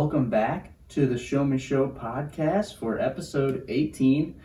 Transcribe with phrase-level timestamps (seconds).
[0.00, 4.40] Welcome back to the Show Me Show podcast for episode 18.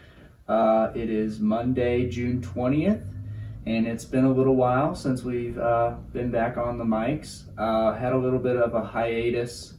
[0.47, 3.05] Uh, it is Monday, June 20th,
[3.67, 7.43] and it's been a little while since we've uh, been back on the mics.
[7.55, 9.75] Uh, had a little bit of a hiatus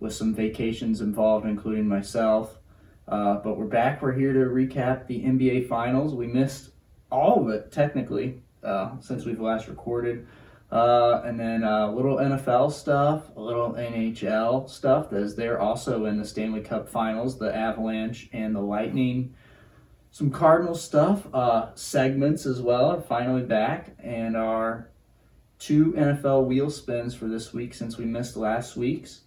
[0.00, 2.58] with some vacations involved, including myself.
[3.06, 4.02] Uh, but we're back.
[4.02, 6.12] We're here to recap the NBA Finals.
[6.12, 6.70] We missed
[7.12, 10.26] all of it, technically, uh, since we've last recorded.
[10.74, 16.18] Uh, and then a little NFL stuff, a little NHL stuff, as they're also in
[16.18, 19.36] the Stanley Cup Finals, the Avalanche and the Lightning.
[20.10, 24.90] Some Cardinal stuff, uh, segments as well are finally back, and our
[25.60, 29.20] two NFL wheel spins for this week since we missed last week's.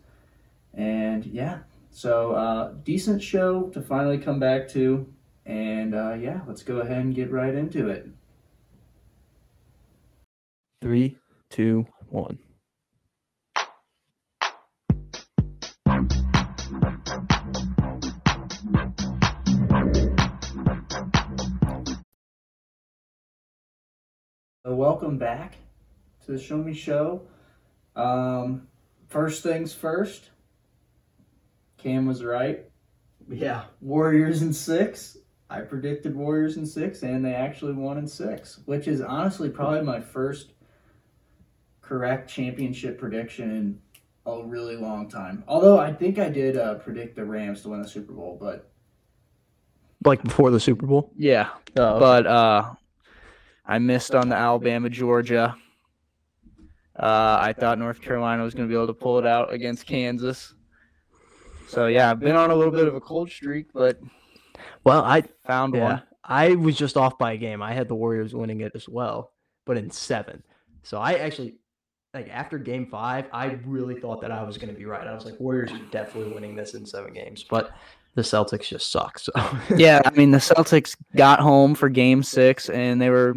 [0.73, 1.59] And yeah,
[1.91, 5.07] so uh, decent show to finally come back to.
[5.45, 8.09] And uh, yeah, let's go ahead and get right into it.
[10.81, 11.17] Three,
[11.49, 12.37] two, one.
[24.65, 25.55] Welcome back
[26.25, 27.21] to the Show Me Show.
[27.95, 28.67] Um,
[29.07, 30.29] first things first,
[31.77, 32.65] Cam was right.
[33.29, 35.17] Yeah, Warriors in six.
[35.49, 39.81] I predicted Warriors in six, and they actually won in six, which is honestly probably
[39.81, 40.51] my first
[41.87, 43.79] correct championship prediction in
[44.25, 45.43] a really long time.
[45.47, 48.69] Although I think I did uh, predict the Rams to win the Super Bowl, but
[50.03, 51.11] Like before the Super Bowl?
[51.15, 52.73] Yeah, Oh, but uh,
[53.65, 55.55] I missed on the Alabama Georgia.
[56.97, 59.85] Uh, I thought North Carolina was going to be able to pull it out against
[59.85, 60.55] Kansas.
[61.67, 63.99] So yeah, I've been on a little bit of a cold streak, but
[64.83, 66.03] well, I found yeah, one.
[66.23, 67.61] I was just off by a game.
[67.61, 69.31] I had the Warriors winning it as well,
[69.65, 70.43] but in seven.
[70.83, 71.55] So I actually
[72.13, 75.05] like after game five, I really thought that I was going to be right.
[75.05, 77.71] I was like, Warriors are definitely winning this in seven games, but
[78.15, 79.19] the Celtics just suck.
[79.19, 79.31] So
[79.75, 83.35] Yeah, I mean the Celtics got home for Game Six, and they were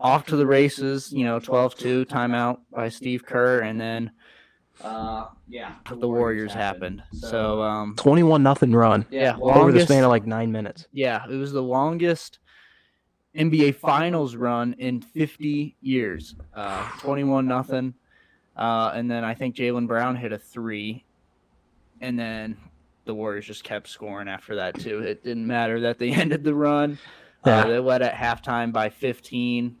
[0.00, 1.12] off to the races.
[1.12, 4.10] You know, 12-2 timeout by Steve Kerr, and then
[4.82, 7.02] uh, yeah, the Warriors happened.
[7.12, 10.86] So um, twenty-one nothing run yeah, over the span of like nine minutes.
[10.92, 12.38] Yeah, it was the longest
[13.36, 16.34] NBA Finals run in 50 years.
[16.54, 17.94] Uh, 21 nothing,
[18.56, 21.04] uh, and then I think Jaylen Brown hit a three,
[22.00, 22.56] and then
[23.04, 25.00] the Warriors just kept scoring after that too.
[25.00, 26.98] It didn't matter that they ended the run.
[27.46, 27.60] Yeah.
[27.60, 29.76] Uh, they led at halftime by 15,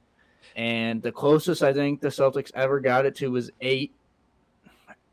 [0.56, 3.94] and the closest I think the Celtics ever got it to was eight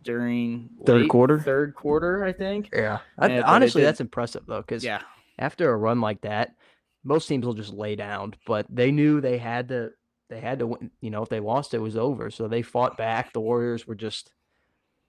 [0.04, 1.40] during Third late quarter?
[1.40, 2.70] Third quarter, I think.
[2.74, 5.02] Yeah, it honestly, that's impressive though, because Yeah.
[5.38, 6.56] after a run like that,
[7.04, 8.36] most teams will just lay down.
[8.46, 9.92] But they knew they had to.
[10.30, 10.92] They had to win.
[11.02, 12.30] You know, if they lost, it was over.
[12.30, 13.34] So they fought back.
[13.34, 14.32] The Warriors were just.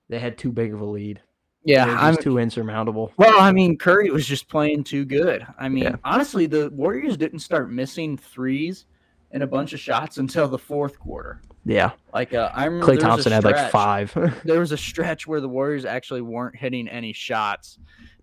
[0.09, 1.21] They had too big of a lead.
[1.63, 3.13] Yeah, I'm too insurmountable.
[3.19, 5.47] Well, I mean, Curry was just playing too good.
[5.59, 5.97] I mean, Yeah.
[6.05, 8.87] honestly, the Warriors didn't start missing threes
[9.31, 11.43] and a bunch of shots until the fourth quarter.
[11.67, 14.41] Yeah, Like, uh, I remember Clay there was a Thompson had like five.
[14.45, 17.79] There was a stretch where the Warriors actually weren't hitting any shots,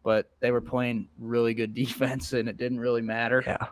[0.07, 3.43] but they were playing really good defense, and it didn't really matter.
[3.45, 3.67] yeah,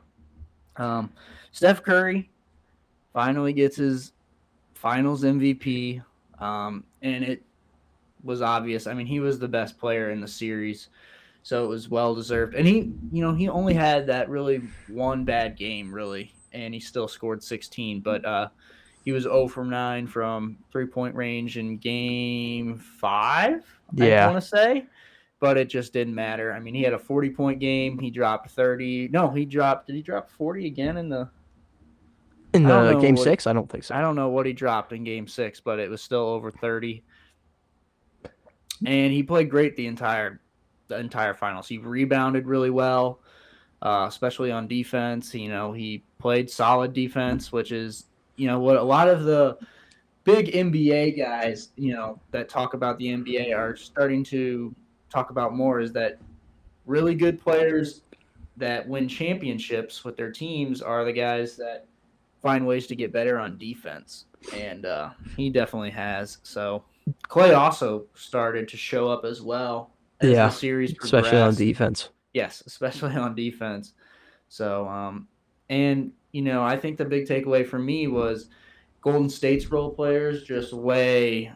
[0.75, 1.13] Um,
[1.53, 2.29] Steph Curry
[3.13, 4.11] finally gets his
[4.73, 6.03] finals MVP,
[6.39, 7.41] um, and it
[8.21, 8.85] was obvious.
[8.85, 10.89] I mean, he was the best player in the series,
[11.41, 12.53] so it was well deserved.
[12.53, 16.81] And he, you know, he only had that really one bad game, really, and he
[16.81, 18.01] still scored 16.
[18.01, 18.49] But uh,
[19.05, 23.63] he was 0 from 9 from three point range in game five.
[23.93, 24.27] Yeah.
[24.27, 24.85] I want to say.
[25.45, 26.51] But it just didn't matter.
[26.51, 27.99] I mean, he had a 40 point game.
[27.99, 29.09] He dropped 30.
[29.09, 29.85] No, he dropped.
[29.85, 31.29] Did he drop 40 again in the?
[32.55, 33.93] in the game what- six, I don't think so.
[33.93, 37.03] I don't know what he dropped in game six, but it was still over 30.
[38.87, 40.41] And he played great the entire
[40.87, 41.67] the entire finals.
[41.67, 43.19] He rebounded really well,
[43.83, 45.31] uh, especially on defense.
[45.35, 48.05] You know, he played solid defense, which is
[48.35, 49.59] you know what a lot of the
[50.23, 54.75] big NBA guys, you know, that talk about the NBA are starting to
[55.09, 56.19] talk about more is that
[56.85, 58.01] really good players
[58.57, 61.87] that win championships with their teams are the guys that
[62.41, 64.25] find ways to get better on defense.
[64.53, 66.37] And uh, he definitely has.
[66.43, 66.83] So
[67.23, 69.91] Clay also started to show up as well
[70.21, 72.09] as Yeah, the series especially on defense.
[72.33, 73.93] Yes, especially on defense.
[74.49, 75.27] So, um,
[75.69, 78.49] and you know, I think the big takeaway for me was
[79.01, 81.51] Golden State's role players just way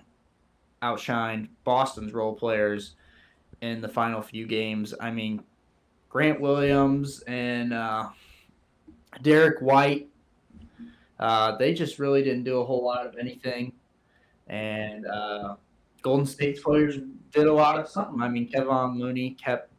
[0.81, 2.95] outshined Boston's role players
[3.61, 4.93] in the final few games.
[4.99, 5.43] I mean,
[6.09, 8.09] Grant Williams and uh,
[9.21, 10.09] Derrick White,
[11.19, 13.73] uh, they just really didn't do a whole lot of anything.
[14.47, 15.55] And uh,
[16.01, 16.97] Golden State's players
[17.31, 18.21] did a lot of something.
[18.21, 19.71] I mean, Kevon Looney kept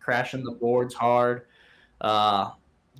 [0.00, 1.46] crashing the boards hard.
[2.00, 2.50] Uh,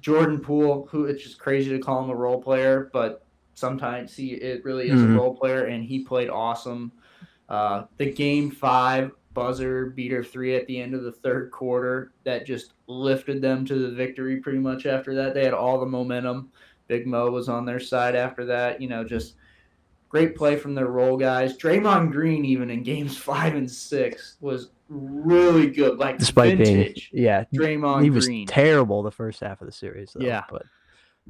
[0.00, 3.24] Jordan Poole, who it's just crazy to call him a role player, but
[3.54, 5.14] sometimes he it really is Mhm.
[5.14, 6.92] a role player, and he played awesome.
[7.48, 12.44] Uh, the game five buzzer beater three at the end of the third quarter that
[12.46, 15.34] just lifted them to the victory pretty much after that.
[15.34, 16.50] They had all the momentum.
[16.88, 18.80] Big Mo was on their side after that.
[18.80, 19.34] You know, just
[20.08, 21.56] great play from their role guys.
[21.56, 25.98] Draymond Green, even in games five and six, was really good.
[25.98, 28.46] Like Despite vintage being, yeah, Draymond he was Green.
[28.46, 30.12] terrible the first half of the series.
[30.14, 30.44] Though, Yeah.
[30.50, 30.62] but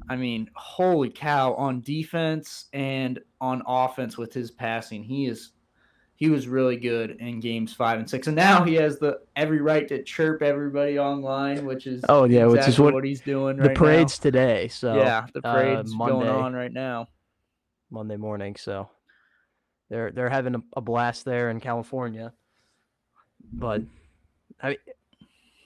[0.09, 1.53] I mean, holy cow!
[1.55, 5.51] On defense and on offense with his passing, he is
[6.19, 9.61] he was really good in games five and six, and now he has the every
[9.61, 13.55] right to chirp everybody online, which is oh yeah, which is exactly what, he's doing
[13.55, 14.67] the right parade's today.
[14.67, 14.95] So.
[14.95, 17.07] Yeah, the uh, parade's going on right now.
[17.89, 18.57] Monday morning.
[18.57, 18.89] So
[19.89, 22.33] they're they're having a, a blast there in California.
[23.53, 23.83] But
[24.61, 24.77] I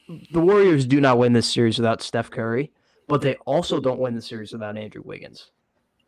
[0.08, 2.72] mean, the Warriors do not win this series without Steph Curry,
[3.08, 5.50] but they also don't win the series without Andrew Wiggins.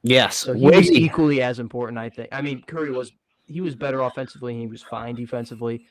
[0.04, 2.30] Yes, So he was equally as important, I think.
[2.32, 3.12] I mean, Curry was
[3.48, 5.86] he was better offensively and he was fine defensively,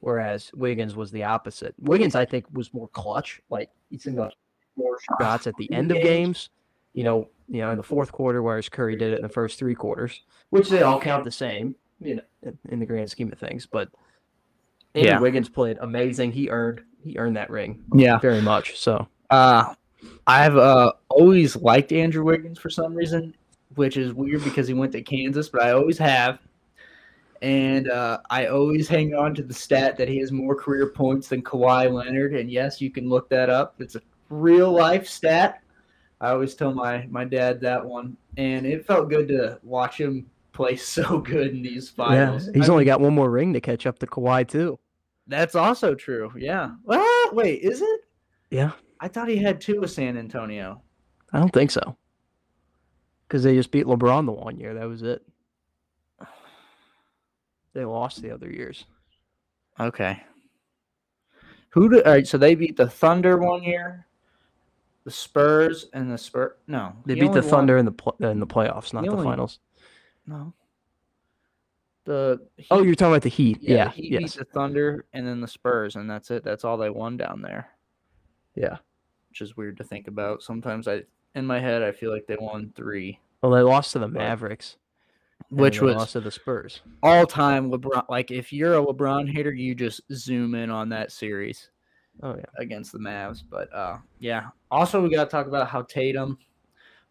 [0.00, 1.74] whereas Wiggins was the opposite.
[1.80, 3.40] Wiggins, I think, was more clutch.
[3.50, 4.30] Like he's in the
[4.76, 6.50] more shots at the end of games.
[6.92, 9.58] You know, you know, in the fourth quarter, whereas Curry did it in the first
[9.58, 13.38] three quarters, which they all count the same, you know, in- the grand scheme of
[13.38, 13.66] things.
[13.66, 13.88] But
[14.94, 15.20] Andrew Yeah.
[15.20, 16.32] Wiggins played amazing.
[16.32, 18.78] He earned he earned that ring Yeah, very much.
[18.78, 19.74] So Uh,
[20.26, 23.34] I've uh, always liked Andrew Wiggins for some reason,
[23.76, 26.40] which is weird because he went to Kansas, but I always have.
[27.42, 31.28] And uh, I always hang on to the stat that he has more career points
[31.28, 32.34] than Kawhi Leonard.
[32.34, 33.76] And yes, you can look that up.
[33.78, 35.62] It's a real life stat.
[36.20, 38.16] I always tell my, my dad that one.
[38.36, 42.46] And it felt good to watch him play so good in these finals.
[42.46, 44.78] yeah, he's I only mean, got one more ring to catch up to Kawhi too.
[45.26, 46.32] That's also true.
[46.36, 46.72] Yeah.
[46.84, 48.00] Well, wait, is it?
[48.50, 50.82] Yeah, I thought he had two with San Antonio.
[51.32, 51.96] I don't think so.
[53.28, 54.74] Because they just beat LeBron the one year.
[54.74, 55.22] That was it.
[57.72, 58.84] They lost the other years.
[59.78, 60.22] Okay.
[61.70, 62.02] Who do?
[62.02, 64.06] All right, so they beat the Thunder one year,
[65.04, 66.56] the Spurs, and the Spur.
[66.66, 69.14] No, They he beat the Thunder in the pl- in the playoffs, not He the
[69.16, 69.60] only- finals.
[70.26, 70.52] No.
[72.04, 72.40] The
[72.70, 73.58] Oh, you're talking about the Heat.
[73.60, 73.84] yeah, Yeah.
[73.84, 74.20] the Heat yes.
[74.34, 76.42] beat the Thunder and then the Spurs, and that's it.
[76.42, 77.70] That's all they won down there,
[78.56, 78.78] Yeah.
[79.28, 80.42] which is weird to think about.
[80.42, 81.04] Sometimes I,
[81.36, 84.76] in my head, I feel like they won three, Well, they lost to the Mavericks,
[85.48, 86.80] which was lost to the Spurs.
[87.02, 88.08] all time LeBron.
[88.08, 91.70] Like if you're a LeBron hater, you just zoom in on that series.
[92.22, 92.44] Oh yeah.
[92.58, 93.42] against the Mavs.
[93.48, 94.48] But uh, yeah.
[94.70, 96.38] Also, we got to talk about how Tatum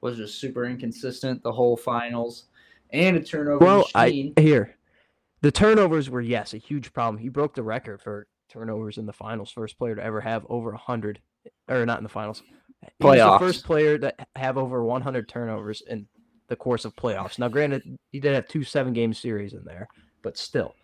[0.02, 2.46] was just super inconsistent the whole finals,
[2.92, 4.34] and a turnover Well, machine.
[4.38, 4.78] I here,
[5.42, 7.22] the turnovers were yes a huge problem.
[7.22, 9.52] He broke the record for turnovers in the finals.
[9.52, 11.20] First player to ever have over hundred,
[11.68, 12.44] or not in the finals.
[13.00, 16.08] He was the first player to have over 100 turnovers in
[16.50, 17.40] the course of playoffs.
[17.40, 19.88] Now, granted, he did have two seven game series in there,
[20.22, 20.76] but still,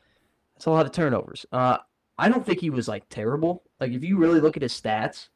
[0.56, 1.46] that's a lot of turnovers.
[1.52, 1.78] Uh,
[2.18, 3.64] I don't think he was like terrible.
[3.80, 5.28] Like if you really look at his stats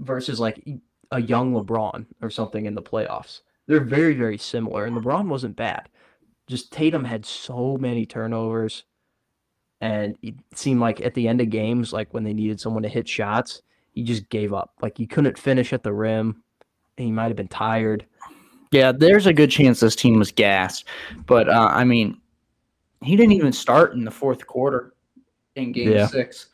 [0.00, 0.66] versus like
[1.12, 4.86] a young LeBron or something in the playoffs, they're very very similar.
[4.86, 5.88] And LeBron wasn't bad.
[6.48, 8.84] Just Tatum had so many turnovers,
[9.80, 12.88] and it seemed like at the end of games, like when they needed someone to
[12.88, 14.74] hit shots, he just gave up.
[14.82, 16.42] Like he couldn't finish at the rim.
[16.98, 18.04] And he might have been tired.
[18.72, 20.86] Yeah, there's a good chance this team was gassed,
[21.26, 22.20] but uh, I mean,
[23.02, 24.94] he didn't even start in the fourth quarter
[25.56, 26.06] in Game Yeah.
[26.06, 26.48] Six.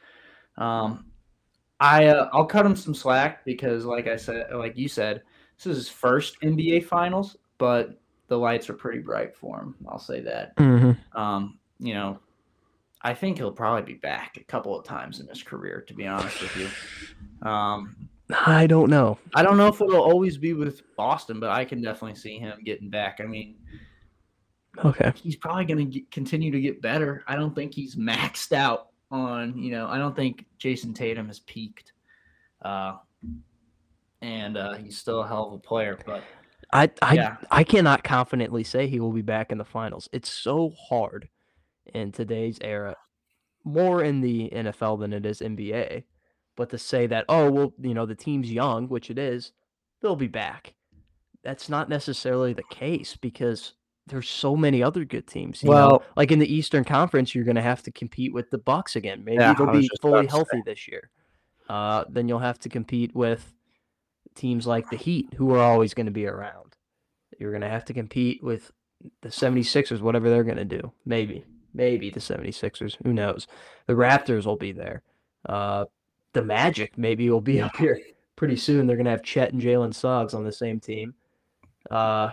[0.56, 1.06] Um,
[1.80, 5.22] I uh, I'll cut him some slack because, like I said, like you said,
[5.56, 9.76] this is his first NBA Finals, but the lights are pretty bright for him.
[9.88, 10.56] I'll say that.
[10.56, 11.18] Mm-hmm.
[11.18, 12.18] Um, you know,
[13.02, 16.06] I think he'll probably be back a couple of times in his career, to be
[16.06, 17.48] honest with you.
[17.48, 19.18] Um, I don't know.
[19.34, 22.58] I don't know if it'll always be with Boston, but I can definitely see him
[22.64, 23.20] getting back.
[23.20, 23.56] I mean,
[24.84, 25.12] Okay.
[25.16, 27.24] he's probably going to continue to get better.
[27.26, 31.40] I don't think he's maxed out on, you know, I don't think Jayson Tatum has
[31.40, 31.92] peaked.
[32.62, 32.96] Uh,
[34.20, 36.22] and uh, he's still a hell of a player, but
[36.72, 37.36] I I Yeah.
[37.50, 40.08] I cannot confidently say he will be back in the finals.
[40.12, 41.28] It's so hard
[41.94, 42.96] in today's era,
[43.64, 46.04] more in the NFL than it is NBA.
[46.58, 49.52] But to say that, oh well, you know, the team's young, which it is,
[50.02, 50.74] they'll be back.
[51.44, 53.74] That's not necessarily the case because
[54.08, 55.62] there's so many other good teams.
[55.62, 55.74] You know?
[55.74, 58.96] Well- like in the Eastern Conference, you're going to have to compete with the Bucks
[58.96, 59.22] again.
[59.24, 61.10] Maybe Yeah, they'll be fully healthy this year.
[61.68, 63.54] Uh, then you'll have to compete with
[64.34, 66.76] teams like the Heat, who are always going to be around.
[67.38, 68.72] You're going to have to compete with
[69.22, 70.92] the 76ers, whatever they're going to do.
[71.06, 71.44] Maybe.
[71.72, 72.96] maybe the 76ers.
[73.04, 73.46] Who knows?
[73.86, 75.02] The Raptors will be there.
[75.48, 75.84] Uh,
[76.32, 78.00] the Magic maybe will be up here
[78.36, 78.86] pretty soon.
[78.86, 81.14] They're gonna have Chet and Jalen Suggs on the same team.
[81.90, 82.30] Uh,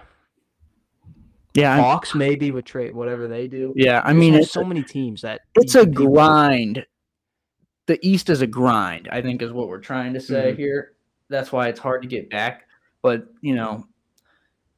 [1.54, 3.74] Yeah, I'm- Hawks maybe with trade whatever they do.
[3.78, 4.02] yeah.
[4.04, 6.14] I There's mean, just it's so a, many teams that it's a compete with.
[6.16, 6.86] grind.
[7.88, 9.08] The East is a grind.
[9.12, 10.58] I think is what we're trying to say Mhm.
[10.58, 10.94] here.
[11.30, 12.68] That's why it's hard to get back.
[13.02, 13.88] But you know,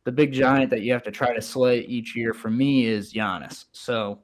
[0.04, 3.12] the big giant that you have to try to slay each year for me is
[3.12, 3.66] Giannis.
[3.72, 4.20] So,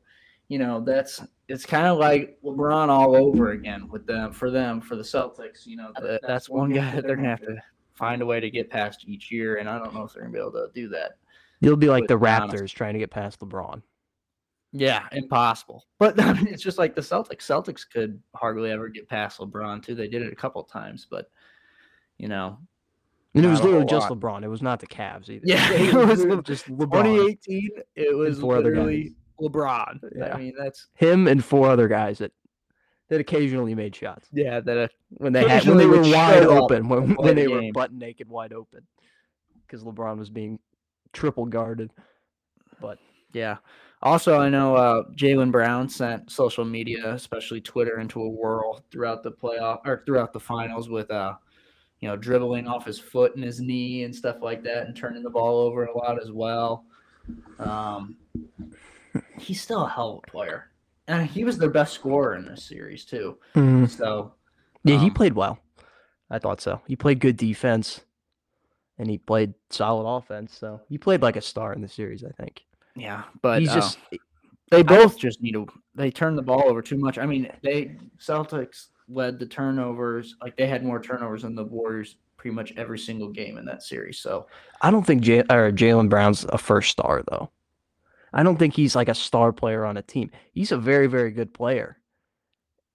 [0.48, 4.80] you know, that's it's kind of like LeBron all over again with them for them
[4.82, 5.66] for the Celtics.
[5.66, 7.58] You know, that, that's one guy that they're gonna have to
[7.94, 10.34] find a way to get past each year, and I don't know if they're gonna
[10.34, 11.18] be able to do that.
[11.60, 12.52] You'll be like with the Giannis.
[12.52, 13.82] Raptors trying to get past LeBron.
[14.72, 15.86] Yeah, impossible.
[16.00, 17.42] But I mean, it's just like the Celtics.
[17.44, 19.96] Celtics could hardly ever get past LeBron too.
[19.96, 21.30] They did it a couple times, but
[22.18, 22.58] you know,
[23.36, 24.20] And it was Not a whole literally just lot.
[24.20, 24.44] LeBron.
[24.44, 25.44] It was not the Cavs either.
[25.46, 27.04] Yeah, it it was was literally Le- just LeBron.
[27.04, 30.00] 2018, it was four other literally LeBron.
[30.16, 30.34] Yeah.
[30.34, 32.32] I mean, that's Him and four other guys that
[33.10, 36.88] that occasionally made shots yeah, that uh, when they had when they were wide open
[36.88, 38.82] when, when the they were butt naked wide open
[39.68, 40.60] because LeBron was being
[41.12, 41.92] triple guarded.
[42.82, 43.00] But
[43.34, 43.58] yeah.
[44.02, 49.24] Also, I know uh, Jaylen Brown sent social media, especially Twitter, into a whirl throughout
[49.24, 51.36] the playoff or throughout the finals with uh,
[52.04, 55.24] you know, dribbling off his foot and his knee and stuff like that, and turning
[55.24, 56.84] the ball over a lot as well.
[57.60, 58.18] Um,
[59.40, 60.72] he's still a hell of a player,
[61.08, 63.38] and he was their best scorer in this series too.
[63.88, 64.34] So
[64.84, 65.60] Yeah, he Um, played well.
[66.30, 66.82] I thought so.
[66.88, 68.02] He played good defense,
[68.98, 70.58] and he played solid offense.
[70.58, 72.24] So he played like a star in the series.
[72.24, 72.64] I think
[72.96, 73.98] yeah, but he's uh, just
[74.72, 75.68] They both just need to.
[75.96, 77.18] They turn the ball over too much.
[77.18, 80.36] I mean, they Celtics led the turnovers.
[80.42, 83.84] Like they had more turnovers than the Warriors pretty much every single game in that
[83.84, 84.20] series.
[84.20, 84.48] So
[84.82, 87.50] I don't think J- Jaylen Brown's a first star though.
[88.34, 90.32] I don't think he's like a star player on a team.
[90.54, 91.98] He's a very very good player,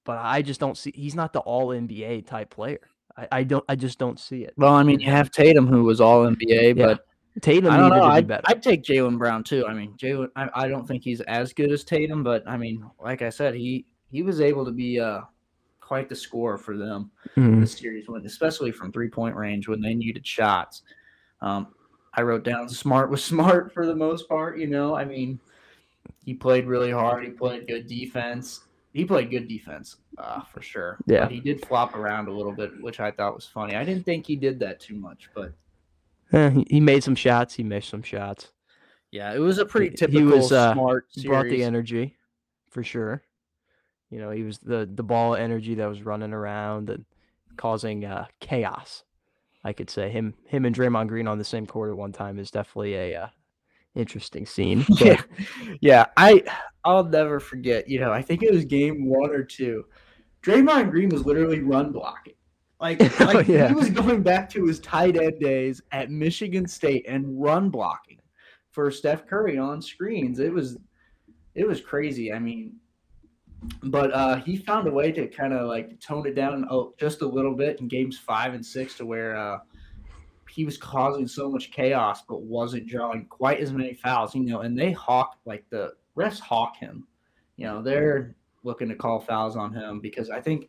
[0.04, 0.92] but I just don't see.
[0.94, 2.80] He's not the All NBA type player.
[3.16, 3.64] I, I don't.
[3.68, 4.54] I just don't see it.
[4.56, 7.06] well, I mean, you have Tatum who was All NBA, Yeah, but
[7.40, 8.02] Tatum I don't needed know.
[8.04, 8.42] to be I'd, better.
[8.46, 9.66] I'd take Jaylen Brown too.
[9.66, 10.28] I mean, Jaylen.
[10.36, 13.54] I, I don't think he's as good as Tatum, but I mean, like I said,
[13.54, 15.20] he he was able to be uh
[15.80, 17.10] quite the scorer for them.
[17.36, 17.60] Mhm.
[17.60, 20.82] the series when especially from three point range when they needed shots.
[21.40, 21.68] Um,
[22.18, 24.96] I wrote down smart was smart for the most part, you know.
[24.96, 25.38] I mean,
[26.24, 28.60] he played really hard, he played good defense.
[28.92, 30.98] He played good defense, uh, for sure.
[31.06, 31.20] Yeah.
[31.24, 33.76] But he did flop around a little bit, which I thought was funny.
[33.76, 35.52] I didn't think he did that too much, but
[36.32, 37.54] Eh, he, made some shots.
[37.54, 38.52] He missed some shots.
[39.12, 42.16] yeah, it was a pretty He- he typical was, uh, smart He brought the energy,
[42.70, 43.22] for sure.
[44.10, 47.04] You know, he was the the ball energy that was running around and
[47.56, 49.04] causing uh, chaos.
[49.68, 52.38] I could say him him and Draymond Green on the same court at one time
[52.38, 53.28] is definitely a uh,
[53.94, 54.82] interesting scene.
[54.88, 55.22] but- yeah,
[55.82, 56.06] yeah.
[56.16, 56.42] I
[56.84, 57.86] I'll never forget.
[57.86, 59.84] You know, I think it was game one or two.
[60.42, 62.32] Draymond Green was literally run blocking.
[62.80, 63.68] Like, Oh, like yeah.
[63.68, 68.20] he was going back to his tight end days at Michigan State and run blocking
[68.70, 70.38] for Steph Curry on screens.
[70.38, 70.78] It was
[71.54, 72.32] it was crazy.
[72.32, 72.76] I mean,
[73.84, 77.22] but uh, he found a way to kind of like tone it down oh, just
[77.22, 79.58] a little bit in games five and six to where uh,
[80.48, 84.34] he was causing so much chaos, but wasn't drawing quite as many fouls.
[84.34, 87.06] You know, and they hawk like the refs hawk him.
[87.56, 90.68] You know, they're looking to call fouls on him because I think,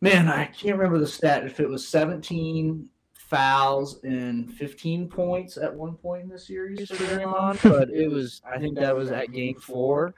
[0.00, 5.74] man, I can't remember the stat if it was 17 fouls and 15 points at
[5.74, 9.32] one point in the series for Draymond, but it was I think that was at
[9.32, 10.14] game four.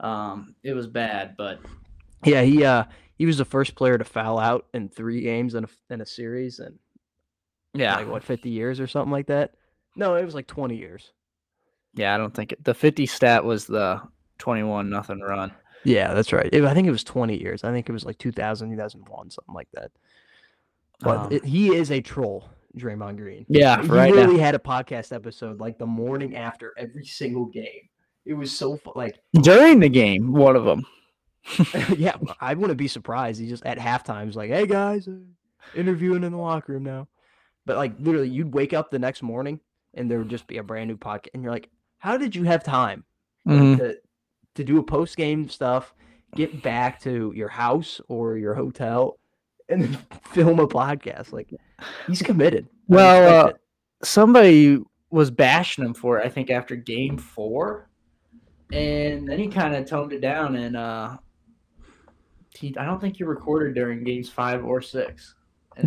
[0.00, 1.60] Um, it was bad, but
[2.24, 2.84] yeah, he uh
[3.16, 6.06] he was the first player to foul out in three games in a in a
[6.06, 6.78] series and
[7.74, 9.54] yeah, like what fifty years or something like that.
[9.96, 11.12] No, it was like twenty years.
[11.94, 14.02] yeah, I don't think it, the 50 stat was the
[14.38, 15.50] 21 nothing run.
[15.84, 16.48] Yeah, that's right.
[16.52, 17.64] It- I think it was 20 years.
[17.64, 19.90] I think it was like 2000, 2001, something like that.
[21.00, 23.46] But Um, it, he is a troll, Draymond Green.
[23.48, 24.16] Yeah, he right now.
[24.16, 27.88] literally had a podcast episode like the morning after every single game.
[28.26, 30.84] It was so fu- like, During the game, one of them.
[31.96, 33.40] yeah, I wouldn't be surprised.
[33.40, 35.12] He just at halftime was like, "Hey guys, uh,
[35.76, 37.06] interviewing in the locker room now."
[37.64, 39.60] But like literally, you'd wake up the next morning
[39.94, 41.68] and there would just be a brand new podcast, and you're like,
[41.98, 43.04] "How did you have time
[43.46, 43.78] Mhm.
[43.78, 43.96] to
[44.56, 45.94] to do a post game stuff,
[46.34, 49.18] get back to your house or your hotel,
[49.68, 49.96] and
[50.32, 51.50] film a podcast?" Like
[52.08, 52.66] he's committed.
[52.88, 53.52] Well, uh,
[54.02, 54.80] somebody
[55.10, 57.88] was bashing him for it, I think after game four.
[58.72, 61.16] And then he kind of toned it down and uh
[62.58, 65.34] he I don't think he recorded during games five or six.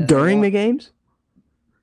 [0.06, 0.92] During the games.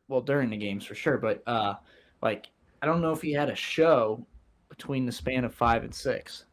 [0.09, 1.75] well during the games for sure, but uh
[2.23, 2.47] like
[2.83, 4.25] I don't know if he had a show
[4.69, 6.45] between the span of five and six.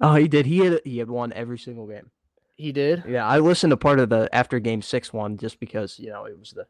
[0.00, 0.46] Oh, he did.
[0.46, 2.10] He had he had won every single game.
[2.56, 3.04] He did.
[3.06, 6.24] Yeah, I listened to part of the after game six one just because you know
[6.24, 6.66] it was the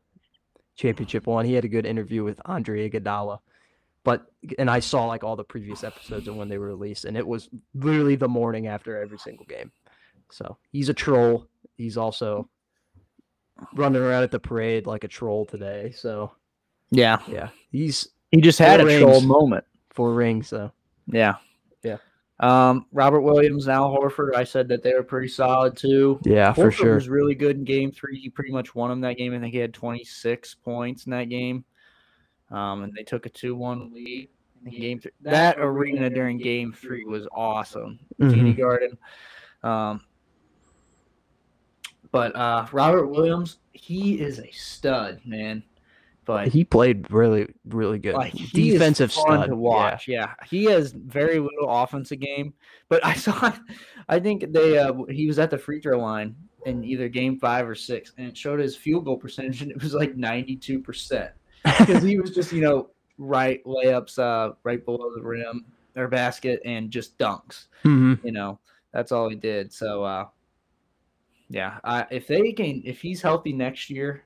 [0.76, 1.44] championship one.
[1.46, 3.38] He had a good interview with Andre Iguodala,
[4.04, 4.26] but
[4.58, 7.26] and I saw like all the previous episodes and when they were released, and it
[7.26, 9.70] was literally the morning after every single game.
[10.30, 11.46] So he's a troll.
[11.76, 12.48] He's also
[13.74, 15.92] running around at the parade like a troll today.
[15.92, 16.32] So
[16.90, 17.18] Yeah.
[17.28, 19.64] yeah, he's He just had a troll moment.
[19.90, 20.48] four rings.
[20.48, 20.72] So
[21.06, 21.36] Yeah.
[21.82, 21.98] Yeah.
[22.40, 24.34] Um, Robert Williams, Al Horford.
[24.34, 26.18] I said that they were pretty solid too.
[26.24, 26.94] yeah, for sure.
[26.96, 28.18] was really good in game three.
[28.18, 29.32] He pretty much won him that game.
[29.34, 31.64] I think he had 26 points in that game.
[32.52, 34.28] Um, and they took a 2 1 lead
[34.66, 35.10] in game three.
[35.22, 37.98] That arena during game three was awesome.
[38.20, 38.56] TD Mhm.
[38.58, 38.98] Garden.
[39.64, 40.02] Um,
[42.10, 45.62] but uh, Robert Williams, he is a stud, man.
[46.24, 48.14] But He played really, really good.
[48.14, 49.54] like he is Defensive fun stud to yeah.
[49.54, 50.06] watch.
[50.06, 50.34] Yeah.
[50.48, 52.54] he has very little offensive game,
[52.88, 53.52] but I saw,
[54.08, 57.68] I think they uh, he was at the free throw line in either game five
[57.68, 60.78] or six, and it showed his field goal percentage, and it was like ninety two
[60.78, 61.32] percent
[61.64, 62.88] because he was just you know
[63.18, 65.64] right layups uh right below the rim
[65.96, 67.66] or basket and just dunks.
[67.84, 68.22] Mhm.
[68.24, 68.58] You know
[68.92, 69.72] that's all he did.
[69.72, 70.26] So uh,
[71.48, 74.22] yeah, uh, if they can, if he's healthy next year,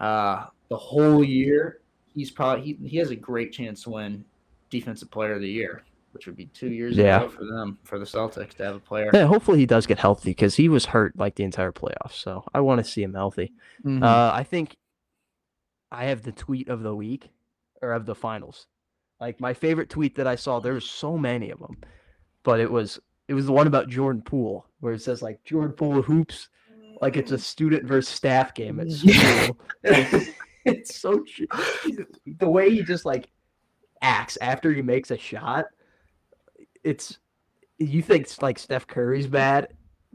[0.00, 1.80] uh, the whole year,
[2.14, 4.24] he's probably he, he has a great chance to win
[4.70, 7.18] Defensive Player of the Year, which would be two years Yeah.
[7.22, 9.10] ago for them for the Celtics to have a player.
[9.14, 12.14] Yeah, hopefully he does get healthy because he was hurt like the entire playoffs.
[12.14, 13.52] So I want to see him healthy.
[13.84, 14.02] Mhm.
[14.02, 14.76] Uh, I think
[15.90, 17.30] I have the tweet of the week
[17.82, 18.66] or of the finals.
[19.20, 21.78] Like my favorite tweet that I saw, there was so many of them,
[22.42, 25.72] but it was it was the one about Jordan Poole where it says like Jordan
[25.72, 26.48] Poole hoops
[27.00, 29.58] like it's a student versus staff game at school.
[30.64, 31.42] it's so ch-
[32.26, 33.28] the way he just like
[34.02, 35.66] acts after he makes a shot.
[36.84, 37.18] It's
[37.78, 39.68] you think it's like Steph Curry's bad.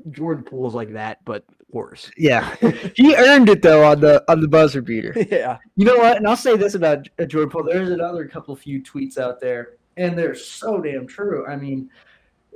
[0.10, 2.12] Jordan Poole's like that, but worse.
[2.18, 2.56] yeah,
[2.96, 5.14] he earned it though on the on the buzzer beater.
[5.30, 5.58] yeah.
[5.76, 6.18] You know what?
[6.18, 7.64] And I'll say this about Jordan Poole.
[7.64, 11.46] There's another couple few tweets out there, and they're so damn true.
[11.48, 11.90] I mean,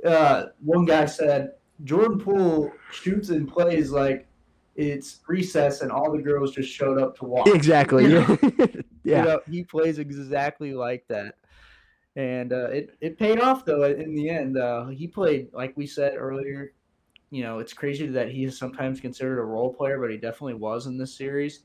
[0.04, 1.52] uh, one guy said
[1.84, 4.26] Jordan Poole shoots and plays like
[4.76, 7.48] it's recess, and all the girls just showed up to watch.
[7.48, 8.10] Exactly.
[8.10, 8.38] You
[9.06, 9.18] Yeah.
[9.18, 11.36] You know, he plays exactly like that.
[12.16, 14.58] And uh, it, it paid off, though, in the end.
[14.58, 16.72] Uh, he played, like we said earlier,
[17.36, 20.54] you know, it's crazy that he is sometimes considered a role player, but he definitely
[20.54, 21.64] was in this series.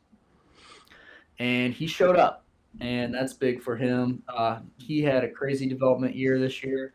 [1.39, 2.43] And he showed up,
[2.81, 4.21] and that's big for him.
[4.27, 6.93] Uh, he had a crazy development year this year.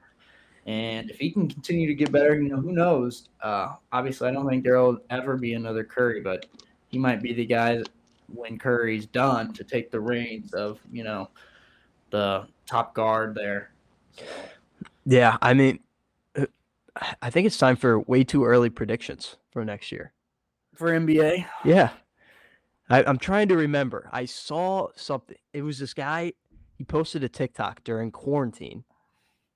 [0.67, 3.31] And if he can continue to get better, you know, who knows?
[3.41, 6.45] Uh, obviously, I don't think there will ever be another Curry, but
[6.89, 7.89] he might be the guy that
[8.29, 11.31] when Curry's done to take the reins of you know
[12.11, 13.71] the top guard there.
[15.07, 15.39] Yeah.
[15.41, 15.79] I mean,
[17.23, 20.13] I think it's time for way too early predictions for next year.
[20.75, 21.91] For NBA, Yeah.
[22.89, 24.09] I, I'm trying to remember.
[24.13, 25.37] I saw something.
[25.53, 26.35] It was this guy.
[26.77, 28.85] He posted a TikTok during quarantine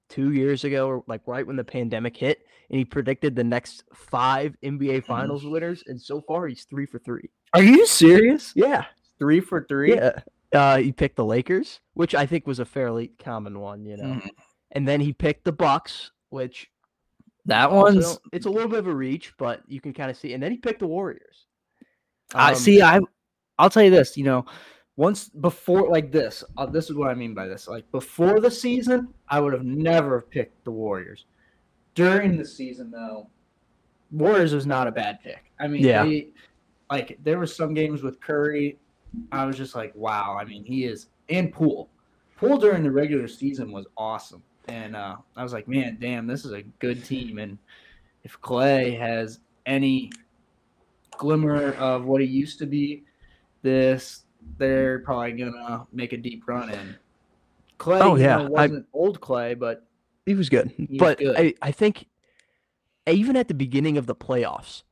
[0.08, 3.84] two years ago, or like right when the pandemic hit, and he predicted the next
[3.94, 5.84] five NBA Finals winners.
[5.86, 7.30] And so far, he's three for three.
[7.54, 8.52] are you serious?
[8.56, 8.86] Yeah.
[9.18, 9.94] Three for three.
[9.94, 10.20] Yeah.
[10.52, 14.14] Uh, he picked the Lakers, which I think was a fairly common one, you know.
[14.14, 14.30] Mhm.
[14.72, 16.69] And then he picked the Bucks, which
[17.50, 18.18] That also- one's.
[18.32, 20.32] it's a little bit of a reach, but you can kind of see.
[20.32, 21.46] And then he picked the Warriors.
[22.34, 22.80] I Um, see.
[22.82, 23.00] I
[23.58, 24.16] I'll tell you this.
[24.16, 24.46] You know,
[24.96, 27.68] once before like this, uh, this is what I mean by this.
[27.68, 31.26] Like before the season, I would have never picked the Warriors.
[31.94, 33.28] During the season, though,
[34.12, 35.52] Warriors was not a bad pick.
[35.58, 36.04] I mean, Yeah.
[36.04, 36.28] they,
[36.90, 38.78] like there were some games with Curry.
[39.32, 40.36] I was just like, wow.
[40.40, 41.90] I mean, he is and Poole.
[42.36, 46.44] Poole during the regular season was awesome, and uh, I was like, man, damn, this
[46.44, 47.38] is a good team.
[47.38, 47.58] And
[48.24, 50.10] if Clay has any
[51.18, 53.04] glimmer of what he used to be,
[53.62, 54.24] this
[54.56, 56.96] they're probably gonna make a deep run in.
[57.78, 59.86] Clay, Oh, you yeah, know, wasn't old Clay, but
[60.24, 60.72] He was good.
[60.78, 61.36] was but good.
[61.36, 62.06] I, I think
[63.06, 64.82] even at the beginning of the playoffs,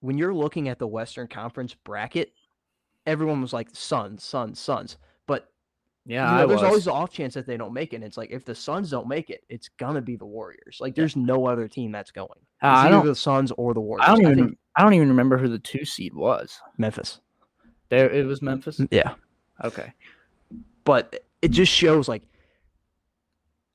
[0.00, 2.32] when you're looking at the Western Conference bracket,
[3.06, 4.96] everyone was like Suns, Suns, Suns.
[6.06, 6.68] Yeah, you know, I there's was.
[6.68, 7.96] always the off chance that they don't make it.
[7.96, 10.78] And it's like if the Suns don't make it, it's gonna be the Warriors.
[10.80, 12.28] Like there's no other team that's going.
[12.38, 13.06] It's Uh, I either don't.
[13.06, 14.04] the Suns or the Warriors.
[14.06, 14.36] I don't even.
[14.36, 16.60] think I don't even remember who the two seed was.
[16.76, 17.20] Memphis.
[17.88, 18.80] There, it was Memphis.
[18.90, 19.14] Yeah.
[19.62, 19.92] Okay.
[20.84, 22.22] But it just shows like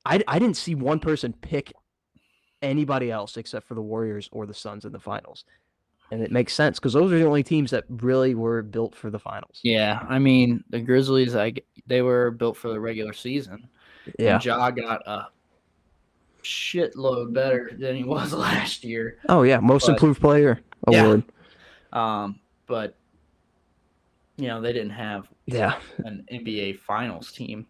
[0.05, 1.73] I I didn't see one person pick
[2.61, 5.45] anybody else except for the Warriors or the Suns in the finals.
[6.11, 9.09] And it makes sense because those are the only teams that really were built for
[9.11, 9.59] the finals.
[9.63, 11.35] Yeah, I mean the Grizzlies.
[11.35, 11.53] I
[11.87, 13.67] they were built for the regular season.
[14.17, 14.35] Yeah.
[14.35, 15.27] And Ja got a
[16.43, 19.17] shitload better than he was last year.
[19.27, 21.03] Oh yeah, most But- improved player Yeah.
[21.03, 21.23] award.
[21.93, 22.95] Um, but
[24.37, 27.65] you know they didn't have Yeah, an NBA Finals team.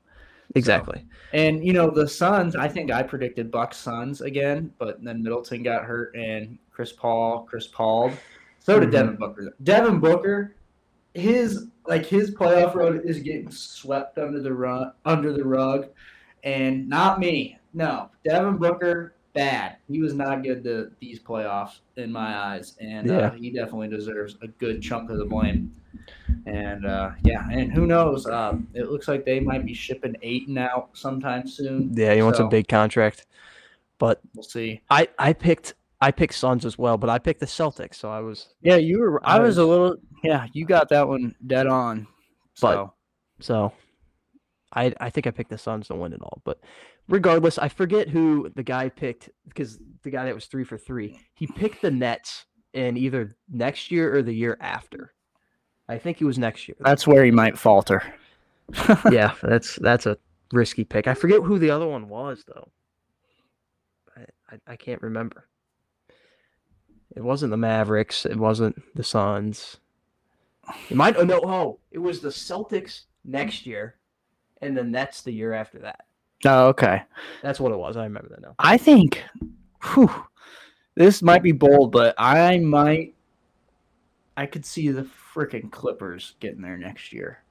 [0.56, 1.06] Exactly.
[1.34, 5.64] And you know the Suns, I think I predicted Bucks Suns again, but then Middleton
[5.64, 8.12] got hurt and Chris Paul, Chris Paul.
[8.60, 8.94] So did Mhm.
[8.94, 9.54] Devin Booker.
[9.64, 10.56] Devin Booker,
[11.14, 15.88] his like his playoff run is getting swept under the rug under the rug,
[16.44, 17.58] and not me.
[17.74, 19.78] No, Devin Booker, bad.
[19.88, 23.18] He was not good to these playoffs in my eyes, and Yeah.
[23.18, 25.74] uh, he definitely deserves a good chunk of the blame.
[26.45, 28.25] And uh, yeah, and who knows?
[28.25, 31.91] Um, it looks like they might be shipping Ayton out sometime soon.
[31.93, 33.25] Yeah, he wants So, a big contract.
[33.97, 34.82] But We'll see.
[34.89, 38.21] I I picked I picked Suns as well, but I picked the Celtics, so I
[38.21, 39.25] was Yeah, you were.
[39.28, 39.97] I I was a little.
[40.23, 42.08] Yeah, you got that one dead on.
[42.62, 42.93] But- So
[43.39, 43.73] so
[44.73, 46.41] I I think I picked the Suns to win it all.
[46.45, 46.60] But
[47.10, 51.19] regardless, I forget who the guy picked because the guy that was three for three,
[51.34, 55.13] he picked the Nets in either next year or the year after.
[55.89, 56.78] I think it was next year.
[56.80, 58.04] that's where he might falter.
[59.12, 60.17] yeah, that's that's a
[60.54, 61.08] risky pick.
[61.08, 62.69] I forget who the other one was though.
[64.15, 64.21] I,
[64.52, 65.47] I, I can't remember.
[67.15, 68.28] It wasn't the Mavericks.
[68.28, 69.78] It wasn't the Suns.
[70.89, 71.17] It might.
[71.17, 71.41] Oh no!
[71.43, 73.95] Oh, it was the Celtics next year,
[74.62, 76.06] and the Nets the year after that.
[76.45, 77.02] Oh, okay.
[77.41, 77.97] That's what it was.
[77.97, 78.54] I remember that now.
[78.60, 79.23] I think.
[79.93, 80.12] Whew,
[80.95, 83.15] this might be bold, but I might.
[84.38, 85.04] I could see the
[85.39, 87.43] freaking Clippers getting there next year.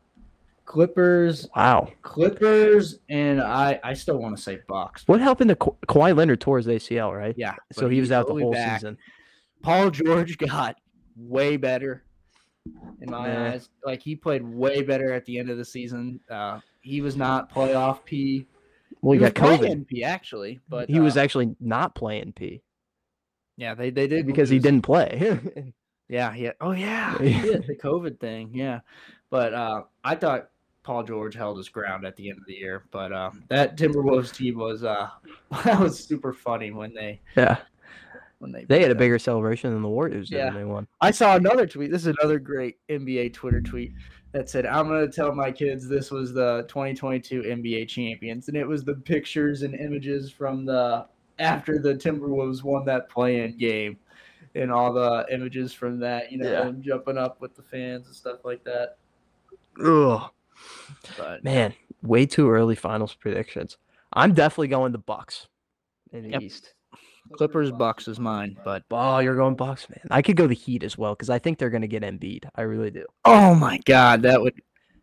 [0.64, 1.90] Clippers, Wow.
[2.02, 3.80] Clippers, and I.
[3.82, 5.04] I still want to say Bucks.
[5.08, 7.34] What happened to Ka- Kawhi Leonard tore his ACL, right?
[7.38, 7.54] Yeah.
[7.72, 8.78] So he was he's out the whole back.
[8.80, 8.98] season.
[9.62, 10.76] Paul George got
[11.16, 12.04] way better
[13.00, 13.52] in my Yeah.
[13.54, 13.70] eyes.
[13.82, 16.20] Like he played way better at the end of the season.
[16.28, 18.46] Uh, he was not playoff P.
[19.00, 19.86] Well, he, was got COVID.
[19.86, 22.62] P actually, but he was uh, actually not playing P
[23.58, 25.40] yeah they they did because he didn't play.
[26.08, 26.52] Yeah, yeah.
[26.60, 27.58] Oh yeah, Yeah.
[27.66, 28.50] the COVID thing.
[28.54, 28.80] Yeah,
[29.30, 30.48] but uh, I thought
[30.82, 32.84] Paul George held his ground at the end of the year.
[32.90, 35.08] But uh, that Timberwolves team was uh,
[35.64, 37.58] that was super funny when they yeah.
[38.38, 40.46] when they They had a bigger celebration than the Warriors did Yeah.
[40.46, 40.86] when they won.
[41.00, 41.90] I saw another tweet.
[41.90, 43.92] This is another great NBA Twitter tweet
[44.32, 48.56] that said, "I'm going to tell my kids this was the 2022 NBA champions," and
[48.56, 51.06] it was the pictures and images from the
[51.38, 53.96] after the Timberwolves won that play-in game,
[54.58, 56.30] and all the images from that.
[56.32, 56.64] You know, Yeah.
[56.64, 58.96] them jumping up with the fans and stuff like that.
[59.84, 60.30] Ugh.
[61.16, 63.76] But Man, way too early finals predictions.
[64.12, 65.48] I'm definitely going the Bucks
[66.12, 66.42] in the Yep.
[66.42, 66.74] East.
[67.32, 68.56] Clippers Bucks is mine.
[68.64, 70.00] But Oh, you're going Bucks, man.
[70.10, 72.48] I could go the Heat as well because I think they're going to get Embiid.
[72.54, 73.04] I really do.
[73.24, 74.54] oh my God, that would.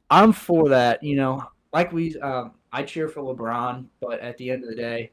[0.10, 1.02] I'm for that.
[1.04, 4.76] You know, like we, um, I cheer for LeBron, but at the end of the
[4.76, 5.12] day,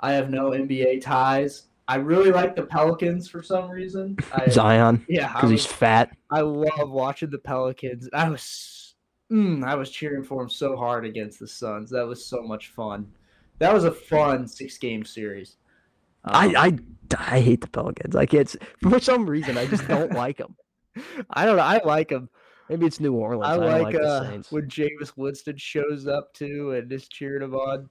[0.00, 1.68] I have no NBA ties.
[1.86, 4.16] I really like the Pelicans for some reason.
[4.32, 6.16] I, Zion yeah, because he's fat.
[6.30, 8.08] I love watching the Pelicans.
[8.12, 8.94] I was,
[9.30, 11.90] mm, I was cheering for him so hard against the Suns.
[11.90, 13.12] That was so much fun.
[13.58, 15.56] That was a fun six game series.
[16.24, 16.78] Um, I, I
[17.18, 18.16] I hate the Pelicans.
[18.16, 18.54] I can't.
[18.80, 20.56] For some reason, I just don't like them.
[21.30, 21.62] I don't know.
[21.62, 22.30] I like them.
[22.68, 23.46] Maybe it's New Orleans.
[23.46, 27.42] I I, like, like, the uh, when Jameis Winston shows up too and is cheering
[27.42, 27.90] him on.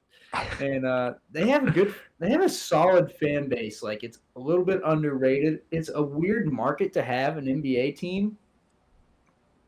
[0.59, 3.83] And uh, they have a good, they have a solid fan base.
[3.83, 5.61] Like it's a little bit underrated.
[5.71, 8.37] It's a weird market to have an NBA team,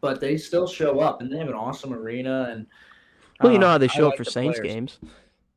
[0.01, 2.47] but they still show up and they have an awesome arena.
[2.51, 2.65] And
[3.41, 4.73] Well, you uh, know how they show like up for Saints players.
[4.73, 4.99] games.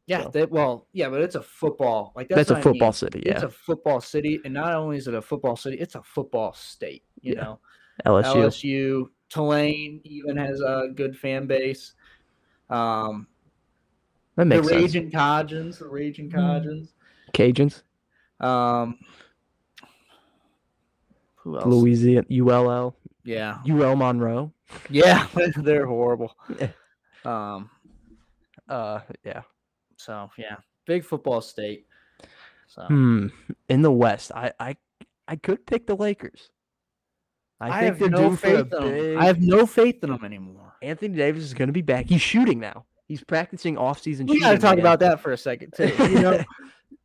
[0.06, 0.28] Yeah, so.
[0.30, 2.12] they, well, yeah, but it's a football.
[2.16, 2.74] Like that's, That's, a what I mean.
[2.74, 3.22] football city.
[3.26, 3.32] Yeah.
[3.34, 6.52] It's a football city, and not only is it a football city, it's a football
[6.54, 7.02] state.
[7.20, 7.42] You Yeah.
[7.42, 7.60] know.
[8.06, 8.34] LSU.
[8.34, 11.92] LSU, Tulane even has a good fan base.
[12.70, 13.26] Um,
[14.38, 14.83] That the makes sense.
[14.83, 16.90] Raging Cajuns, the Raging Cajuns.
[17.35, 17.83] Cajuns,
[18.38, 18.96] Um,
[21.35, 21.66] who else?
[21.66, 24.53] Louisiana, ULL, Yeah, UL Monroe.
[24.90, 26.37] yeah, they're horrible.
[26.61, 26.70] Yeah.
[27.24, 27.68] Um,
[28.68, 29.42] Uh, yeah.
[29.96, 31.88] so yeah, big football state.
[32.68, 33.27] So Hmm.
[33.68, 34.77] In the West, I I
[35.27, 36.51] I could pick the Lakers.
[37.61, 39.18] I, I, think have no faith in them.
[39.18, 40.74] I have no faith in them anymore.
[40.81, 42.07] Anthony Davis is going to be back.
[42.07, 42.85] He's shooting now.
[43.08, 44.84] He's practicing off-season We got to talk again.
[44.84, 45.88] about that for a second too.
[45.98, 46.44] You know,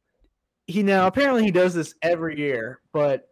[0.68, 3.30] he now apparently he does this every year, but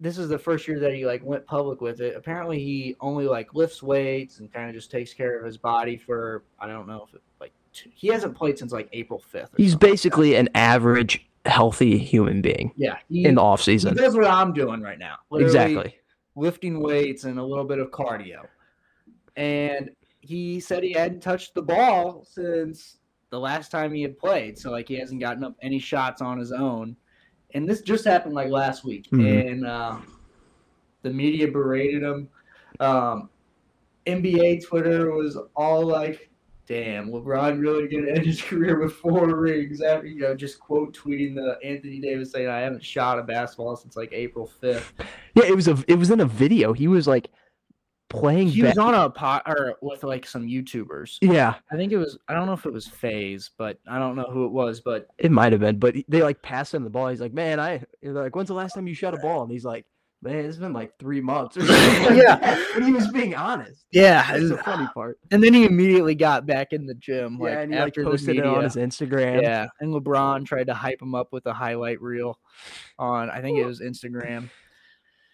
[0.00, 2.16] this is the first year that he like went public with it.
[2.16, 5.96] Apparently, he only like lifts weights and kind of just takes care of his body
[5.96, 9.50] for I don't know if it, like two, he hasn't played since like April fifth.
[9.56, 13.96] He's basically an average, healthy human being yeah he, in the he off-season.
[13.96, 15.16] does what I'm doing right now.
[15.34, 15.96] Exactly.
[16.36, 18.46] lifting weights and a little bit of cardio,
[19.36, 19.90] and
[20.20, 22.98] he said he hadn't touched the ball since
[23.30, 24.58] the last time he had played.
[24.58, 26.96] So like he hasn't gotten up any shots on his own.
[27.54, 29.08] And this just happened like last week.
[29.10, 29.50] Mhm.
[29.52, 29.98] And uh,
[31.02, 32.28] the media berated him.
[32.80, 33.30] Um,
[34.06, 36.30] NBA Twitter was all like,
[36.66, 40.96] "Damn, LeBron really gonna end his career with four rings?" After you know, just quote
[40.96, 44.92] tweeting the Anthony Davis saying, "I haven't shot a basketball since like April 5th.
[45.34, 46.72] Yeah, it was a it was in a video.
[46.72, 47.30] He was like
[48.08, 48.48] playing.
[48.48, 51.18] He was ba- on a pot or with like some YouTubers.
[51.20, 52.18] yeah, I think it was.
[52.28, 54.80] I don't know if it was Phase, but I don't know who it was.
[54.80, 57.08] But it might have been, but they like passed him the ball.
[57.08, 59.50] He's like, "Man, I." They're like, "When's the last time you shot a ball?" And
[59.52, 59.84] he's like,
[60.22, 62.64] "Man, it's been like three months." Or something Yeah.
[62.74, 63.84] but he was being honest.
[63.92, 65.18] yeah, That's the funny part.
[65.30, 67.38] and then he immediately got back in the gym.
[67.38, 69.42] Like yeah, and he like after the posted it on his Instagram.
[69.42, 72.38] Yeah, and LeBron tried to hype him up with a highlight reel
[72.98, 73.30] on.
[73.30, 74.48] I think it was Instagram.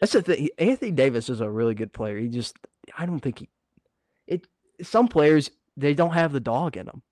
[0.01, 0.49] That's the thing.
[0.59, 2.19] Anthony Davis is a really good player.
[2.19, 2.57] He just,
[2.97, 3.49] I don't think he,
[4.27, 4.47] it.
[4.83, 7.03] Some players they don't have the dog in them,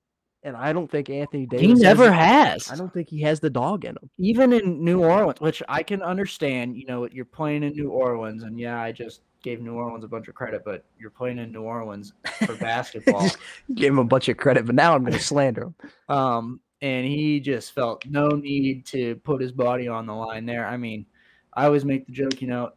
[0.43, 1.67] and I don't think Anthony Davis.
[1.67, 2.71] He never the- has.
[2.71, 4.11] I don't think he has the dog in him.
[4.19, 6.77] even in New Orleans, which I can understand.
[6.77, 10.09] You know, you're playing in New Orleans, and yeah, I just gave New Orleans a
[10.09, 12.13] bunch of credit, but you're playing in New Orleans
[12.47, 13.29] for basketball.
[13.75, 15.75] Gave him a bunch of credit, but now I'm going to slander him.
[16.09, 20.67] Um, and he just felt no need to put his body on the line there.
[20.67, 21.07] I mean,
[21.55, 22.73] I always make the joke, you know,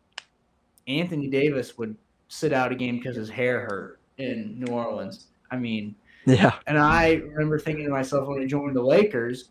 [0.88, 1.96] Anthony Davis would
[2.28, 5.28] sit out a game because his hair hurt in New Orleans.
[5.52, 9.50] I mean, Yeah, and I remember thinking to myself when he joined the Lakers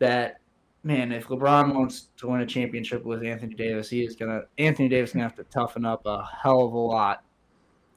[0.00, 0.40] that,
[0.84, 4.88] man, if LeBron wants to win a championship with Anthony Davis, he is gonna Anthony
[4.88, 7.24] Davis is gonna have to toughen up a hell of a lot.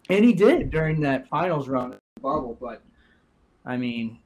[0.09, 2.81] And he did during that finals run bubble, but
[3.65, 4.19] I mean,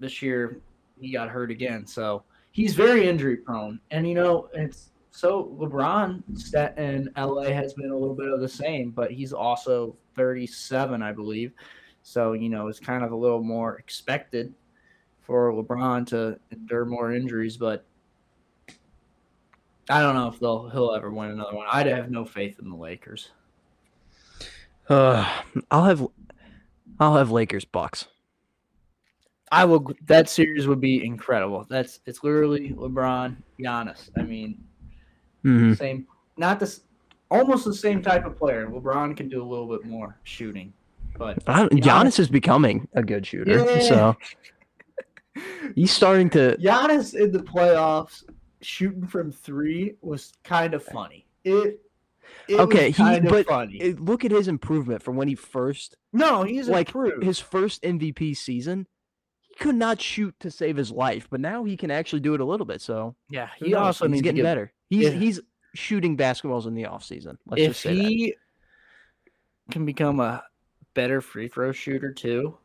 [0.00, 0.60] this year
[0.98, 3.78] he got hurt again, so he's very injury prone.
[3.90, 8.40] And you know, it's so LeBron stat in LA has been a little bit of
[8.40, 11.52] the same, but he's also 37, I believe.
[12.02, 14.52] So, you know, it's kind of a little more expected
[15.22, 17.86] for LeBron to endure more injuries, but
[19.88, 21.66] I don't know if they'll he'll ever win another one.
[21.72, 23.30] I'd have no faith in the Lakers.
[24.90, 25.26] uh,
[25.70, 26.06] I'll have,
[27.00, 28.06] I'll have Lakers Bucks.
[29.50, 31.64] I will that series would be incredible.
[31.70, 34.10] That's it's literally LeBron, Giannis.
[34.18, 34.65] I mean,
[35.46, 36.06] hmm same
[36.36, 36.80] not this
[37.30, 38.66] almost the same type of player.
[38.68, 40.72] LeBron can do a little bit more shooting.
[41.18, 43.80] But I don't, Giannis- Giannis is becoming a good shooter, Yeah.
[43.80, 44.16] so
[45.74, 46.56] he's starting to.
[46.60, 48.24] Giannis in the playoffs
[48.60, 51.26] shooting from three was kind of funny.
[51.44, 51.80] It,
[52.48, 53.92] it Okay, he- but funny.
[53.94, 57.22] Look at his improvement from when he first no, he's like improved.
[57.24, 58.86] his first MVP season.
[59.40, 62.40] He could not shoot to save his life, but now he can actually do it
[62.40, 62.80] a little bit.
[62.80, 64.72] So yeah, he also needs to getting get better.
[64.88, 65.10] He's Yeah.
[65.10, 65.40] he's
[65.74, 67.38] shooting basketballs in the off season.
[67.46, 68.04] Let's if just say that.
[68.04, 68.34] he
[69.70, 70.44] can become a
[70.94, 72.56] better free throw shooter too.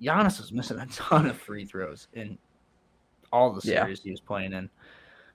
[0.00, 2.38] Giannis was missing a ton of free throws in
[3.32, 3.82] all the Yeah.
[3.82, 4.70] series he was playing in.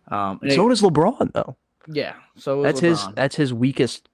[0.08, 1.58] Um, and So it- does LeBron though.
[1.88, 4.10] yeah, so That's his that's his weakest.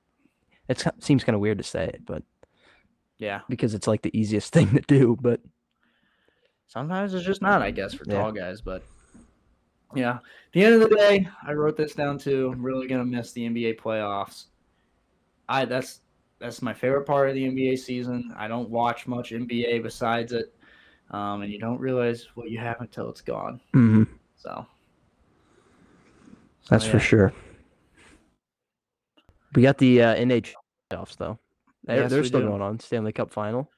[0.69, 2.23] It seems kind of weird to say it, but
[3.19, 3.41] yeah.
[3.47, 5.17] because it's like the easiest thing to do.
[5.21, 5.41] But
[6.69, 8.21] Sometimes it's just not, I guess, for Yeah.
[8.21, 8.59] tall guys.
[8.61, 8.83] But
[9.95, 10.21] yeah, at
[10.53, 12.51] the end of the day, I wrote this down too.
[12.53, 14.45] I'm really gonna miss the NBA playoffs.
[15.49, 16.01] I that's
[16.39, 18.33] that's my favorite part of the NBA season.
[18.37, 20.53] I don't watch much NBA besides it,
[21.11, 23.59] um, and you don't realize what you have until it's gone.
[23.73, 24.65] mhm, So
[26.61, 27.33] so, that's for sure.
[29.55, 30.53] We got the uh, NHL
[30.91, 31.39] playoffs though.
[31.83, 32.47] They're, Yes, they're still do.
[32.47, 32.79] going on.
[32.79, 33.71] Stanley Cup final.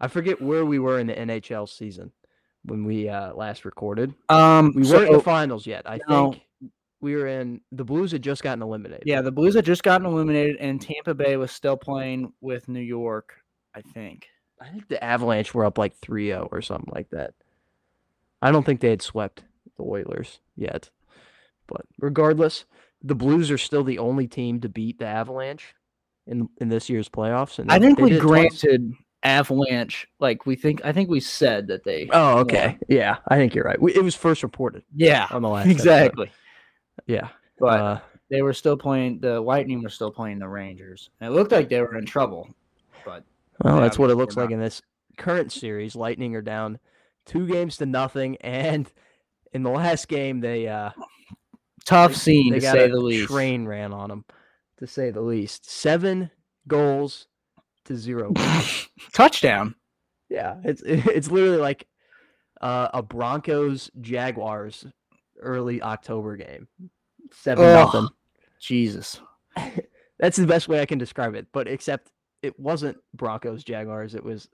[0.00, 2.10] I forget where we were in the NHL season
[2.64, 4.14] when we uh, last recorded.
[4.28, 5.88] Um, We weren't in the finals yet.
[5.88, 6.32] I No.
[6.32, 6.42] think
[7.00, 7.60] we were in.
[7.72, 9.02] The Blues had just gotten eliminated.
[9.06, 12.80] yeah, the Blues had just gotten eliminated, and Tampa Bay was still playing with New
[12.80, 13.34] York.
[13.74, 14.26] I think.
[14.60, 17.34] I think the Avalanche were up like 3-0 or something like that.
[18.40, 19.42] I don't think they had swept
[19.76, 20.90] the Oilers yet.
[21.66, 22.64] But regardless,
[23.02, 25.74] the Blues are still the only team to beat the Avalanche
[26.26, 27.58] in in this year's playoffs.
[27.58, 29.02] And I think we granted twice.
[29.22, 30.84] Avalanche like we think.
[30.84, 32.08] I think we said that they.
[32.12, 32.78] Oh, okay.
[32.88, 33.80] Yeah, I think you're right.
[33.80, 35.76] We, it was first reported Yeah, on the last episode.
[35.80, 36.32] exactly.
[37.06, 37.28] Yeah.
[37.58, 39.20] But uh, they were still playing.
[39.20, 42.48] The Lightning were still playing the Rangers, and it looked like they were in trouble.
[43.04, 43.24] But
[43.62, 44.82] well, that's what it looks like in this
[45.16, 45.94] current series.
[45.94, 46.78] Lightning are down
[47.26, 48.90] two games to nothing, and
[49.52, 50.90] in the last game they uh
[51.84, 53.28] tough scene they to say the least.
[53.28, 54.24] Train ran on them,
[54.78, 55.70] to say the least.
[55.70, 56.30] Seven
[56.66, 57.26] goals
[57.86, 58.32] to zero.
[59.12, 59.74] Touchdown.
[60.28, 61.86] yeah, it's it's literally like
[62.60, 64.86] uh, a Broncos Jaguars
[65.40, 66.68] early October game.
[67.32, 67.74] Seven Ugh.
[67.74, 68.08] nothing.
[68.60, 69.20] Jesus.
[70.18, 71.46] That's the best way I can describe it.
[71.52, 74.14] But except it wasn't Broncos Jaguars.
[74.14, 74.48] It was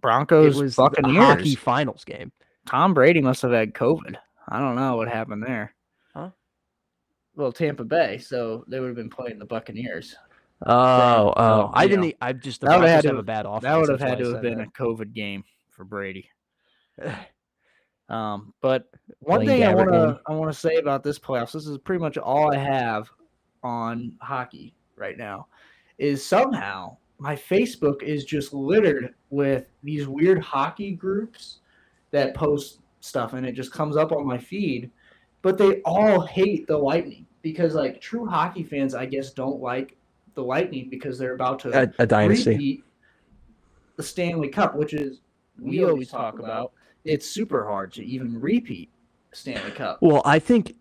[0.00, 1.24] Broncos it was the Buccaneers.
[1.24, 2.32] hockey finals game.
[2.66, 4.16] Tom Brady must have had COVID.
[4.48, 5.74] I don't know what happened there.
[6.14, 6.30] Huh?
[7.36, 10.16] Well, Tampa Bay, so they would have been playing the Buccaneers.
[10.66, 12.06] Oh, oh, So, I didn't.
[12.06, 13.64] know, I just the that would've had to have a bad offense.
[13.64, 16.30] that would have had to have said been a COVID game for Brady.
[18.10, 18.90] Um, but
[19.20, 20.20] one Blaine thing I want to.
[20.26, 23.08] I want to say about this playoffs, this is pretty much all I have
[23.62, 25.46] on hockey right now,
[25.96, 31.60] is somehow my Facebook is just littered with these weird hockey groups
[32.10, 34.90] that post stuff, and it just comes up on my feed.
[35.40, 39.96] But they all hate the Lightning because, like, true hockey fans, I guess, don't like
[40.34, 42.50] the Lightning because they're about to a, a dynasty.
[42.50, 42.84] repeat
[43.96, 45.20] the Stanley Cup, which is
[45.60, 46.72] we always talk about.
[47.04, 48.90] It's super hard to even repeat
[49.32, 49.98] Stanley Cup.
[50.00, 50.74] Well, I think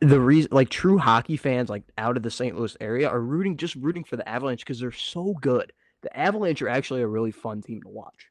[0.00, 2.56] the reason, like true hockey fans, like out of the St.
[2.56, 5.72] Louis area, are rooting just rooting for the Avalanche because they're so good.
[6.02, 8.30] The Avalanche are actually a really fun team to watch.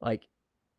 [0.00, 0.22] Like,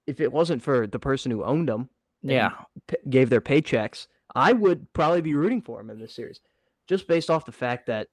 [0.08, 1.90] if it wasn't for the person who owned them,
[2.22, 2.52] Yeah,
[2.88, 6.42] p- gave their paychecks, I would probably be rooting for them in this series,
[6.88, 8.08] just based off the fact that,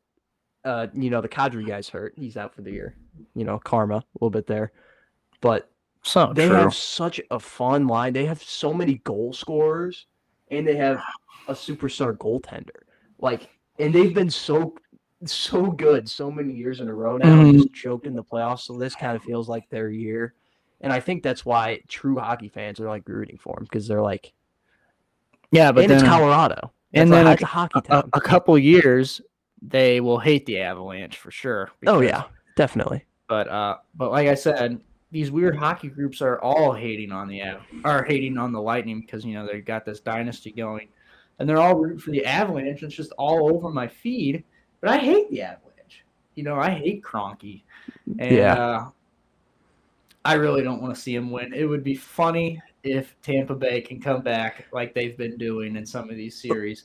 [0.65, 2.95] uh, you know, the Kadri guy's hurt; he's out for the year.
[3.35, 4.73] You know, karma a little bit there,
[5.41, 5.71] but
[6.03, 6.57] so they true.
[6.57, 8.13] have such a fun line.
[8.13, 10.07] They have so many goal scorers,
[10.51, 11.01] and they have
[11.49, 12.83] a superstar goaltender.
[13.19, 13.49] Like,
[13.79, 14.75] and they've been so
[15.27, 18.61] so good so many years in a row now, and just choked in the playoffs.
[18.61, 20.35] So this kind of feels like their year,
[20.81, 24.03] and I think that's why true hockey fans are like rooting for them because they're
[24.03, 24.33] like,
[25.51, 27.83] yeah, but and then it's Colorado, and That's a- then a- it's a hockey a,
[27.83, 28.11] town.
[28.13, 29.21] a couple years
[29.69, 31.71] they will hate the Avalanche for sure.
[31.87, 32.25] oh yeah,
[32.57, 33.05] definitely.
[33.29, 37.43] but uh, but like I said, these weird hockey groups are all hating on the
[37.43, 40.89] Av- are hating on the Lightning because you know they've got this dynasty going,
[41.39, 42.83] and they're all rooting for the Avalanche.
[42.83, 44.45] It's just all over my feed,
[44.81, 46.05] but I hate the Avalanche.
[46.35, 47.63] You know, I hate Cronky,
[48.19, 48.55] and Yeah.
[48.55, 48.89] uh,
[50.25, 51.53] I really don't want to see him win.
[51.53, 55.85] It would be funny if Tampa Bay can come back like they've been doing in
[55.87, 56.85] some of these series,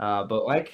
[0.00, 0.72] uh, but like.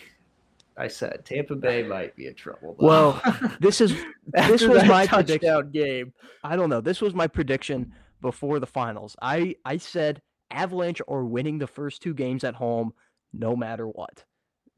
[0.79, 2.77] I said Tampa Bay might be in trouble.
[2.79, 2.87] though.
[2.87, 3.95] Well, This is
[4.33, 5.41] this was my prediction.
[5.41, 6.13] touchdown game.
[6.45, 6.81] I don't know.
[6.81, 9.17] This was my prediction before the finals.
[9.21, 12.93] I I said Avalanche are winning the first two games at home,
[13.33, 14.25] no matter what.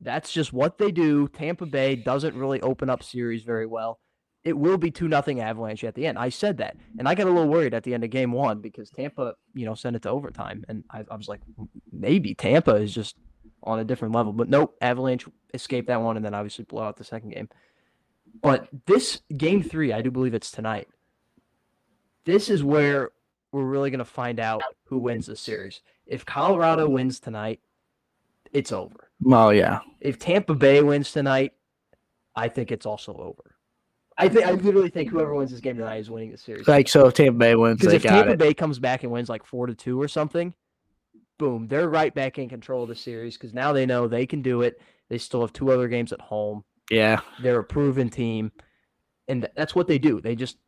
[0.01, 1.29] That's just what they do.
[1.29, 4.01] Tampa Bay doesn't really open up series very well.
[4.43, 6.17] It will be two nothing Avalanche at the end.
[6.19, 8.63] I said that, and I got a little worried at the end of game one
[8.63, 11.43] because Tampa, you know, sent it to overtime, and I, I was like,
[11.93, 13.17] maybe Tampa is just
[13.62, 14.33] on a different level.
[14.33, 17.49] But nope, Avalanche escaped that one, and then obviously blow out the second game.
[18.42, 20.88] But this game three, I do believe it's tonight.
[22.25, 23.11] This is where
[23.53, 25.81] we're really going to find out who wins the series.
[26.07, 27.61] If Colorado wins tonight,
[28.53, 29.11] it's over.
[29.20, 29.81] Well, yeah.
[30.01, 31.53] If Tampa Bay wins tonight,
[32.37, 33.57] I think it's also over.
[34.16, 36.68] I think I literally think whoever wins this game tonight is winning the series.
[36.68, 38.38] Like so, if Tampa Bay wins, Because if Tampa it.
[38.38, 40.55] Bay comes back and wins like four to two or something,
[41.40, 44.42] boom, they're right back in control of the series because now they know they can
[44.42, 44.81] do it.
[45.09, 46.62] They still have two other games at home.
[46.90, 48.53] Yeah, They're a proven team,
[49.26, 50.20] and that's what they do.
[50.20, 50.59] They just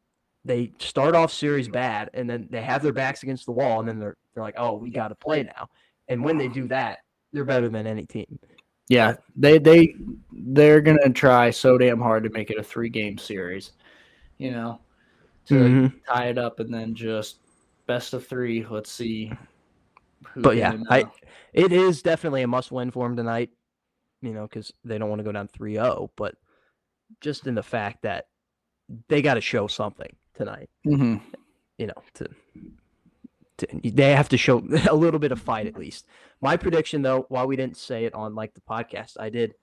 [0.44, 3.88] they start off series bad, and then they have their backs against the wall, and
[3.88, 5.68] then they're they're like, oh, we got to play now.
[6.08, 7.00] And when they do that,
[7.32, 8.38] they're better than any team.
[8.88, 9.14] yeah.
[9.36, 9.94] They they
[10.32, 13.72] they're gonna try so damn hard to make it a three game series.
[14.38, 14.80] You know,
[15.46, 15.92] to Mhm.
[16.08, 17.38] tie it up and then just
[17.86, 18.64] best of three.
[18.64, 19.32] Let's see.
[20.36, 21.04] But yeah, I
[21.52, 23.50] it is definitely a must win for them tonight.
[24.20, 26.36] You know, because they don't want to go down 3-0, but
[27.20, 28.26] just in the fact that
[29.08, 30.70] they got to show something tonight.
[30.86, 31.20] mhm.
[31.78, 32.28] you know, to,
[33.58, 34.58] to they have to show
[34.90, 36.06] a little bit of fight at least.
[36.40, 39.54] My prediction, though, while we didn't say it on like the podcast, I did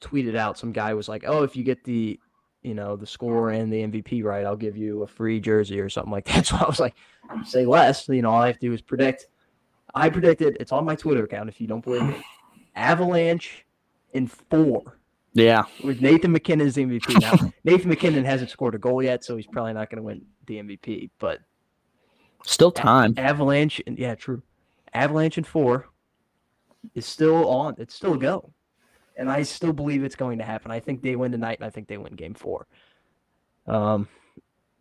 [0.00, 0.58] tweet it out.
[0.58, 2.18] Some guy was like, "Oh, if you get the,
[2.62, 5.88] you know, the score and the MVP right, I'll give you a free jersey or
[5.88, 6.94] something like that." So I was like,
[7.44, 9.26] "Say less." You know, all I have to do is predict.
[9.94, 10.56] I predicted.
[10.60, 11.48] It's on my Twitter account.
[11.48, 12.22] If you don't believe me,
[12.74, 13.64] Avalanche
[14.12, 14.98] in four
[15.34, 17.20] Yeah, with Nathan MacKinnon as the MVP.
[17.20, 20.22] Now, Nathan MacKinnon hasn't scored a goal yet, so he's probably not going to win
[20.46, 21.10] the MVP.
[21.18, 21.40] But
[22.44, 23.14] still time.
[23.16, 24.42] Avalanche, and yeah, true.
[24.94, 25.88] Avalanche in four
[26.94, 27.74] is still on.
[27.78, 28.52] It's still a go,
[29.16, 30.70] and I still believe it's going to happen.
[30.70, 32.66] I think they win tonight, and I think they win Game Four.
[33.66, 34.08] Um,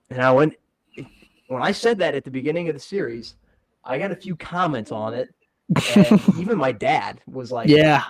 [0.10, 0.56] now when
[1.48, 3.36] when I said that at the beginning of the series,
[3.84, 5.30] I got a few comments on it,
[6.38, 8.06] even my dad was like, Yeah,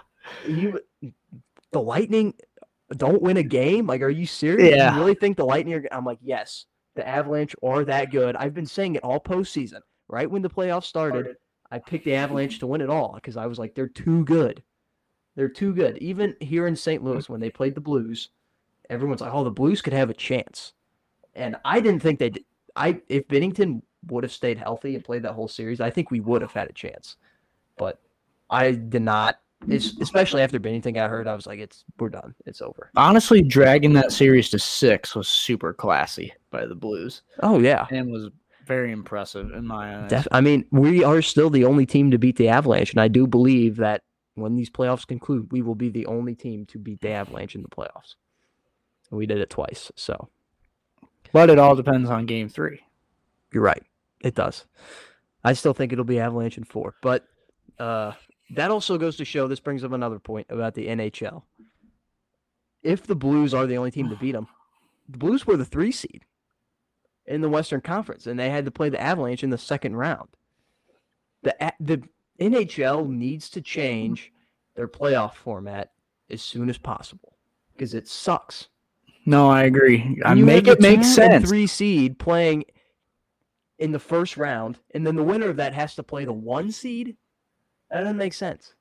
[0.47, 0.79] you
[1.71, 2.33] the Lightning
[2.97, 3.87] don't win a game?
[3.87, 4.75] Like, are you serious?
[4.75, 4.93] Yeah.
[4.93, 5.83] You really think the Lightning are?
[5.91, 6.65] I'm like, yes,
[6.95, 8.35] the Avalanche are that good.
[8.35, 9.79] I've been saying it all postseason.
[10.07, 11.37] Right when the playoffs started,
[11.71, 14.61] I picked the Avalanche to win it all because I was like, they're too good.
[15.35, 15.97] They're too good.
[15.99, 17.01] Even here in St.
[17.01, 18.29] Louis, when they played the Blues,
[18.89, 20.73] everyone's like, oh, the Blues could have a chance.
[21.33, 22.29] And I didn't think they.
[22.29, 22.43] would
[22.75, 26.19] I if Binnington would have stayed healthy and played that whole series, I think we
[26.19, 27.17] would have had a chance.
[27.77, 27.99] But
[28.49, 29.39] I did not.
[29.69, 32.33] Especially after Binnington got hurt, I was like, "It's we're done.
[32.47, 37.59] It's over." Honestly, dragging that series to six was super classy by the Blues Oh
[37.59, 38.29] yeah, and was
[38.65, 40.09] very impressive in my eyes.
[40.09, 43.07] Def- I mean, we are still the only team to beat the Avalanche, and I
[43.07, 44.01] do believe that
[44.33, 47.61] when these playoffs conclude, we will be the only team to beat the Avalanche in
[47.61, 48.15] the playoffs.
[49.11, 50.29] And we did it twice, so
[51.33, 52.79] But it all depends on game three.
[53.53, 53.83] you're right.
[54.23, 54.65] It does.
[55.43, 57.25] I still think it'll be Avalanche in four, but
[57.79, 58.13] uh,
[58.51, 59.47] that also goes to show.
[59.47, 61.43] This brings up another point about the NHL.
[62.83, 64.47] If the Blues are the only team to beat them,
[65.09, 66.25] the Blues were the three seed
[67.25, 70.29] in the Western Conference, and they had to play the Avalanche in the second round.
[71.43, 72.03] The the
[72.39, 74.31] NHL needs to change
[74.75, 75.91] their playoff format
[76.29, 77.37] as soon as possible
[77.73, 78.67] because it sucks.
[79.25, 80.19] No, I agree.
[80.25, 81.47] I make it make sense.
[81.47, 82.65] Three seed playing
[83.81, 86.71] in the first round, and then the winner of that has to play the one
[86.71, 87.17] seed.
[87.89, 88.75] That doesn't make sense.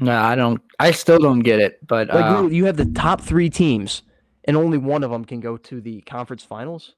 [0.00, 0.60] No, I don't.
[0.80, 1.86] I still don't get it.
[1.86, 4.02] But Like uh, you, you have the top three teams,
[4.44, 6.96] and only one of them can go to the conference finals,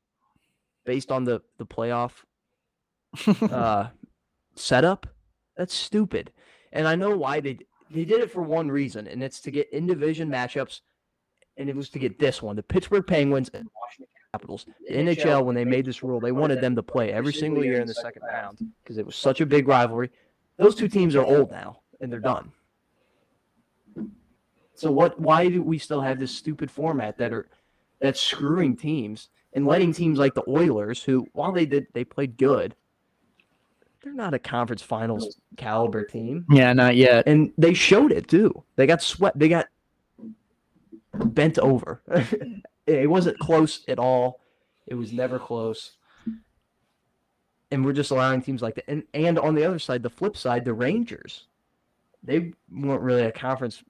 [0.87, 2.13] based on the the playoff
[3.53, 3.89] uh,
[4.57, 5.07] setup.
[5.59, 6.33] That's stupid.
[6.73, 7.59] And I know why they
[7.91, 10.81] they did it for one reason, and it's to get in division matchups,
[11.59, 14.67] and it was to get this one: the Pittsburgh Penguins and Washington Capitals.
[14.89, 17.81] The NHL, when they made this rule, they wanted them to play every single year
[17.81, 20.11] in the second round because it was such a big rivalry.
[20.57, 22.51] Those two teams are old now, and they're done.
[24.75, 25.21] So what?
[25.21, 27.47] Why do we still have this stupid format that are
[28.01, 32.37] that's screwing teams and letting teams like the Oilers, who while they did they played
[32.37, 32.75] good,
[34.03, 37.29] they're not a conference finals caliber team, yeah, not yet.
[37.29, 38.65] and they showed it too.
[38.75, 39.39] They got swept.
[39.39, 39.69] They got
[41.13, 42.03] bent over.
[42.87, 44.41] it wasn't close at all.
[44.87, 45.93] It was never close.
[47.71, 48.89] And we're just allowing teams like that.
[48.89, 51.47] And and on the other side, the flip side, the Rangers,
[52.23, 53.83] they weren't really a conference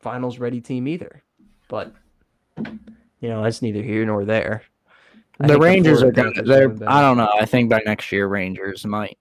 [0.00, 1.22] finals ready team either.
[1.68, 1.94] But
[2.58, 4.62] you know, that's neither here nor there.
[5.40, 6.34] I the Rangers are going.
[6.34, 6.76] to They're.
[6.86, 7.30] I don't know.
[7.34, 9.18] I think by next year, Rangers might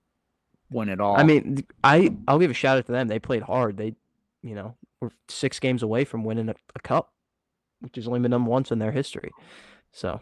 [0.69, 1.17] win it all.
[1.17, 3.07] I mean, I I'll give a shout out to them.
[3.07, 3.77] They played hard.
[3.77, 3.95] They,
[4.43, 7.11] you know, were six games away from winning a, a cup,
[7.83, 9.31] which has only been done once in their history.
[9.91, 10.21] So,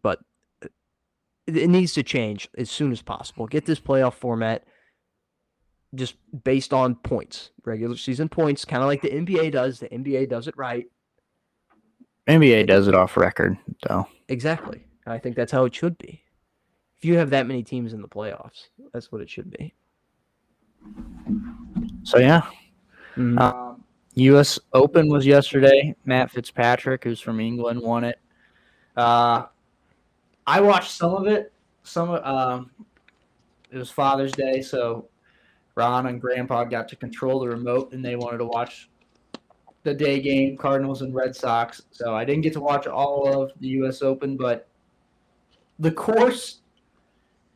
[0.00, 0.20] but
[0.62, 0.68] uh,
[1.46, 3.46] it, needs to change as soon as possible.
[3.46, 4.64] Get this playoff format
[5.94, 6.14] just
[6.44, 9.80] based on points, regular season points, kind of like the NBA does.
[9.80, 10.86] The NBA does it right.
[12.28, 13.56] NBA does it off record,
[13.88, 14.06] though.
[14.28, 14.84] Exactly.
[15.06, 16.22] I think that's how it should be.
[16.98, 19.74] If you have that many teams in the playoffs, that's what it should be.
[22.02, 22.42] So yeah,
[23.16, 23.38] Mhm.
[23.38, 23.69] Um,
[24.14, 24.58] U.S.
[24.72, 25.94] Open was yesterday.
[26.04, 28.18] Matt Fitzpatrick, who's from England, won it.
[28.96, 29.46] Uh,
[30.46, 31.52] I watched some of it.
[31.82, 32.70] Some um,
[33.70, 35.08] it was Father's Day, so
[35.74, 38.90] Ron and Grandpa got to control the remote, and they wanted to watch
[39.82, 41.82] the day game, Cardinals and Red Sox.
[41.90, 44.02] So I didn't get to watch all of the U.S.
[44.02, 44.66] Open, but
[45.78, 46.60] the course,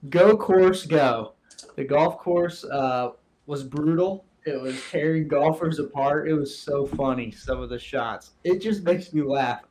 [0.09, 1.34] go course, go.
[1.76, 3.11] The golf course uh,
[3.46, 4.24] was brutal.
[4.47, 6.28] It was tearing golfers apart.
[6.28, 7.30] It was so funny.
[7.30, 8.32] Some of the shots.
[8.45, 9.62] It just makes me laugh.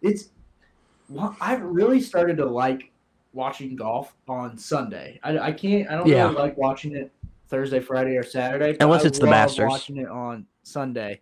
[0.00, 0.30] It's.
[1.40, 2.90] I've really started to like
[3.32, 5.18] watching golf on Sunday.
[5.22, 5.90] I, I can't.
[5.90, 6.24] I don't Yeah.
[6.24, 7.12] really like watching it
[7.48, 8.76] Thursday, Friday, or Saturday.
[8.80, 9.68] Unless I it's the Masters.
[9.68, 11.20] Watching it on Sunday,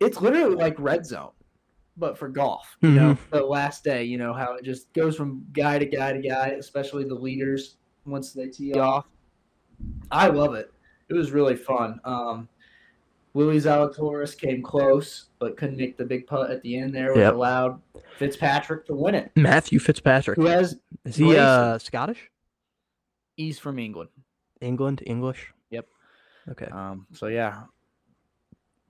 [0.00, 1.30] it's literally like red zone,
[1.96, 2.76] but for golf.
[2.82, 3.36] You know, Mm-hmm.
[3.36, 4.02] the last day.
[4.04, 7.76] You know how it just goes from guy to guy to guy, especially the leaders
[8.04, 9.06] once they tee off.
[10.10, 10.72] I love it.
[11.08, 12.00] It was really fun.
[12.04, 12.48] Um,
[13.34, 17.18] Willie Zalatoris came close, but couldn't make the big putt at the end there, which
[17.18, 17.34] Yep.
[17.34, 17.82] allowed
[18.18, 19.32] Fitzpatrick to win it.
[19.34, 20.36] Matthew Fitzpatrick.
[20.36, 22.30] Who has Is he uh Scottish?
[23.36, 24.10] he's from England.
[24.60, 25.52] England, English?
[25.70, 25.86] Yep.
[26.50, 26.66] Okay.
[26.66, 27.64] Um, so yeah,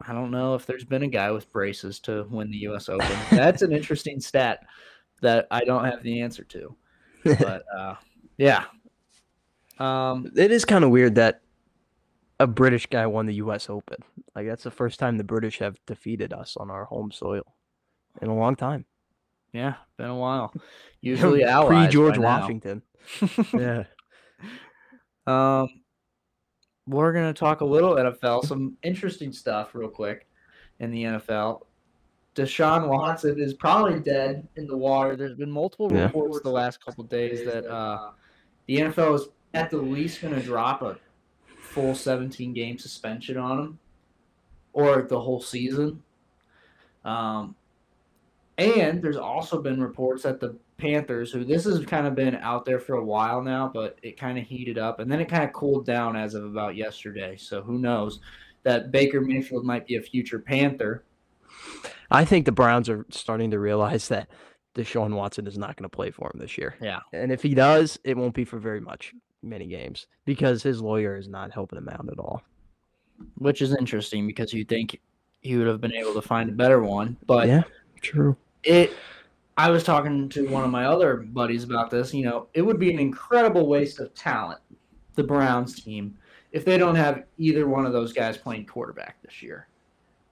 [0.06, 2.90] I don't know if there's been a guy with braces to win the U.S.
[2.90, 3.08] Open.
[3.30, 4.60] That's an interesting stat
[5.22, 6.76] that I don't have the answer to.
[7.24, 7.94] But uh,
[8.36, 8.64] yeah,
[9.78, 11.40] um, it is kind of weird that
[12.40, 13.98] a British guy won the US Open.
[14.34, 17.54] Like that's the first time the British have defeated us on our home soil
[18.20, 18.84] in a long time.
[19.52, 20.52] yeah, been a while.
[21.00, 22.18] Usually pre George.
[22.18, 22.82] Washington.
[23.54, 23.84] yeah.
[25.26, 25.68] Um,
[26.86, 30.26] we're gonna talk a little NFL, some interesting stuff, real quick,
[30.80, 31.62] in the NFL.
[32.34, 35.14] Deshaun Watson is probably dead in the water.
[35.16, 36.06] There's been multiple Yeah.
[36.06, 38.10] reports the last couple days that uh,
[38.66, 40.98] the NFL is at the least going to drop a
[41.74, 43.78] full 17 game suspension on him,
[44.72, 46.02] or the whole season.
[47.04, 47.54] Um,
[48.56, 52.64] and there's also been reports that the Panthers, who this has kind of been out
[52.64, 55.44] there for a while now, but it kind of heated up and then it kind
[55.44, 57.36] of cooled down as of about yesterday.
[57.36, 58.20] So who knows
[58.64, 61.04] that Baker Mayfield might be a future Panther.
[62.10, 64.28] I think the Browns are starting to realize that
[64.74, 66.74] Deshaun Watson is not going to play for him this year.
[66.80, 67.00] Yeah.
[67.12, 69.14] And if he does, it won't be for very much,
[69.44, 72.42] many games, because his lawyer is not helping him out at all.
[73.38, 75.00] Which is interesting because you think
[75.40, 77.62] he would have been able to find a better one, but yeah,
[78.00, 78.36] true.
[78.64, 78.92] it
[79.56, 82.12] I was talking to one of my other buddies about this.
[82.12, 84.60] You know, it would be an incredible waste of talent,
[85.14, 86.16] the Browns team,
[86.50, 89.68] if they don't have either one of those guys playing quarterback this year.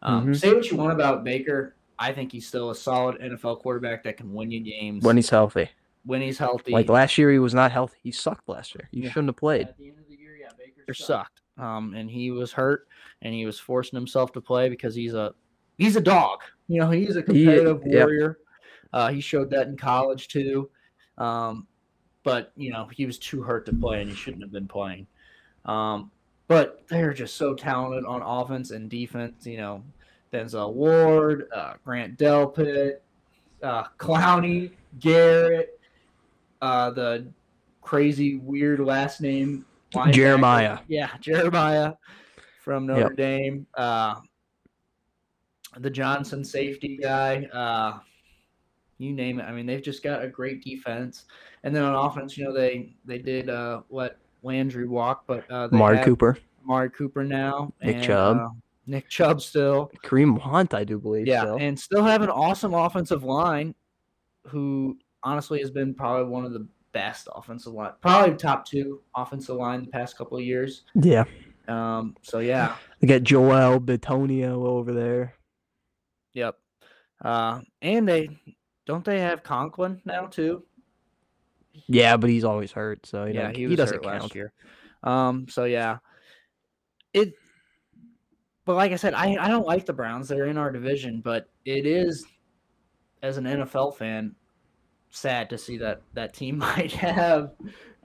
[0.02, 0.36] Um, Mhm.
[0.36, 1.76] Say what you want about Baker.
[2.00, 5.30] I think he's still a solid NFL quarterback that can win you games When he's
[5.30, 5.70] healthy.
[6.04, 6.72] When he's healthy.
[6.72, 7.98] Like last year, he was not healthy.
[8.02, 8.88] He sucked last year.
[8.90, 9.10] He Yeah.
[9.10, 9.68] shouldn't have played.
[9.68, 11.42] At the end of the year, yeah, Baker sucked.
[11.58, 12.88] Um, and he was hurt,
[13.20, 15.34] and he was forcing himself to play because he's a
[15.78, 16.40] he's a dog.
[16.68, 17.94] You know, he's a competitive yep.
[17.94, 18.38] warrior.
[18.92, 20.70] Uh, he showed that in college too.
[21.18, 21.66] Um,
[22.24, 25.06] but you know, he was too hurt to play, and he shouldn't have been playing.
[25.64, 26.10] Um,
[26.48, 29.46] but they're just so talented on offense and defense.
[29.46, 29.84] You know,
[30.32, 32.96] Denzel Ward, uh, Grant Delpit,
[33.62, 35.78] uh, Clowney, Garrett,
[36.62, 37.30] uh, the
[37.82, 40.12] crazy weird last name linebacker.
[40.12, 40.78] Jeremiah.
[40.88, 41.94] Yeah, Jeremiah
[42.62, 43.16] from Notre Yep.
[43.16, 43.66] Dame.
[43.74, 44.14] Uh,
[45.78, 47.44] the Johnson safety guy.
[47.52, 47.98] Uh,
[48.98, 49.44] you name it.
[49.44, 51.24] I mean, they've just got a great defense.
[51.64, 55.68] And then on offense, you know, they they did uh, let Landry walk, but uh,
[56.04, 57.72] Cooper, Amari Cooper now.
[57.82, 58.36] Nick and, Chubb.
[58.38, 58.48] uh,
[58.86, 59.90] Nick Chubb still.
[60.04, 61.26] Kareem Hunt, I do believe.
[61.26, 63.74] Yeah, and still have an awesome offensive line,
[64.46, 69.56] who honestly has been probably one of the best offensive line, probably top two offensive
[69.56, 70.82] line the past couple of years.
[70.94, 71.24] yeah.
[71.68, 75.34] Um, so yeah, They got Joel Bitonio over there.
[76.32, 76.56] yep.
[77.24, 78.28] Uh, and they
[78.84, 80.64] don't they have Conklin now too?
[81.86, 84.22] Yeah, but he's always hurt, so you yeah, know, he he, doesn't count.
[84.22, 84.52] last year.
[85.04, 85.98] Um, so yeah,
[87.14, 87.32] it.
[88.64, 90.28] But like I said, I I don't like the Browns.
[90.28, 92.26] They're in our division, but it is,
[93.22, 94.34] as an NFL fan,
[95.12, 97.52] sad to see that that team might have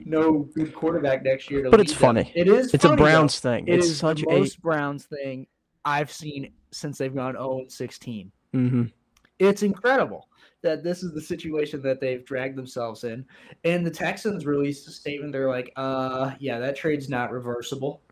[0.04, 1.64] no good quarterback next year.
[1.64, 2.00] To But it's them.
[2.00, 2.32] funny.
[2.34, 2.72] It is.
[2.72, 3.02] It's funny, a though.
[3.02, 3.66] Browns thing.
[3.66, 5.46] It it's is such the a most Browns thing
[5.84, 8.92] I've seen since they've gone 0 and 16 Mhm.
[9.38, 10.28] it's incredible
[10.62, 13.24] that this is the situation that they've dragged themselves in.
[13.64, 15.32] And the Texans released a statement.
[15.32, 18.02] They're like, uh, yeah, that trade's not reversible.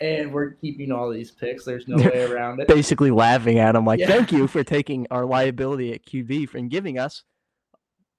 [0.00, 1.64] And we're keeping all these picks.
[1.64, 2.68] There's no way around it.
[2.68, 4.06] basically laughing at him like, Yeah.
[4.06, 7.24] "Thank you for taking our liability at QB and giving us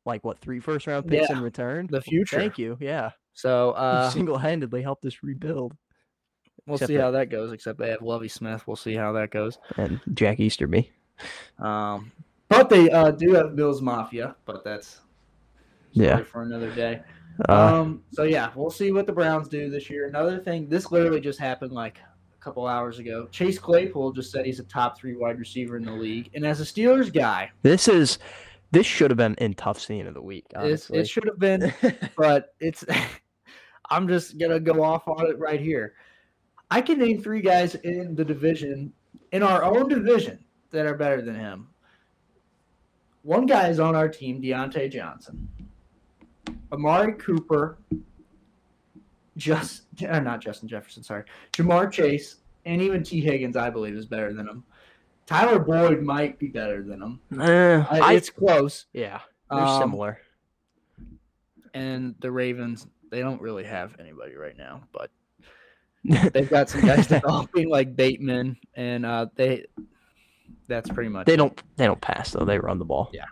[0.06, 1.88] like what three first round picks Yeah, in return.
[1.90, 2.38] the future.
[2.38, 2.78] Thank you.
[2.80, 5.76] Yeah, So uh, single handedly helped us rebuild."
[6.66, 7.52] we'll except see that- how that goes.
[7.52, 8.66] Except they have Lovie Smith.
[8.68, 9.58] We'll see how that goes.
[9.78, 10.90] And Jack Easterby.
[11.60, 12.12] Um,
[12.50, 15.02] but they uh, do have Bills Mafia, but that's
[15.92, 16.24] Yeah.
[16.24, 17.02] for another day.
[17.50, 20.08] Uh, um, so yeah, we'll see what the Browns do this year.
[20.08, 23.28] Another thing, this literally just happened like a couple hours ago.
[23.32, 26.62] Chase Claypool just said he's a top three wide receiver in the league, and as
[26.62, 28.20] a Steelers guy, this is
[28.74, 30.46] this should have been in tough scene of the week.
[30.56, 31.72] Honestly, it should have been,
[32.18, 32.84] but it's.
[33.90, 35.94] I'm just gonna go off on it right here.
[36.72, 38.92] I can name three guys in the division,
[39.32, 41.68] in our own division, that are better than him.
[43.22, 45.48] One guy is on our team, Diontae Johnson.
[46.72, 47.78] Amari Cooper,
[49.38, 54.34] just not Justin Jefferson, sorry, Ja'Marr Chase, and even Tee Higgins, I believe, is better
[54.34, 54.64] than him.
[55.26, 57.20] Tyler Boyd might be better than him.
[57.42, 58.86] Eh, I- it's close.
[58.94, 59.20] yeah,
[59.50, 60.20] they're Um, similar.
[61.74, 65.10] And the Ravens, they don't really have anybody right now, but
[66.34, 69.66] they've got some guys developing like Bateman, and uh, they.
[70.68, 71.26] That's pretty much.
[71.26, 71.38] They it.
[71.38, 72.46] don't they don't pass though.
[72.46, 73.10] They run the ball.
[73.14, 73.26] Yeah.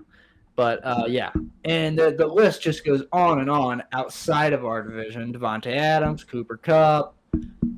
[0.56, 1.32] But uh, yeah,
[1.64, 5.34] and the, the list just goes on and on outside of our division.
[5.34, 7.16] Davante Adams, Cooper Kupp,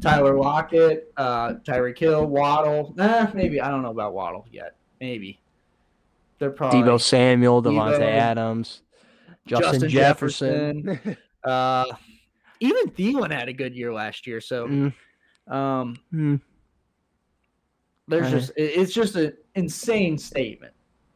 [0.01, 2.93] Tyler Lockett, uh, Tyreek Hill, Waddle.
[2.97, 4.75] Nah, maybe I don't know about Waddle yet.
[4.99, 5.39] Maybe
[6.39, 8.81] they're probably Deebo Samuel, Davante Deebo, Adams,
[9.45, 11.17] Justin, Justin Jefferson.
[11.45, 11.85] uh,
[12.59, 14.41] even Thielen had a good year last year.
[14.41, 14.93] So Mm,
[15.47, 16.41] um, mm.
[18.07, 20.73] there's Uh, just it's just an insane statement.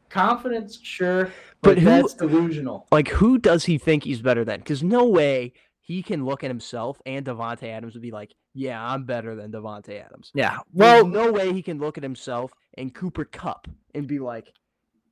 [0.09, 1.25] Confidence, sure,
[1.61, 2.87] But but, who- that's delusional.
[2.91, 4.59] Like, who does he think he's better than?
[4.59, 5.51] Because no way
[5.87, 9.51] he can look at himself and Davante Adams would be like, "Yeah, I'm better than
[9.53, 10.59] Davante Adams." Yeah.
[10.73, 14.51] Well, Well, no way he can look at himself and Cooper Kupp and be like,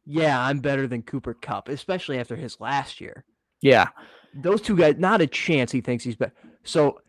[0.05, 3.23] "Yeah, I'm better than Cooper Kupp," especially after his last year.
[3.61, 3.88] yeah.
[4.38, 6.34] Those two guys, not a chance he thinks he's better.
[6.65, 6.99] So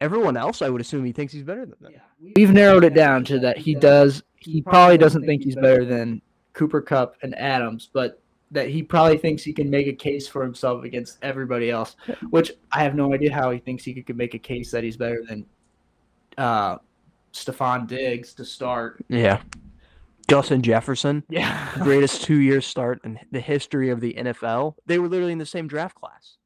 [0.00, 1.92] everyone else, I would assume he thinks he's better than them.
[2.34, 4.24] We've narrowed it down to that he does.
[4.34, 6.20] He probably doesn't think he's better than
[6.54, 8.20] Cooper Kupp and Adams, but
[8.50, 11.96] that he probably thinks he can make a case for himself against everybody else.
[12.30, 14.96] Which I have no idea how he thinks he could make a case that he's
[14.96, 15.46] better than
[16.38, 16.76] uh,
[17.32, 19.04] Stefon Diggs to start.
[19.08, 19.40] Yeah.
[20.28, 24.74] Justin Jefferson, Yeah, greatest two year start in the history of the NFL.
[24.84, 26.36] They were literally in the same draft class.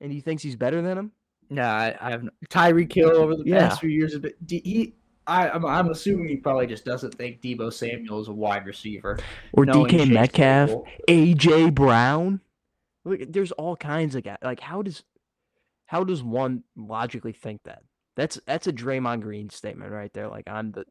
[0.00, 1.12] And he thinks he's better than him?
[1.50, 3.68] Yeah, I, I have no, Tyreek Hill over the Yeah.
[3.68, 4.16] past few years.
[4.48, 4.94] He,
[5.28, 9.18] I, I'm, I'm assuming he probably just doesn't think Deebo Samuel is a wide receiver.
[9.52, 10.70] Or DK Metcalf.
[11.06, 12.40] AJ Brown.
[13.04, 14.38] Look, there's all kinds of guys.
[14.42, 15.04] Like, how does
[15.86, 17.82] how does one logically think that?
[18.16, 20.28] That's that's a Draymond Green statement right there.
[20.28, 20.84] Like I'm the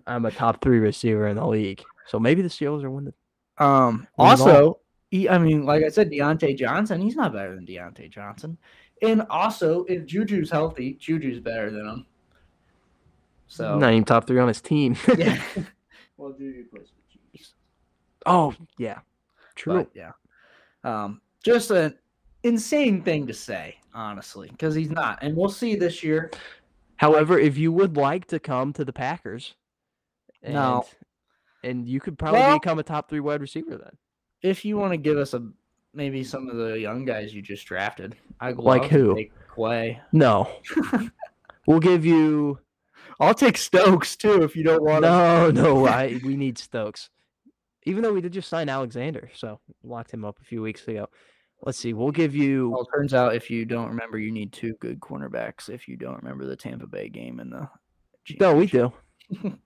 [0.06, 1.82] I'm a top three receiver in the league.
[2.06, 3.14] So maybe the Steelers are winning.
[3.58, 4.06] Um.
[4.18, 4.80] Also,
[5.10, 7.00] he, I mean, like I said, Diontae Johnson.
[7.00, 8.58] He's not better than Diontae Johnson.
[9.02, 12.06] And also, if Juju's healthy, Juju's better than him.
[13.48, 14.96] So Not even top three on his team.
[15.18, 15.40] yeah.
[16.16, 17.54] well, Juju plays for the Chiefs.
[18.26, 18.98] oh yeah,
[19.54, 19.74] true.
[19.74, 20.12] But yeah,
[20.84, 21.94] um, just an
[22.42, 25.18] insane thing to say, honestly, because he's not.
[25.22, 26.30] And we'll see this year.
[26.96, 29.54] However, if you would like to come to the Packers,
[30.42, 30.86] and, No.
[31.62, 33.96] and you could probably Well- become a top three wide receiver then.
[34.42, 35.46] If you want to give us a
[35.94, 39.14] maybe some of the young guys you just drafted, I Like who?
[39.14, 40.00] Take Quay.
[40.12, 40.48] No,
[41.66, 42.58] we'll give you.
[43.18, 45.10] I'll take Stokes too if you don't want to.
[45.10, 47.10] No, no, I we need Stokes.
[47.84, 51.08] Even though we did just sign Alexander, so locked him up a few weeks ago.
[51.62, 52.70] Let's see, we'll give you.
[52.70, 55.68] Well, it turns out if you don't remember, you need two good cornerbacks.
[55.68, 57.68] If you don't remember the Tampa Bay game and the
[58.38, 58.92] No, we do.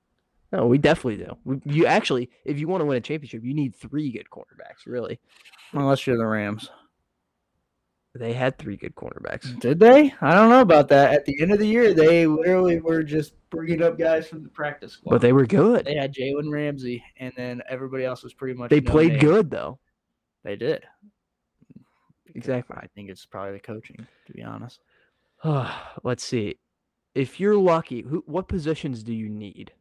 [0.52, 1.36] no, we definitely do.
[1.44, 4.86] We, you actually, if you want to win a championship, you need three good cornerbacks.
[4.86, 5.18] Really,
[5.72, 6.70] Unless you're the Rams.
[8.14, 9.58] They had three good cornerbacks.
[9.60, 10.12] Did they?
[10.20, 11.14] I don't know about that.
[11.14, 14.48] At the end of the year, they literally were just bringing up guys from the
[14.48, 15.12] practice squad.
[15.12, 15.84] But they were good.
[15.84, 18.70] They had Jalen Ramsey, and then everybody else was pretty much.
[18.70, 19.20] They no played name.
[19.20, 19.78] good though.
[20.42, 20.84] They did.
[22.34, 22.76] Exactly.
[22.78, 24.80] I think it's probably the coaching, to be honest.
[26.02, 26.58] Let's see.
[27.14, 29.72] If you're lucky, who what positions do you need?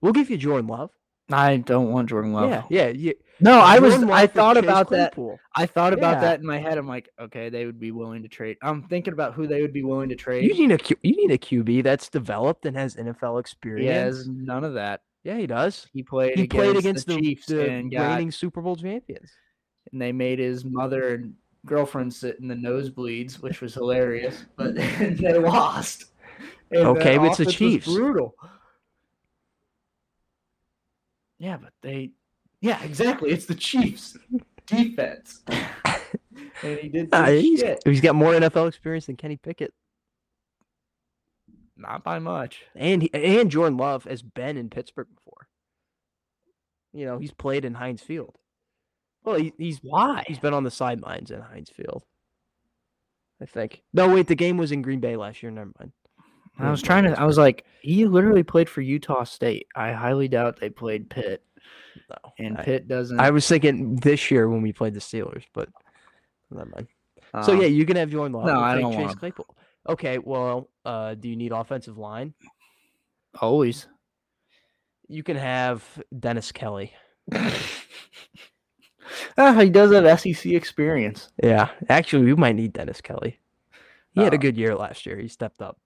[0.00, 0.90] We'll give you Jordan Love.
[1.30, 2.50] I don't want Jordan Love.
[2.50, 3.12] Yeah, yeah, yeah.
[3.40, 3.94] No, I was.
[4.04, 5.12] I thought about that.
[5.14, 5.38] Claypool.
[5.54, 6.20] I thought about Yeah.
[6.20, 6.78] that in my head.
[6.78, 8.56] I'm like, okay, they would be willing to trade.
[8.62, 10.44] I'm thinking about who they would be willing to trade.
[10.44, 13.82] You need a Q, you need a QB that's developed and has NFL experience.
[13.82, 15.02] He has none of that.
[15.24, 15.86] Yeah, he does.
[15.92, 16.36] He played.
[16.36, 19.30] He against played against the, the, Chiefs the and got, reigning Super Bowl champions.
[19.92, 21.34] and they made his mother and
[21.66, 24.44] girlfriend sit in the nosebleeds, which was hilarious.
[24.56, 26.04] But they lost.
[26.70, 27.86] And Okay, but it's the Chiefs.
[27.86, 28.34] Brutal.
[31.38, 32.10] Yeah, but they.
[32.60, 33.30] Yeah, exactly.
[33.30, 34.16] It's the Chiefs
[34.66, 35.42] defense.
[35.48, 37.82] and he did some he's, shit.
[37.84, 39.72] he's got more NFL experience than Kenny Pickett,
[41.76, 42.62] Not by much.
[42.74, 45.48] and he, and Jordan Love has been in Pittsburgh before.
[46.92, 48.36] You know, he's played in Heinz Field.
[49.22, 50.24] Well, he, he's Why?
[50.26, 52.04] he's been on the sidelines in Heinz Field.
[53.40, 53.82] I think.
[53.92, 55.52] No, wait, the game was in Green Bay last year.
[55.52, 55.92] Never mind.
[56.58, 57.18] I was trying to.
[57.20, 59.66] I was like, he literally played for Utah State.
[59.76, 61.44] I highly doubt they played Pitt,
[62.08, 63.20] No, and I- Pitt doesn't.
[63.20, 65.68] I was thinking this year when we played the Steelers, but
[66.50, 66.86] never mind.
[67.44, 68.46] so um, yeah, you can have Jordan Love.
[68.46, 69.14] no, I don't Chase.
[69.14, 69.54] Claypool.
[69.88, 72.34] Okay, well, uh, do you need offensive line?
[73.40, 73.86] always.
[75.08, 75.84] You can have
[76.18, 76.92] Dennis Kelly.
[79.38, 81.30] Ah, he does have SEC experience.
[81.42, 83.38] Yeah, actually, we might need Dennis Kelly.
[84.14, 85.18] He had a Uh, good year last year.
[85.18, 85.78] He stepped up.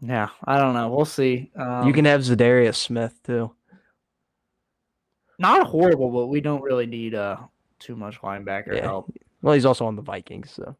[0.00, 0.88] Yeah, I don't know.
[0.90, 1.50] We'll see.
[1.56, 3.52] Um, you can have Za'Darius Smith too.
[5.38, 7.36] not horrible, but we don't really need uh
[7.78, 8.82] too much linebacker Yeah.
[8.82, 9.12] help.
[9.42, 10.76] Well, he's also on the Vikings, so.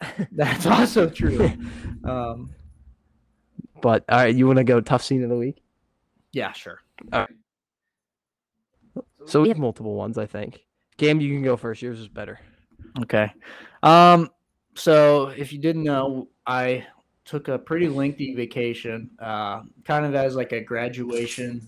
[0.32, 1.50] That's also true.
[2.04, 2.50] um,
[3.82, 5.62] But all right, you want to go tough scene of the week?
[6.32, 6.78] yeah, sure.
[7.12, 7.30] All right.
[9.26, 10.64] So we have multiple ones, I think.
[10.96, 11.82] Cam, you can go first.
[11.82, 12.38] Yours is better.
[13.02, 13.30] Okay.
[13.82, 14.30] Um,
[14.74, 16.86] so if you didn't know, I
[17.28, 21.60] took a pretty lengthy vacation, uh, kind of as like a graduation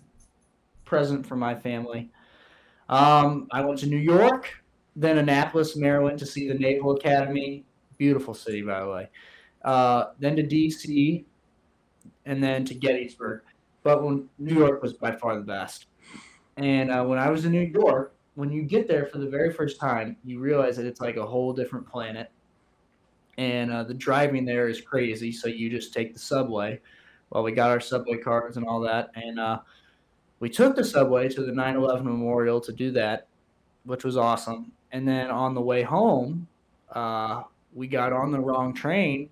[0.87, 2.11] present for my family.
[2.89, 4.65] Um, I went to New York,
[4.97, 7.67] then Annapolis, Maryland to see the Naval Academy.
[7.99, 9.09] Beautiful city, by the way.
[9.63, 11.25] Uh, then to DC,
[12.25, 13.43] and then to Gettysburg.
[13.83, 15.87] But when New York was by far the best.
[16.57, 19.53] And uh, when I was in New York, when you get there for the very
[19.53, 22.31] first time, you realize that it's like a whole different planet.
[23.39, 25.33] And uh, the driving there is crazy.
[25.33, 26.81] So you just take the subway.
[27.31, 29.11] Well, we got our subway cards and all that.
[29.15, 29.61] And uh,
[30.41, 33.29] we took the subway to the 9 11 memorial to do that,
[33.85, 34.73] which was awesome.
[34.93, 36.49] And then on the way home,
[36.93, 39.31] uh, we got on the wrong train.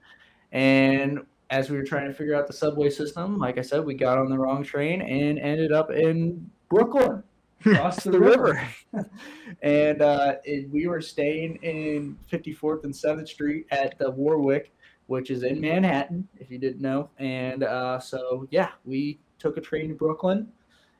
[0.52, 1.20] And
[1.50, 4.18] as we were trying to figure out the subway system, like I said, we got
[4.18, 7.22] on the wrong train and ended up in Brooklyn
[7.64, 8.68] across the, the river.
[8.92, 9.10] river.
[9.62, 14.72] and uh, it, we were staying in 54th and 7th Street at the Warwick,
[15.06, 17.10] which is in Manhattan, if you didn't know.
[17.18, 20.48] And uh, so, yeah, we took a train to Brooklyn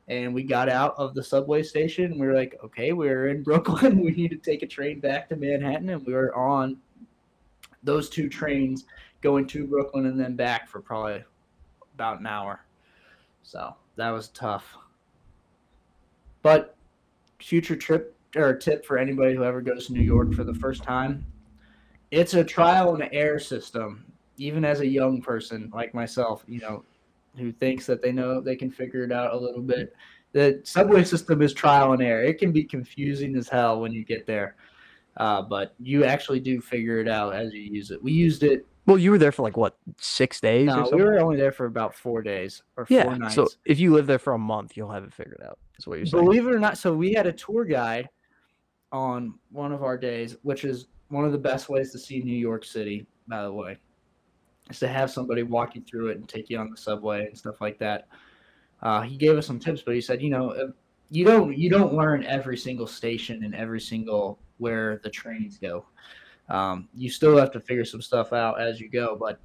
[0.07, 2.17] and we got out of the subway station.
[2.17, 3.99] We were like, okay, we're in Brooklyn.
[4.01, 5.89] We need to take a train back to Manhattan.
[5.89, 6.77] And we were on
[7.83, 8.85] those two trains
[9.21, 11.23] going to Brooklyn and then back for probably
[11.93, 12.65] about an hour.
[13.43, 14.77] So that was tough.
[16.41, 16.75] But
[17.39, 20.83] future trip or tip for anybody who ever goes to New York for the first
[20.83, 21.25] time,
[22.11, 24.05] it's a trial and error system.
[24.37, 26.83] Even as a young person like myself, you know,
[27.37, 29.93] who thinks that they know they can figure it out a little bit.
[30.31, 32.23] The subway system is trial and error.
[32.23, 34.55] It can be confusing as hell when you get there,
[35.17, 38.01] uh, but you actually do figure it out as you use it.
[38.01, 38.65] We used it.
[38.89, 41.51] Well, you were there for like what six days or No, we were only there
[41.51, 43.03] for about four days or four yeah.
[43.15, 43.35] nights.
[43.35, 45.59] So if you live there for a month, you'll have it figured out.
[45.77, 46.25] Is what you're saying?
[46.25, 48.09] Believe it or not, so we had a tour guide
[48.91, 52.35] on one of our days, which is one of the best ways to see New
[52.35, 53.77] York City, by the way,
[54.71, 57.37] is to have somebody walk you through it and take you on the subway and
[57.37, 58.07] stuff like that.
[58.81, 60.67] Uh, he gave us some tips, but he said, you know, uh,
[61.11, 65.85] you don't you don't learn every single station and every single where the trains go.
[66.49, 69.39] Um, you still have to figure some stuff out as you go, but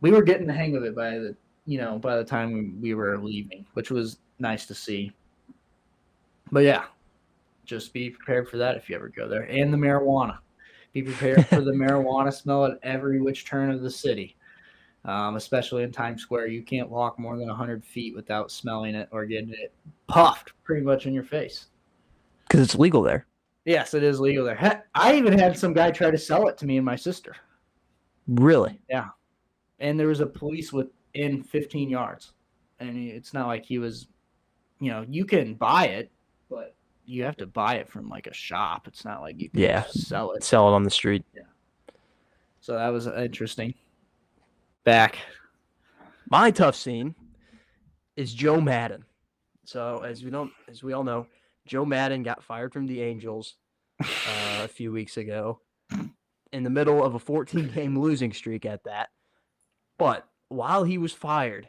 [0.00, 1.34] we were getting the hang of it by the
[1.66, 5.12] you know by the time we, we were leaving, which was nice to see.
[6.50, 6.84] But yeah,
[7.64, 9.42] just be prepared for that if you ever go there.
[9.42, 10.38] And the marijuana.
[10.94, 14.36] Be prepared for the marijuana smell at every which turn of the city,
[15.04, 16.46] um, especially in Times Square.
[16.46, 19.72] You can't walk more than 100 feet without smelling it or getting it
[20.06, 21.66] puffed pretty much in your face.
[22.48, 23.26] Because it's legal there.
[23.68, 24.54] Yes, it is legal there.
[24.54, 27.36] Heck, I even had some guy try to sell it to me and my sister.
[28.26, 28.80] Really?
[28.88, 29.08] Yeah.
[29.78, 32.32] And there was a police within 15 yards
[32.80, 34.06] and it's not like he was
[34.80, 36.10] you know you can buy it
[36.48, 36.74] but
[37.06, 39.84] you have to buy it from like a shop it's not like you can Yeah.
[39.90, 41.24] sell it Sell it on the street.
[41.34, 41.42] Yeah.
[42.60, 43.74] so that was interesting
[44.84, 45.18] back
[46.30, 47.14] My tough scene
[48.16, 49.04] is Joe Maddon.
[49.64, 51.26] So as we don't, as we all know,
[51.68, 53.56] Joe Maddon got fired from the Angels
[54.02, 55.60] uh, a few weeks ago,
[56.52, 59.10] in the middle of a 14 game losing streak at that.
[59.98, 61.68] But while he was fired,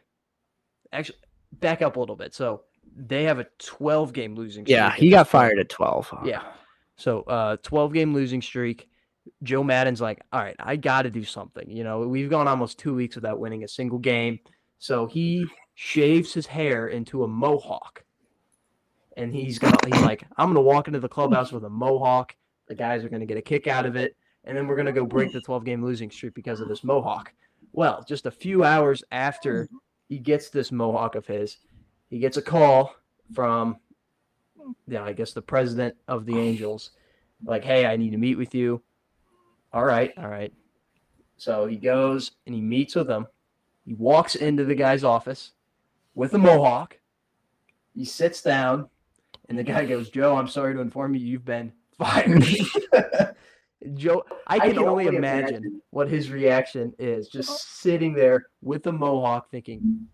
[0.92, 1.18] actually,
[1.52, 2.34] back up a little bit.
[2.34, 2.62] So
[2.96, 4.76] they have a 12 game losing streak.
[4.76, 6.44] yeah he got fired at 12 Yeah.
[6.98, 8.88] So uh 12 game losing streak.
[9.44, 11.70] Joe Maddon's like, all right, I gotta do something.
[11.70, 14.40] You know, we've gone almost two weeks without winning a single game.
[14.80, 15.46] So he
[15.76, 18.04] shaves his hair into a mohawk.
[19.20, 22.36] And he's gonna he's like, I'm gonna walk into the clubhouse with a mohawk.
[22.68, 24.16] The guys are gonna get a kick out of it,
[24.46, 27.34] and then we're gonna go break the 12 game losing streak because of this mohawk.
[27.74, 29.68] Well, just a few hours after
[30.08, 31.58] he gets this mohawk of his,
[32.10, 32.96] he gets a call
[33.34, 33.78] from
[34.88, 36.92] yeah, I guess the president of the Angels,
[37.44, 38.82] like, hey, I need to meet with you.
[39.74, 40.54] All right, all right.
[41.38, 43.28] So he goes and he meets with him.
[43.86, 45.52] He walks into the guy's office
[46.16, 47.00] with a mohawk.
[47.96, 48.90] He sits down,
[49.50, 52.44] and the guy goes, Joe, I'm sorry to inform you, you've been fired.
[53.96, 57.58] Joe, I can, only imagine what his reaction is just oh.
[57.60, 60.08] sitting there with a mohawk thinking,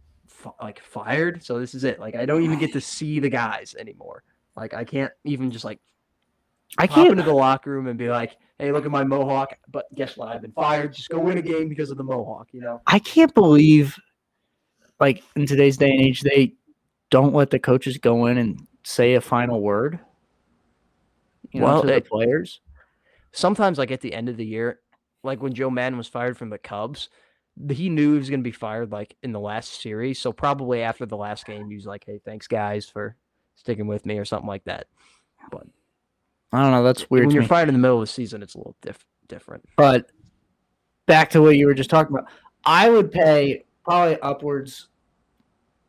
[0.62, 1.44] like, fired?
[1.44, 2.00] So this is it.
[2.00, 4.24] Like, I don't even get to see the guys anymore.
[4.56, 5.80] Like, I can't even just like
[6.78, 9.86] i hop into the locker room and be like, "Hey, look at my mohawk." But
[9.94, 10.30] guess what?
[10.30, 10.94] I've been fired.
[10.94, 12.50] Just go win a game because of the mohawk.
[12.52, 12.82] You know?
[12.88, 13.96] I can't believe,
[15.00, 16.54] like in today's day and age, they
[17.12, 20.00] don't let the coaches go in and say a final word.
[21.52, 22.62] You know, Well, to the it- players.
[23.34, 24.80] Sometimes, like at the end of the year,
[25.24, 27.10] like when Joe Maddon was fired from the Cubs,
[27.70, 30.20] he knew he was going to be fired like in the last series.
[30.20, 33.18] So probably after the last game, he was like, "Hey, thanks guys for
[33.56, 34.88] sticking with me" or something like that.
[35.52, 35.64] But
[36.54, 36.84] I don't know.
[36.84, 37.26] That's weird.
[37.28, 37.48] when you're me.
[37.50, 39.66] fired in the middle of the season, it's a little diff- different.
[39.76, 40.12] But
[41.08, 42.30] back to what you were just talking about,
[42.64, 44.88] I would pay probably upwards.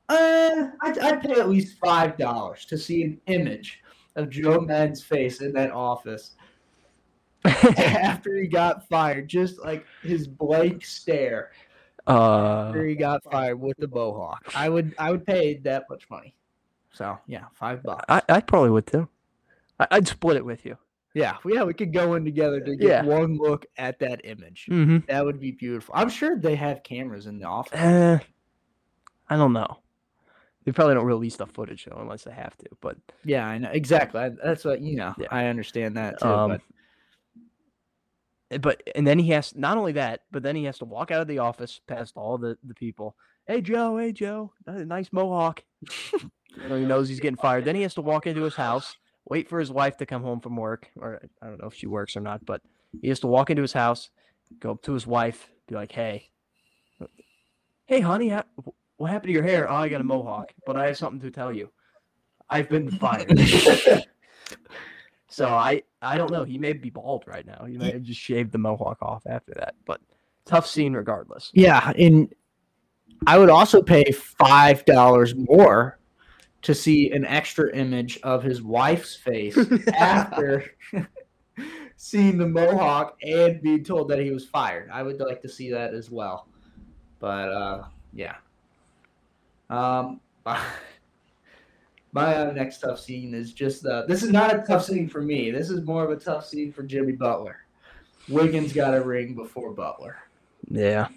[0.09, 3.81] Uh, I'd, I'd pay at least five dollars to see an image
[4.15, 6.35] of Joe Maddon's face in that office
[7.45, 9.29] after he got fired.
[9.29, 11.51] Just like his blank stare
[12.07, 14.51] uh, after he got fired with the mohawk.
[14.55, 16.35] I would I would pay that much money.
[16.93, 18.05] So yeah, five bucks.
[18.09, 19.09] I, I probably would too.
[19.81, 20.79] I, I'd split it with you.
[21.15, 23.03] Yeah, yeah, we could go in together to get Yeah.
[23.03, 24.67] one look at that image.
[24.71, 24.99] Mm-hmm.
[25.09, 25.95] That would be beautiful.
[25.97, 27.81] I'm sure they have cameras in the office.
[27.81, 28.19] Uh,
[29.31, 29.79] I don't know.
[30.67, 32.67] They probably don't release the footage though, unless they have to.
[32.81, 34.21] But Yeah, I know exactly.
[34.21, 35.15] I, that's what you know.
[35.17, 35.29] Yeah.
[35.31, 36.27] I understand that too.
[36.27, 36.61] um, but
[38.51, 41.13] eh, but and then he has not only that, but then he has to walk
[41.13, 43.17] out of the office past all the the people.
[43.47, 45.63] Hey Joe, hey Joe, uh, nice mohawk.
[46.69, 47.67] He knows he's getting fired.
[47.67, 48.97] Then he has to walk into his house,
[49.27, 51.87] wait for his wife to come home from work, or I don't know if she
[51.87, 52.63] works or not, but
[53.03, 54.09] he has to walk into his house,
[54.59, 56.31] go up to his wife, be like, "Hey,
[57.85, 58.33] hey, honey,
[58.97, 59.71] what happened to your hair?
[59.71, 61.71] Oh, I got a mohawk, but I have something to tell you.
[62.49, 63.39] I've been fired."
[65.29, 66.45] so I, I don't know.
[66.45, 67.65] He may be bald right now.
[67.65, 70.01] He may have just shaved the mohawk off after that, but
[70.45, 71.51] tough scene regardless.
[71.55, 72.33] Yeah, and
[73.27, 75.99] I would also pay five dollars more
[76.63, 79.57] to see an extra image of his wife's face
[79.95, 80.65] after
[81.97, 84.91] seeing the mohawk and being told that he was fired.
[84.93, 86.49] I would like to see that as well.
[87.19, 88.37] But uh, yeah.
[89.71, 90.21] Um,
[92.13, 95.21] my uh, next tough scene is just uh, this is not a tough scene for
[95.21, 95.51] me.
[95.51, 97.59] This is more of a tough scene for Jimmy Butler.
[98.29, 100.17] Wiggins got a ring before Butler.
[100.69, 101.09] Yeah.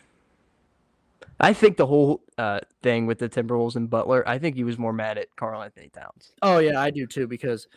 [1.39, 4.78] I think the whole uh, thing with the Timberwolves and Butler, I think he was
[4.78, 6.34] more mad at Karl-Anthony Towns.
[6.41, 7.68] Oh yeah, I do too because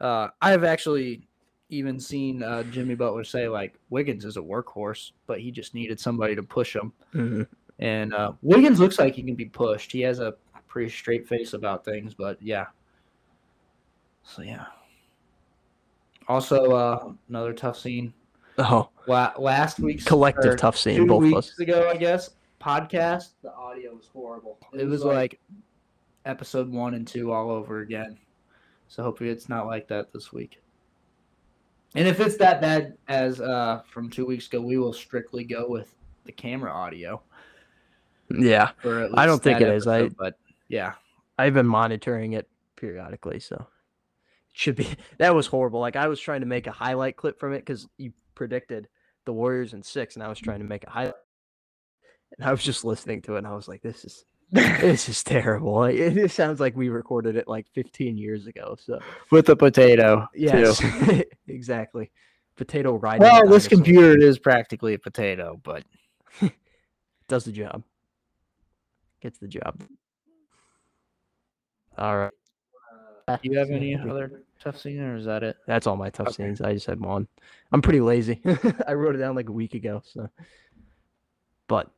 [0.00, 1.26] uh, I've actually
[1.68, 5.98] even seen uh, Jimmy Butler say like Wiggins is a workhorse, but he just needed
[5.98, 6.92] somebody to push him.
[7.78, 9.92] And uh, Wiggins looks like he can be pushed.
[9.92, 10.34] He has a
[10.66, 12.66] pretty straight face about things, but yeah.
[14.22, 14.66] So yeah.
[16.26, 18.12] Also, uh, another tough scene.
[18.58, 21.58] Oh, La- last week's collective tough scene, two both of weeks us.
[21.60, 22.30] ago, I guess.
[22.60, 23.30] Podcast.
[23.42, 24.58] The audio was horrible.
[24.72, 25.40] It was like
[26.26, 28.18] episode one and two all over again.
[28.88, 30.60] So hopefully it's not like that this week.
[31.94, 35.68] And if it's that bad as uh, from two weeks ago, we will strictly go
[35.68, 37.22] with the camera audio.
[38.30, 38.70] Yeah.
[38.84, 39.86] I don't think it is.
[39.86, 40.34] I- but
[40.68, 40.94] yeah,
[41.38, 43.66] I've been monitoring it periodically, so it
[44.52, 44.88] should be.
[45.18, 45.80] That was horrible.
[45.80, 48.88] Like I was trying to make a highlight clip from it because you predicted
[49.24, 51.14] the Warriors in six, and I was trying to make a highlight.
[52.36, 55.24] And I was just listening to it, and I was like, "This is this is
[55.24, 55.76] terrible.
[55.76, 58.98] Like, it, it sounds like we recorded it like 15 years ago." So
[59.30, 60.26] with a potato.
[60.34, 60.78] yes,
[61.46, 62.10] exactly.
[62.56, 63.22] Potato riding.
[63.22, 65.84] Well, this computer is practically a potato, but
[67.28, 67.82] does the job.
[69.20, 69.82] Gets the job.
[71.96, 72.32] All right.
[73.28, 75.56] do you have any other tough scene, or is that it?
[75.66, 76.44] That's all my tough Okay.
[76.44, 76.60] scenes.
[76.60, 77.26] I just had one.
[77.72, 78.40] I'm pretty lazy.
[78.86, 80.02] I wrote it down like a week ago.
[80.04, 80.28] So,
[81.66, 81.90] but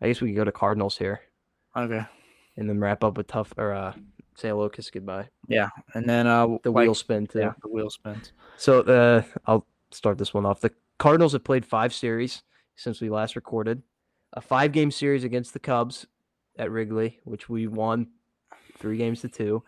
[0.00, 1.20] I guess we could go to Cardinals here
[1.76, 2.04] Okay.
[2.56, 3.92] and then wrap up with tough or uh,
[4.34, 5.28] say hello, kiss goodbye.
[5.46, 7.38] Yeah, and then uh, The like- wheel spin too.
[7.40, 8.32] Yeah, the wheel spins.
[8.56, 10.60] So uh, I'll start this one off.
[10.60, 12.42] The Cardinals have played five series
[12.74, 13.82] since we last recorded.
[14.34, 16.06] A five game series against the Cubs
[16.58, 18.08] at Wrigley, which we won
[18.78, 19.62] three games to two.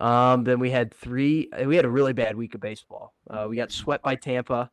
[0.00, 1.50] Um, then we had three.
[1.64, 3.14] We had a really bad week of baseball.
[3.28, 4.70] Uh, we got swept by Tampa,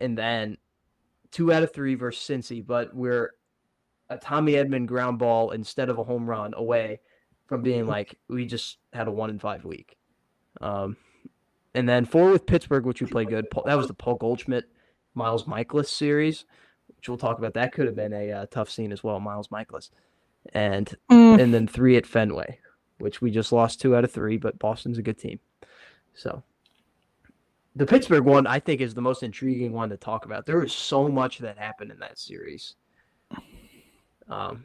[0.00, 0.56] and then
[1.30, 2.64] two out of three versus Cincy.
[2.64, 3.32] But we're
[4.08, 7.00] a Tommy Edman ground ball instead of a home run away
[7.46, 9.96] from being like we just had a one in five week.
[10.60, 10.96] Um,
[11.74, 13.46] and then four with Pittsburgh, which we played good.
[13.66, 14.66] That was the Paul Goldschmidt,
[15.14, 16.44] Miles Mikolas series,
[16.96, 17.54] which we'll talk about.
[17.54, 19.90] That could have been a uh, tough scene as well, Miles Mikolas.
[20.52, 22.58] And and then three at Fenway,
[22.98, 25.40] which we just lost two out of three, but Boston's a good team.
[26.14, 26.42] So
[27.76, 30.46] the Pittsburgh one, I think, is the most intriguing one to talk about.
[30.46, 32.74] There was so much that happened in that series.
[34.28, 34.64] Um,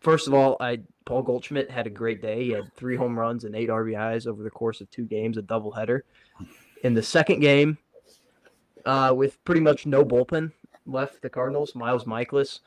[0.00, 2.44] first of all, I Paul Goldschmidt had a great day.
[2.44, 5.42] He had three home runs and eight RBIs over the course of two games, a
[5.42, 6.00] doubleheader.
[6.82, 7.78] In the second game,
[8.86, 10.52] uh, with pretty much no bullpen
[10.86, 12.60] left, the Cardinals, Miles Mikolas,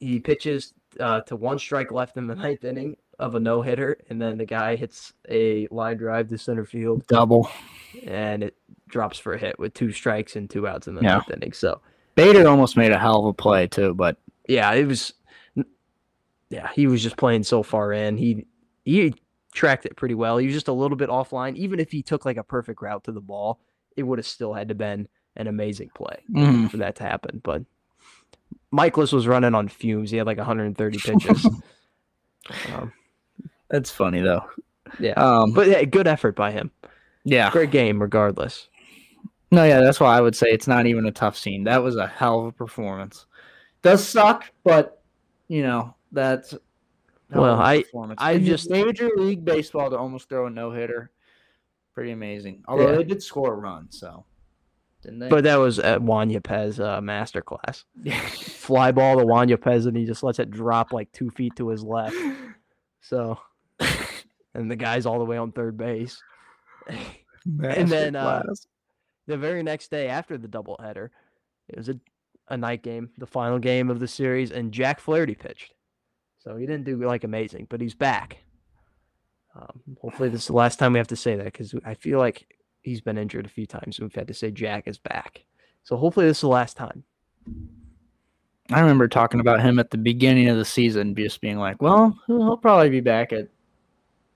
[0.00, 3.98] he pitches uh, to one strike left in the ninth inning of a no hitter,
[4.08, 7.48] and then the guy hits a line drive to center field, Double.
[8.06, 8.56] and it
[8.88, 11.16] drops for a hit with two strikes and two outs in the Yeah.
[11.16, 11.52] ninth inning.
[11.52, 11.80] So
[12.16, 14.16] Bader almost made a hell of a play too, but
[14.48, 15.12] yeah, it was.
[16.48, 18.16] Yeah, he was just playing so far in.
[18.16, 18.46] He
[18.84, 19.14] he
[19.52, 20.38] tracked it pretty well.
[20.38, 21.56] He was just a little bit offline.
[21.56, 23.60] Even if he took like a perfect route to the ball,
[23.96, 26.22] it would have still had to been an amazing play
[26.68, 27.40] for that to happen.
[27.44, 27.62] But
[28.72, 30.10] Mikolas was running on fumes.
[30.10, 31.46] He had like 130 pitches.
[32.74, 32.92] um,
[33.68, 34.44] that's funny though.
[34.98, 36.70] yeah, Um, but yeah, good effort by him.
[37.24, 38.68] yeah, Great game, regardless.
[39.50, 41.64] no, yeah, that's why I would say it's not even a tough scene.
[41.64, 43.26] That was a hell of a performance.
[43.82, 45.02] Does suck, but
[45.48, 46.54] you know that's.
[47.32, 48.18] Well, I- performance.
[48.20, 51.10] I just- Major League Baseball to almost throw a no hitter,
[51.94, 52.64] pretty amazing.
[52.66, 52.96] Although Yeah.
[52.96, 54.24] they did score a run, so
[55.02, 55.28] didn't they?
[55.28, 57.84] But that was at Juan Yepez uh, masterclass.
[58.02, 61.56] yeah, Fly ball to Juan Yepez, and he just lets it drop like two feet
[61.56, 62.16] to his left.
[63.02, 63.38] So,
[64.54, 66.22] and the guy's all the way on third base.
[66.86, 68.66] And then, uh, Masterclass.
[69.26, 71.08] the very next day after the doubleheader,
[71.68, 71.98] it was a,
[72.48, 75.72] a night game, the final game of the series, and Jack Flaherty pitched.
[76.40, 78.36] So he didn't do like amazing, but he's back.
[80.02, 82.46] hopefully this is the last time we have to say that because I feel like
[82.82, 83.98] he's been injured a few times.
[83.98, 85.44] and We've had to say Jack is back.
[85.82, 87.04] So hopefully this is the last time.
[88.72, 92.16] I remember talking about him at the beginning of the season, just being like, "Well,
[92.26, 93.48] he'll he'll probably be back at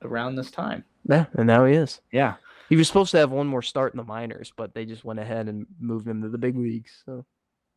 [0.02, 2.00] around this time." Yeah, and now he is.
[2.10, 2.34] Yeah,
[2.68, 5.20] He was supposed to have one more start in the minors, but they just went
[5.20, 7.02] ahead and moved him to the big leagues.
[7.06, 7.24] So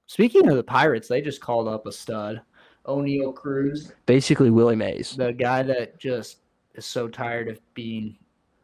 [0.08, 2.42] Speaking of the Pirates, they just called up a stud,
[2.86, 5.16] Oneil Cruz, basically Willie Mays.
[5.18, 6.38] the guy that just
[6.76, 8.18] is so tired of being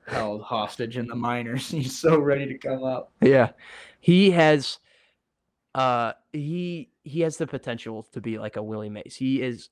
[0.07, 1.69] held hostage in the minors.
[1.71, 3.11] He's so ready to come up.
[3.21, 3.51] Yeah.
[3.99, 4.79] He has
[5.75, 9.15] uh he he has the potential to be like a Willie Mays.
[9.15, 9.69] He is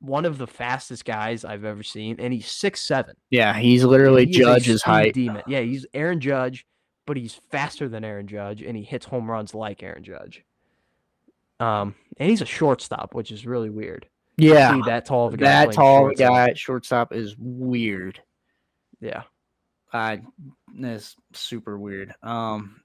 [0.00, 3.16] one of the fastest guys I've ever seen, and he's six seven.
[3.30, 5.14] Yeah, he's literally Judge's height.
[5.14, 5.42] Demon.
[5.46, 6.66] Yeah, he's Aaron Judge,
[7.06, 10.44] but he's faster than Aaron Judge, and he hits home runs like Aaron Judge.
[11.60, 14.06] Um, and he's a shortstop, which is really weird.
[14.36, 15.66] Yeah, see that tall of a guy.
[15.66, 16.28] that tall of shortstop.
[16.28, 18.20] guy at shortstop is weird.
[19.04, 19.24] Yeah,
[19.92, 20.22] I
[20.78, 22.14] it's super weird.
[22.22, 22.80] Um,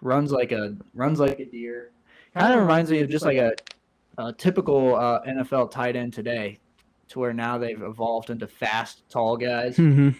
[0.00, 1.90] runs like a runs like a deer.
[2.34, 3.52] Kind of reminds me of just like a,
[4.16, 6.58] a typical uh, NFL tight end today,
[7.08, 9.76] to where now they've evolved into fast, tall guys.
[9.76, 10.10] hmm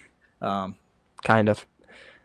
[0.41, 0.75] Um,
[1.23, 1.65] kind of.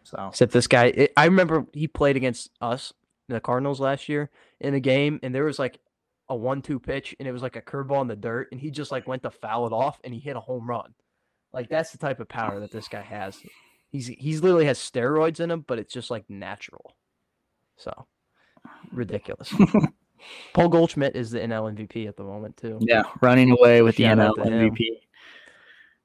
[0.05, 2.93] so Except this guy, it, I remember he played against us,
[3.29, 4.29] the Cardinals last year
[4.61, 5.79] in a game, and there was like
[6.29, 8.93] a one-two pitch, and it was like a curveball in the dirt, and he just
[8.93, 10.93] like went to foul it off, and he hit a home run.
[11.53, 13.39] Like that's the type of power that this guy has.
[13.91, 16.95] He's he's literally has steroids in him, but it's just like natural.
[17.77, 18.07] So
[18.91, 19.53] ridiculous.
[20.55, 22.79] Paul Goldschmidt is the NL MVP at the moment too.
[22.81, 24.71] yeah, running away with the Shout NL out to him.
[24.71, 24.87] MVP.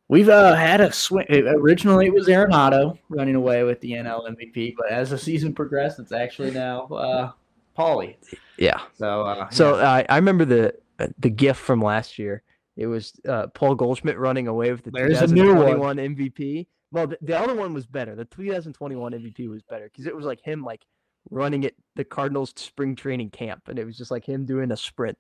[0.10, 1.26] We've uh, had a swing.
[1.30, 6.00] Originally, it was Arenado running away with the NL MVP, but as the season progressed,
[6.00, 7.32] it's actually now uh,
[7.78, 8.16] Paulie.
[8.58, 8.80] Yeah.
[8.98, 10.06] So, uh, So yeah.
[10.10, 10.74] I remember the
[11.20, 12.42] the gift from last year.
[12.78, 15.98] It was uh, Paul Goldschmidt running away with the There's a new one.
[15.98, 16.68] MVP.
[16.92, 18.16] Well, the, the other one was better.
[18.16, 20.86] The 2021 MVP was better because it was like him like
[21.32, 24.78] running at the Cardinals spring training camp, and it was just like him doing a
[24.78, 25.18] sprint.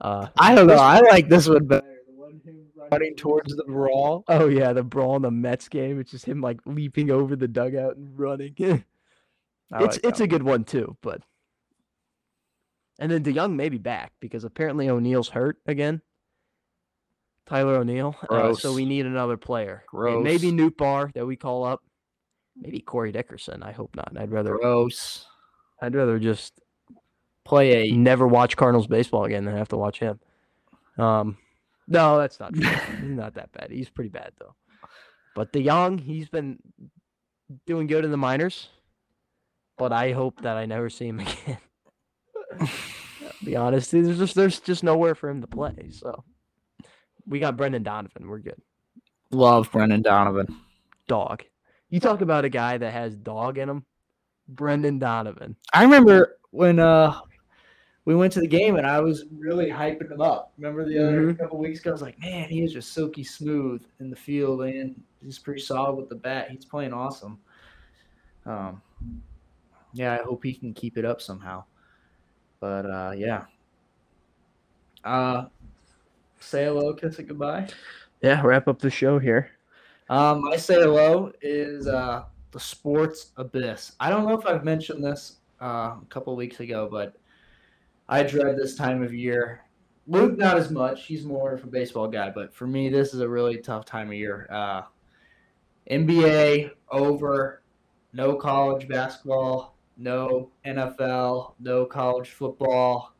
[0.00, 0.78] Uh, I don't know.
[0.78, 1.86] I like this one better.
[2.06, 4.24] The one him running towards the brawl.
[4.28, 6.00] oh yeah, the brawl in the Mets game.
[6.00, 8.54] It's just him like leaping over the dugout and running.
[8.58, 8.82] it's
[9.70, 11.20] like it's a good one too, but.
[12.98, 16.00] And then DeJong may be back because apparently O'Neill's hurt again.
[17.46, 18.16] Tyler O'Neill.
[18.28, 19.84] Uh, so we need another player.
[19.92, 20.72] And Maybe Gross.
[20.72, 21.82] Nootbaar that we call up.
[22.56, 23.62] Maybe Corey Dickerson.
[23.62, 24.12] I hope not.
[24.16, 25.26] I'd rather Gross.
[25.80, 26.60] I'd rather just
[27.46, 30.18] Play a never watch Cardinals baseball again than have to watch him.
[30.98, 31.38] Um,
[31.86, 32.68] no, that's not true.
[33.00, 33.70] he's not that bad.
[33.70, 34.56] He's pretty bad though.
[35.36, 36.58] But DeJong, he's been
[37.64, 38.68] doing good in the minors.
[39.78, 41.58] But I hope that I never see him again.
[43.44, 45.90] be honest, there's just there's just nowhere for him to play.
[45.92, 46.24] So
[47.26, 48.26] we got Brendan Donovan.
[48.28, 48.60] We're good.
[49.30, 50.46] love Brendan Donovan.
[51.08, 51.42] Dog.
[51.90, 53.84] You talk about a guy that has dog in him.
[54.48, 55.56] Brendan Donovan.
[55.72, 57.20] I remember when uh
[58.04, 60.52] we went to the game and I was really hyping him up.
[60.58, 61.38] Remember the other Mhm.
[61.38, 61.90] couple weeks ago?
[61.90, 65.60] I was like, man, he is just silky smooth in the field and he's pretty
[65.60, 66.50] solid with the bat.
[66.50, 67.40] He's playing awesome.
[68.44, 68.80] Um,
[69.92, 71.64] yeah, I hope he can keep it up somehow.
[72.60, 73.46] But uh, yeah.
[75.02, 75.46] Uh,
[76.46, 77.68] say hello, kiss it goodbye.
[78.22, 79.50] Yeah, wrap up the show here.
[80.08, 83.92] Um, my say hello is uh, the sports abyss.
[83.98, 87.16] I don't know if I've mentioned this uh, a couple weeks ago, but
[88.08, 89.62] I dread this time of year.
[90.06, 91.06] Luke, not as much.
[91.06, 94.08] He's more of a baseball guy, but for me, this is a really tough time
[94.08, 94.46] of year.
[94.48, 94.82] Uh,
[95.90, 97.62] NBA over,
[98.12, 103.15] no college basketball, no NFL, no college football.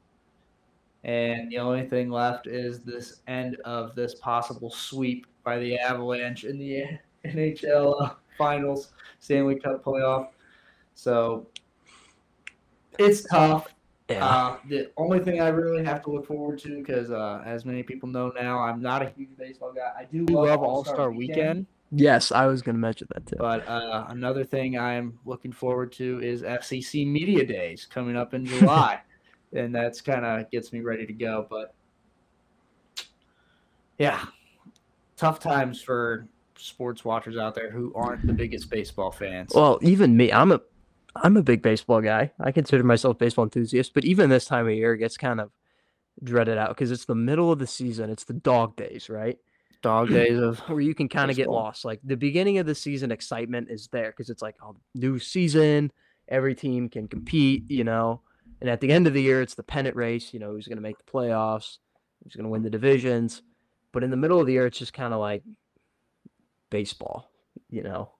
[1.06, 6.44] And the only thing left is this end of this possible sweep by the Avalanche
[6.44, 6.84] in the
[7.24, 10.28] NHL uh, Finals, Stanley Cup playoff.
[10.96, 11.46] So
[12.98, 13.68] it's tough.
[14.08, 17.82] Uh, the only thing I really have to look forward to, because uh, as many
[17.82, 19.92] people know now, I'm not a huge baseball guy.
[19.96, 23.36] I do love, All Star Weekend, yes, I was going to mention that too.
[23.38, 28.46] but uh, another thing I'm looking forward to is SEC Media Days coming up in
[28.46, 29.00] July,
[29.56, 31.46] and that's kind of gets me ready to go.
[31.48, 31.74] But
[33.98, 34.24] yeah,
[35.16, 36.28] tough times for
[36.58, 39.52] sports watchers out there who aren't the biggest baseball fans.
[39.54, 40.60] Well, even me, I'm a
[41.16, 42.32] I'm a big baseball guy.
[42.38, 45.40] I consider myself a baseball enthusiast, but even this time of year it gets kind
[45.40, 45.50] of
[46.22, 48.10] dreaded out because it's the middle of the season.
[48.10, 49.38] It's the dog days, right?
[49.82, 51.84] Dog days of Where you can kind of get lost.
[51.84, 55.92] Like the beginning of the season excitement is there because it's like oh, new season,
[56.28, 58.20] every team can compete, you know.
[58.60, 60.32] And at the end of the year, it's the pennant race.
[60.32, 61.78] You know, who's going to make the playoffs,
[62.22, 63.42] who's going to win the divisions.
[63.92, 65.42] But in the middle of the year, it's just kind of like
[66.70, 67.30] baseball.
[67.70, 68.10] You know,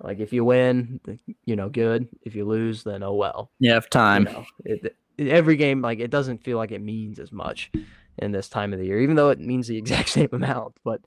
[0.00, 1.00] like if you win,
[1.44, 2.08] you know, good.
[2.22, 3.50] If you lose, then oh well.
[3.58, 4.26] You have time.
[4.26, 7.70] You know, it, it, every game, like it doesn't feel like it means as much
[8.18, 10.74] in this time of the year, even though it means the exact same amount.
[10.84, 11.00] But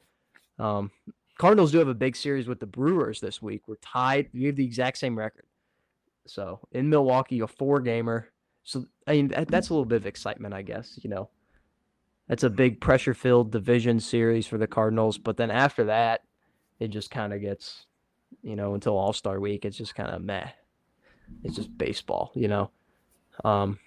[0.59, 0.91] um,
[1.37, 3.67] Cardinals do have a big series with the Brewers this week.
[3.67, 4.29] We're tied.
[4.33, 5.45] We have the exact same record.
[6.27, 8.30] So in Milwaukee, a four gamer.
[8.63, 10.99] So I mean that, that's a little bit of excitement, I guess.
[11.01, 11.29] You know,
[12.27, 15.17] that's a big pressure filled division series for the Cardinals.
[15.17, 16.21] But then after that,
[16.79, 17.85] it just kind of gets,
[18.41, 20.49] you know, until All Star Week, it's just kind of meh.
[21.43, 22.71] It's just baseball, you know.
[23.43, 23.79] Um,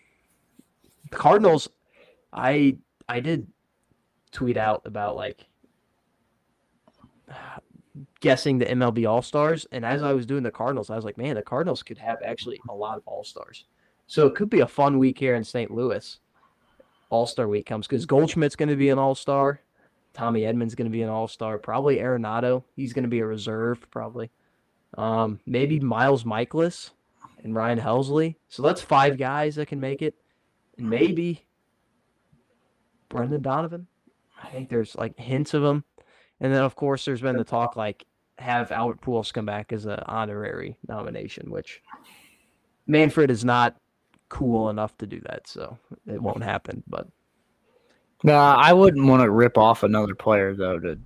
[1.10, 1.68] the Cardinals,
[2.32, 3.46] I I did
[4.32, 5.46] tweet out about like
[8.20, 11.18] guessing the MLB All Stars, and as I was doing the Cardinals, I was like,
[11.18, 13.64] man, the Cardinals could have actually a lot of All Stars.
[14.06, 15.70] So it could be a fun week here in St.
[15.70, 16.18] Louis.
[17.10, 19.60] All Star week comes because Goldschmidt's going to be an All Star.
[20.12, 21.58] Tommy Edman's going to be an All Star.
[21.58, 22.64] Probably Arenado.
[22.76, 24.30] He's going to be a reserve, probably.
[24.96, 26.90] Um, maybe Miles Mikolas
[27.42, 28.36] and Ryan Helsley.
[28.48, 30.14] So that's five guys that can make it.
[30.78, 31.46] And maybe
[33.08, 33.86] Brendan Donovan.
[34.42, 35.84] I think there's like hints of him,
[36.40, 38.04] And then, of course, there's been the talk like
[38.38, 41.80] have Albert Pujols come back as an honorary nomination, which
[42.86, 43.76] Manfred is not
[44.28, 46.82] cool enough to do that, so it won't happen.
[46.86, 47.08] But
[48.22, 50.98] no, I wouldn't want to rip off another player though to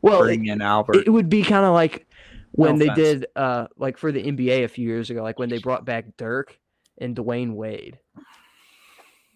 [0.00, 1.06] well, bring it, in Albert.
[1.06, 2.06] it would be kind of like
[2.52, 5.48] when No they did, uh, like for the NBA a few years ago, like when
[5.48, 6.58] they brought back Dirk
[6.98, 7.98] and Dwyane Wade.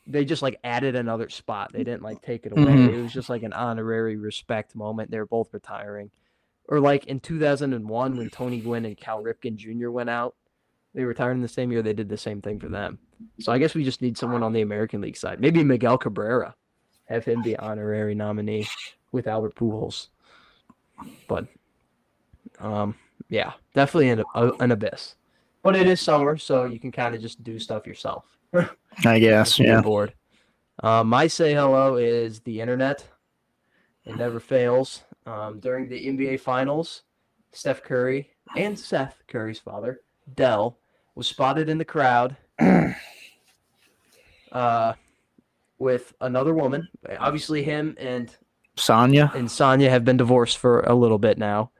[0.09, 1.73] They just like added another spot.
[1.73, 2.65] They didn't like take it away.
[2.65, 2.93] Mhm.
[2.93, 5.11] It was just like an honorary respect moment.
[5.11, 6.11] They're both retiring.
[6.69, 9.91] Or like in 2001 when Tony Gwynn and Cal Ripken Jr.
[9.91, 10.37] went out,
[10.95, 11.83] they retired in the same year.
[11.83, 12.99] They did the same thing for them.
[13.41, 15.41] So I guess we just need someone on the American League side.
[15.41, 16.55] Maybe Miguel Cabrera,
[17.07, 18.67] have him be honorary nominee
[19.13, 20.09] with Albert Pujols.
[21.29, 21.47] But,
[22.59, 22.95] um,
[23.29, 25.15] yeah, definitely an, a, an abyss.
[25.63, 28.25] But it is summer, so you can kind of just do stuff yourself.
[29.05, 29.59] I guess.
[29.59, 29.81] Yeah.
[29.81, 30.15] bored.
[30.83, 33.07] Uh, my say hello is the internet.
[34.05, 35.03] It never fails.
[35.27, 37.03] Um, during the NBA Finals,
[37.53, 40.03] Steph Curry and Seth Curry's father,
[40.35, 40.79] Dell,
[41.17, 42.37] was spotted in the crowd
[44.53, 44.95] uh,
[45.79, 46.89] with another woman.
[47.19, 48.35] Obviously, him and
[48.77, 49.31] Sonya.
[49.35, 51.71] and Sonya have been divorced for a little bit now.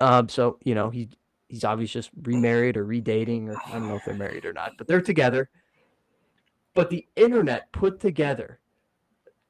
[0.00, 1.08] Um, so you know he
[1.48, 4.72] he's obviously just remarried or redating, or I don't know if they're married or not,
[4.78, 5.48] but they're together.
[6.74, 8.58] But the internet put together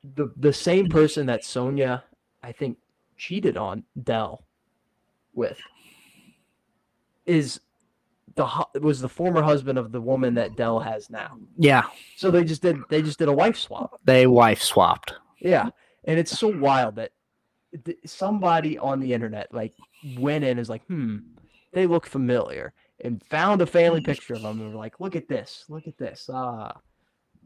[0.02, 2.04] the the same person that Sonya,
[2.42, 2.78] I think,
[3.16, 4.44] cheated on Dell
[5.32, 5.58] with
[7.24, 7.60] is
[8.34, 11.38] the was the former husband of the woman that Dell has now.
[11.56, 11.84] Yeah.
[12.16, 14.00] So they just did they just did a wife swap.
[14.04, 15.14] They wife swapped.
[15.40, 15.70] Yeah,
[16.04, 17.10] and it's so wild that
[17.84, 19.74] th- somebody on the internet like
[20.18, 21.18] went in and is like, hmm,
[21.72, 22.72] they look familiar,
[23.04, 25.98] and found a family picture of them and were like, look at this, look at
[25.98, 26.30] this.
[26.32, 26.76] Ah,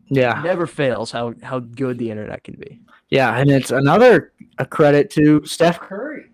[0.09, 0.41] Yeah.
[0.45, 2.81] never fails how how good the internet can be.
[3.09, 6.27] Yeah, and it's another a credit to Steph Curry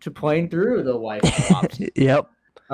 [0.00, 2.28] to playing through the wife swaps yep.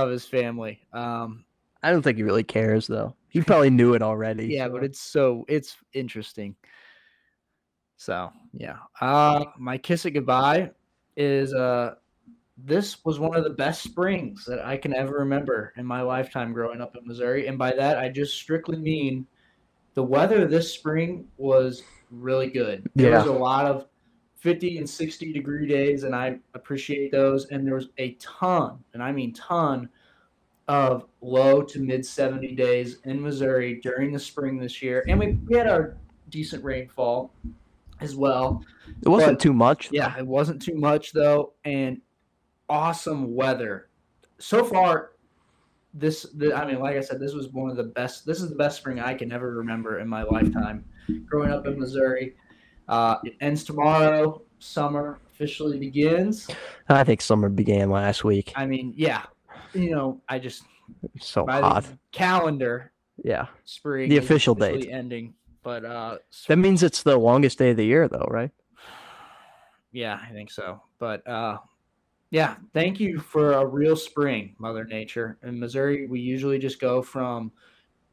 [0.07, 0.81] Of his family.
[0.93, 1.45] Um,
[1.83, 3.17] I don't think he really cares though.
[3.29, 4.47] He probably knew it already.
[4.49, 6.57] yeah, so- but it's so it's interesting.
[7.97, 10.71] So yeah, uh, my kiss it goodbye
[11.17, 11.95] is uh,
[12.57, 16.53] this was one of the best springs that I can ever remember in my lifetime
[16.53, 19.27] growing up in Missouri, and by that I just strictly mean
[19.95, 22.89] the weather this spring was really good.
[22.95, 23.87] There was a lot of
[24.41, 27.47] 50 and 60 degree days, and I appreciate those.
[27.47, 29.89] And there was a ton, and I mean ton,
[30.71, 35.05] of low to mid 70 days in Missouri during the spring this year.
[35.09, 35.97] And we, we had our
[36.29, 37.35] decent rainfall
[38.01, 38.65] as well.
[39.03, 39.89] it wasn't but- too much.
[39.91, 42.01] Yeah, it wasn't too much though, and
[42.69, 43.89] awesome weather.
[44.39, 45.11] So far,
[45.93, 48.25] this the, I mean, like I said, this was one of the best.
[48.25, 50.85] This is the best spring I can ever remember in my lifetime.
[51.27, 52.37] Growing up in Missouri,
[52.91, 54.43] uh, it ends tomorrow.
[54.59, 56.47] Summer officially begins.
[56.89, 58.53] I think summer began last week.
[58.57, 59.23] I mean, yeah,
[59.73, 60.65] you know, I just
[61.15, 61.87] It's so hot.
[62.13, 62.93] calendar
[63.25, 63.47] Yeah.
[63.65, 64.11] spring.
[64.11, 64.89] The official date.
[64.91, 66.19] ending, but uh,
[66.49, 68.51] That means it's the longest day of the year though, right?
[69.93, 70.83] Yeah, I think so.
[70.99, 71.59] But uh
[72.33, 75.37] yeah, thank you for a real spring, Mother Nature.
[75.43, 77.51] In Missouri, we usually just go from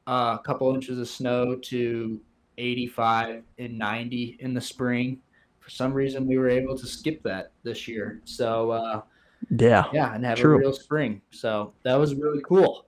[0.08, 2.20] uh, a couple inches of snow to
[2.58, 5.20] 85 and 90 in the spring.
[5.60, 8.22] For some reason, we were able to skip that this year.
[8.26, 9.02] So uh,
[9.50, 9.86] Yeah.
[9.94, 10.56] yeah, and have True.
[10.56, 11.22] a real spring.
[11.32, 12.86] So that was really cool.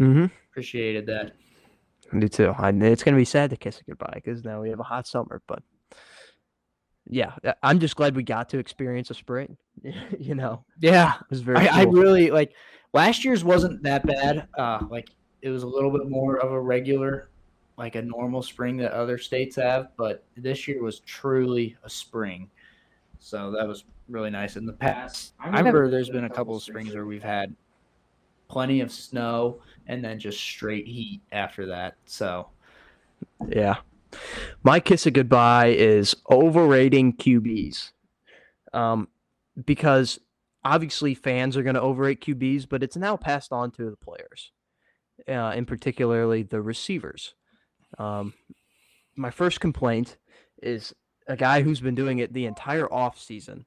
[0.00, 0.26] Mm-hmm.
[0.50, 1.32] Appreciated that.
[2.12, 2.54] I do too.
[2.56, 5.06] I, it's gonna be sad to kiss it goodbye because now we have a hot
[5.06, 5.42] summer.
[5.46, 5.62] But
[7.08, 9.56] yeah, I'm just glad we got to experience a spring.
[10.18, 11.68] you know, Yeah, it was very.
[11.68, 12.52] I, I really like
[12.92, 14.48] last year's wasn't that bad.
[14.56, 15.10] Uh, like
[15.42, 17.28] it was a little bit more of a regular,
[17.76, 22.50] like a normal spring that other states have, but this year was truly a spring.
[23.18, 24.56] So that was really nice.
[24.56, 27.54] In the past, I remember there's been a couple of springs where we've had
[28.48, 31.96] plenty of snow and then just straight heat after that.
[32.06, 32.48] So
[33.48, 33.76] Yeah.
[34.62, 37.92] My kiss of goodbye is overrating QBs.
[38.72, 39.08] Um,
[39.64, 40.20] because
[40.64, 44.52] obviously fans are going to overrate QBs, but it's now passed on to the players,
[45.28, 47.34] uh, in particularly the receivers.
[47.98, 48.34] Um,
[49.16, 50.16] my first complaint
[50.62, 50.94] is
[51.26, 53.64] a guy who's been doing it the entire off season,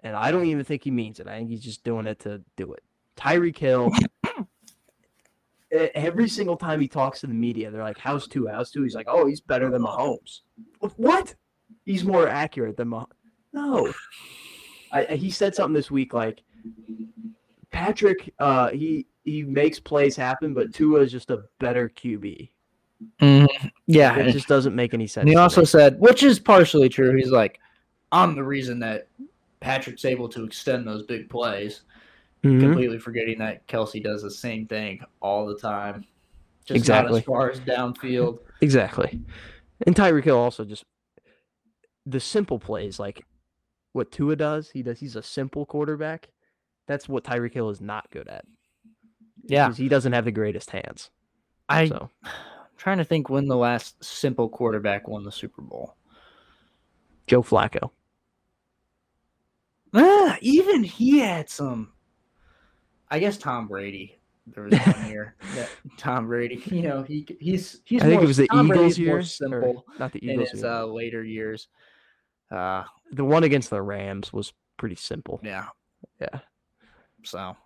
[0.00, 1.26] and I don't even think he means it.
[1.28, 2.82] I think he's just doing it to do it.
[3.16, 3.90] Tyreek Hill.
[5.72, 8.52] Every single time he talks to the media, they're like, "How's Tua?
[8.52, 8.84] How's Tua?
[8.84, 10.40] He's like, "Oh, he's better than Mahomes."
[10.96, 11.34] What?
[11.84, 13.10] He's more accurate than Mahomes.
[13.52, 13.92] No.
[14.92, 16.42] I- he said something this week like
[17.72, 18.32] Patrick.
[18.38, 22.48] Uh, he he makes plays happen, but Tua is just a better QB.
[23.20, 25.22] Yeah, It just doesn't make any sense.
[25.22, 25.66] And he also me.
[25.66, 27.60] said, which is partially true, he's like,
[28.12, 29.08] I'm the reason that
[29.60, 31.82] Patrick's able to extend those big plays,
[32.42, 32.60] Mhm.
[32.60, 36.04] completely forgetting that Kelce does the same thing all the time.
[36.64, 37.12] Just Exactly.
[37.12, 38.38] not as far as downfield.
[38.60, 39.20] Exactly.
[39.86, 40.84] And Tyreek Hill also just
[42.06, 43.24] the simple plays like
[43.92, 44.70] what Tua does.
[44.70, 45.00] He does.
[45.00, 46.28] He's a simple quarterback.
[46.86, 48.44] That's what Tyreek Hill is not good at.
[49.48, 49.72] Yeah.
[49.72, 51.10] he doesn't have the greatest hands.
[51.68, 52.10] I'm So
[52.76, 55.96] trying to think when the last simple quarterback won the Super Bowl.
[57.26, 57.90] Joe Flacco.
[59.94, 61.92] Ah, even he had some.
[63.10, 64.18] I guess Tom Brady.
[64.46, 66.62] There was one year that Tom Brady.
[66.66, 68.02] You know, he he's he's.
[68.02, 69.12] I think more, it was the Tom Eagles Brady's year.
[69.14, 70.50] more simple not the Eagles.
[70.50, 71.68] in his uh, later years.
[72.50, 75.40] Uh, the one against the Rams was pretty simple.
[75.42, 75.66] yeah.
[76.20, 76.40] Yeah.
[77.24, 77.56] So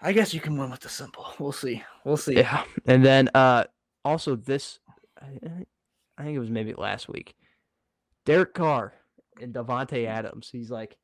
[0.00, 1.26] I guess you can win with the simple.
[1.38, 1.82] We'll see.
[2.04, 2.36] We'll see.
[2.36, 2.64] Yeah.
[2.86, 3.64] And then uh
[4.04, 4.78] also this
[5.20, 5.66] I, I-
[6.20, 7.36] I think it was maybe last week.
[8.26, 8.92] Derek Carr
[9.40, 10.48] and Davante Adams.
[10.50, 10.96] He's like,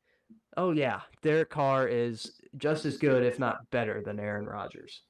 [0.57, 5.03] "Oh yeah, Derek Carr is just as good if not better than Aaron Rodgers."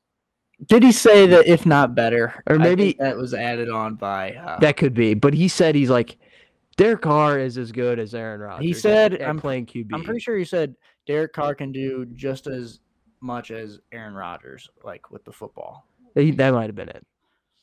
[0.68, 2.44] Did he say that if not better?
[2.48, 4.34] Or I maybe- think that was added on by.
[4.36, 6.18] Uh, That could be, but he said he's like
[6.78, 8.64] Derek Carr is as good as Aaron Rodgers.
[8.66, 9.90] He said- at I'm- playing QB.
[9.92, 10.76] I'm pretty sure he said
[11.08, 12.80] Derek Carr can do just as
[13.26, 15.88] much as Aaron Rodgers, like with the football.
[16.16, 17.06] That might have been it,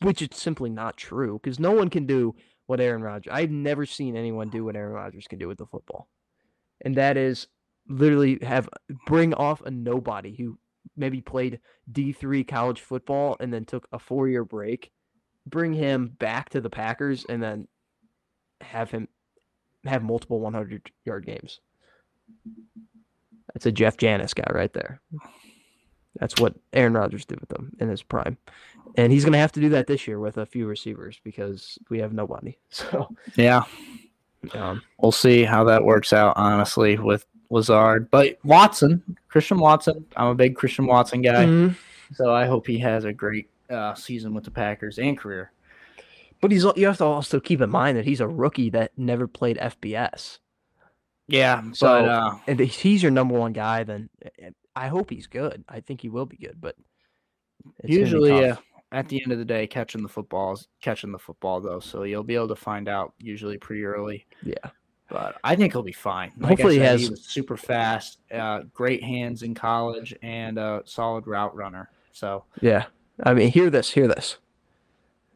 [0.02, 2.34] which is simply not true because no one can do
[2.66, 3.32] what Aaron Rodgers.
[3.32, 6.08] I've never seen anyone do what Aaron Rodgers can do with the football,
[6.82, 7.46] and that is
[7.88, 8.68] literally have
[9.06, 10.58] bring off a nobody who
[10.96, 11.60] maybe played
[11.90, 14.90] D three college football and then took a four year break,
[15.46, 17.68] bring him back to the Packers, and then
[18.60, 19.08] have him
[19.84, 21.60] have multiple 100 yard games.
[23.52, 25.00] That's a Jeff Janis guy right there.
[26.18, 28.36] That's what Aaron Rodgers did with them in his prime.
[28.96, 31.78] And he's going to have to do that this year with a few receivers because
[31.88, 32.58] we have nobody.
[32.70, 33.64] So, Yeah,
[34.54, 36.34] um, we'll see how that works out.
[36.36, 41.76] Honestly, with Lazard, but Watson, Christian Watson, I'm a big Christian Watson guy, mhm.
[42.14, 45.52] so I hope he has a great uh, season with the Packers and career.
[46.40, 49.26] but he's you have to also keep in mind that he's a rookie that never
[49.26, 50.38] played FBS.
[51.28, 54.10] Yeah, So, but uh, And if he's your number one guy, then
[54.74, 55.64] I hope he's good.
[55.68, 56.76] I think he will be good, but
[57.78, 58.58] it's usually, tough.
[58.58, 58.60] uh,
[58.92, 62.02] at the end of the day, catching the football is catching the football though, so
[62.04, 64.26] you'll be able to find out usually pretty early.
[64.42, 64.54] yeah.
[65.08, 66.30] but I think he'll be fine.
[66.42, 70.82] Hopefully he I said, has- was super fast, uh, great hands in college, and a
[70.86, 71.90] solid route runner.
[72.12, 72.86] So Yeah.
[73.22, 74.38] I mean, hear this, hear this.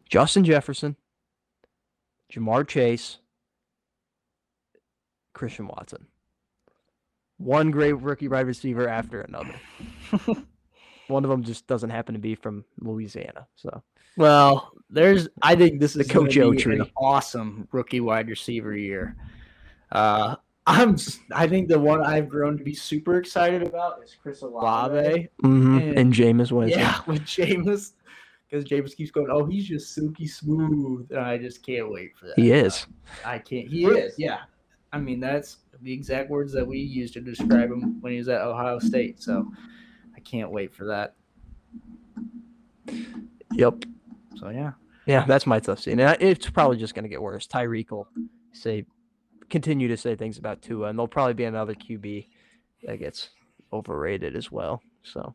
[0.09, 0.97] Justin Jefferson,
[2.33, 3.19] Ja'Marr Chase,
[5.35, 6.07] Christian Watson.
[7.39, 9.55] One great rookie wide receiver after another.
[11.09, 13.47] One of them just doesn't happen to be from Louisiana.
[13.55, 13.83] So,
[14.17, 16.81] well, there's I think this is gonna Coach O tree.
[16.81, 19.15] an awesome rookie wide receiver year.
[19.93, 20.35] Uh,
[20.67, 20.97] I'm
[21.33, 25.29] I think the one I've grown to be super excited about is Chris Olave.
[25.45, 26.81] mhm, And- and Jameis Winston.
[26.81, 27.93] Yeah, with Jameis.
[28.51, 31.09] Because Jameis keeps going, oh, he's just silky smooth.
[31.11, 32.39] And I just can't wait for that.
[32.39, 32.87] He is.
[33.25, 33.67] I can't.
[33.69, 34.43] He is, yeah.
[34.93, 38.29] I mean, that's the exact words that we used to describe him when he was
[38.29, 39.23] at Ohio State.
[39.23, 39.51] So
[40.17, 41.15] I can't wait for that.
[43.53, 43.85] Yep.
[44.37, 44.73] So yeah,
[45.07, 45.99] Yeah, that's my tough scene.
[46.01, 47.47] And it's probably just going to get worse.
[47.47, 48.09] Tyreek will
[48.53, 48.85] say,
[49.49, 52.27] continue to say things about Tua, and there'll probably be another QB
[52.85, 53.31] that gets
[53.73, 54.83] overrated as well.
[55.03, 55.35] So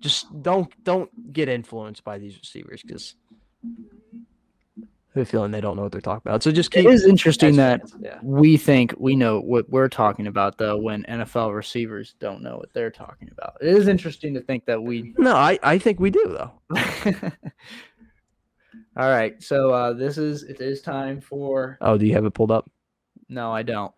[0.00, 3.14] just don't don't get influenced by these receivers because
[5.16, 6.42] have a feeling they don't know what they're talking about.
[6.42, 8.18] So just It keep is interesting that yeah.
[8.22, 12.72] we think we know what we're talking about, though, when NFL receivers don't know what
[12.72, 13.56] they're talking about.
[13.60, 15.14] It is interesting to think that we.
[15.18, 16.52] No, I, I think we do though.
[18.98, 21.76] All right, so uh, this is it is time for.
[21.82, 22.70] Oh, do you have it pulled up?
[23.28, 23.92] No, I don't.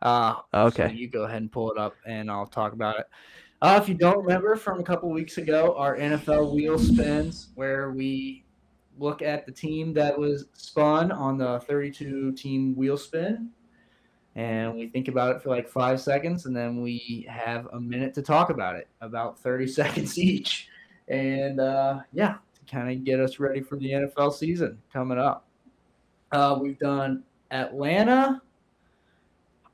[0.00, 0.92] Uh, so Okay.
[0.92, 3.06] you go ahead and pull it up, and I'll talk about it.
[3.62, 7.90] Uh, if you don't remember from a couple weeks ago, our NFL wheel spins, where
[7.90, 8.43] we
[8.98, 13.50] look at the team that was spun on the 32 team wheel spin,
[14.36, 18.14] and we think about it for like five seconds, and then we have a minute
[18.14, 20.68] to talk about it, about 30 seconds each.
[21.08, 25.46] And uh, yeah, to kind of get us ready for the NFL season coming up.
[26.32, 28.42] Uh, we've done Atlanta.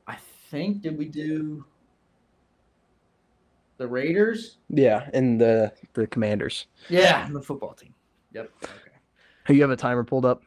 [0.06, 0.16] I
[0.50, 1.64] think did we do
[3.78, 4.58] the Raiders?
[4.68, 6.66] Yeah, and the the Commanders.
[6.90, 7.94] Yeah, and the football team.
[8.34, 8.50] Yep.
[8.62, 8.89] Okay.
[9.48, 10.42] You have a timer pulled up.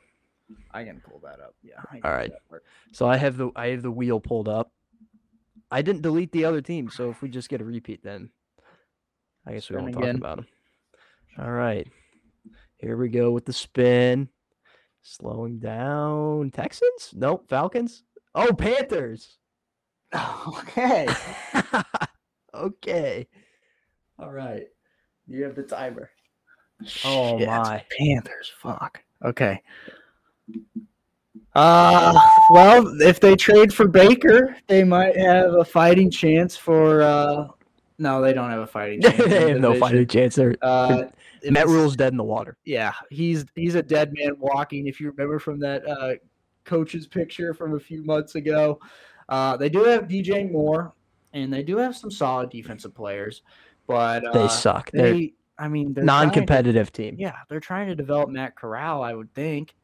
[0.72, 1.56] I can pull that up.
[1.64, 1.82] Yeah.
[2.04, 2.32] All right.
[2.92, 4.72] So I have the I have the wheel pulled up.
[5.72, 8.30] I didn't delete the other team, so if we just get a repeat, then
[9.48, 10.48] I guess we Spin won't talk about them.
[11.40, 11.88] All right,
[12.78, 14.30] here we go with the spin.
[15.04, 16.50] Slowing down.
[16.52, 17.12] Texans?
[17.14, 17.46] Nope.
[17.50, 18.04] Falcons.
[18.34, 19.38] Oh, Panthers.
[20.48, 21.08] Okay.
[22.54, 23.28] okay.
[24.20, 24.68] All right.
[25.26, 26.12] You have the timer.
[27.06, 27.84] Oh Shit, my.
[27.98, 28.52] Panthers.
[28.60, 29.02] Fuck.
[29.24, 29.62] Okay.
[31.56, 32.20] Uh
[32.50, 37.48] well, if they trade for Baker, they might have a fighting chance for uh
[38.00, 39.18] no, they don't have a fighting chance.
[39.18, 40.36] they the have no fighting chance.
[40.36, 41.04] They're, Uh
[41.50, 42.58] Matt Rhule's dead in the water.
[42.66, 44.88] yeah, he's he's a dead man walking.
[44.88, 46.14] If you remember from that uh,
[46.64, 48.80] coach's picture from a few months ago,
[49.30, 50.94] uh, they do have DJ Moore,
[51.34, 53.42] and they do have some solid defensive players,
[53.88, 54.90] but uh, They suck.
[54.92, 57.16] They're They, I mean, they're to- non-competitive team.
[57.18, 59.04] Yeah, they're trying to develop Matt Corral.
[59.04, 59.76] I would think.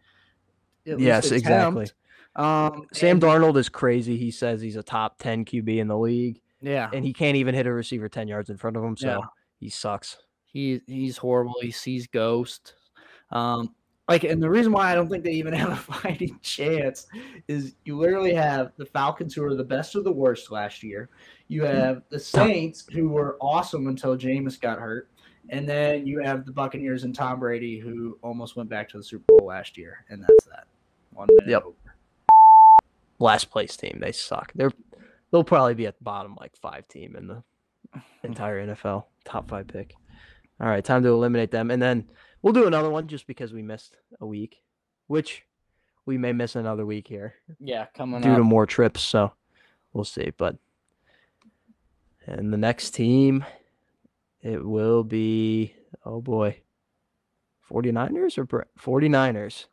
[0.88, 1.88] At least Yes, exactly.
[2.36, 4.18] Um, Sam and- Darnold is crazy.
[4.18, 7.54] He says he's a top 10 QB in the league, Yeah, and he can't even
[7.54, 9.20] hit a receiver 10 yards in front of him, so Yeah.
[9.60, 10.18] he sucks.
[10.46, 11.56] He he's horrible.
[11.62, 12.74] He sees ghosts.
[13.32, 13.76] Um,
[14.08, 17.06] like, and the reason why I don't think they even have a fighting chance
[17.48, 21.10] is you literally have the Falcons who are the best of the worst last year.
[21.48, 25.10] You have the Saints who were awesome until Jameis got hurt,
[25.50, 29.04] and then you have the Buccaneers and Tom Brady who almost went back to the
[29.04, 30.68] Super Bowl last year, and that's that.
[31.14, 31.50] One minute.
[31.50, 31.64] Yep.
[31.66, 31.76] over.
[33.20, 33.98] Last place team.
[34.00, 34.52] They suck.
[34.56, 34.72] They're
[35.32, 37.44] they'll probably be at the bottom like five team in the
[38.24, 39.06] entire NFL.
[39.26, 39.96] Top five pick.
[40.62, 41.72] All right, time to eliminate them.
[41.72, 42.10] And then
[42.42, 44.62] we'll do another one just because we missed a week,
[45.08, 45.44] which
[46.06, 47.36] we may miss another week here.
[47.60, 48.38] Yeah, coming due up.
[48.38, 49.02] to more trips.
[49.02, 49.32] So
[49.94, 50.32] we'll see.
[50.38, 50.58] But
[52.26, 53.46] and the next team,
[54.42, 55.74] it will be
[56.06, 56.62] oh boy,
[57.70, 59.66] 49ers or Bra- 49ers.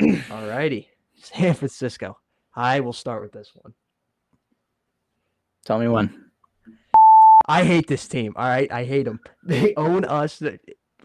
[0.30, 2.18] All righty, San Francisco.
[2.54, 3.74] I will start with this one.
[5.64, 6.30] Tell me one.
[7.48, 8.32] I hate this team.
[8.36, 9.20] All right, I hate them.
[9.44, 10.42] They own us.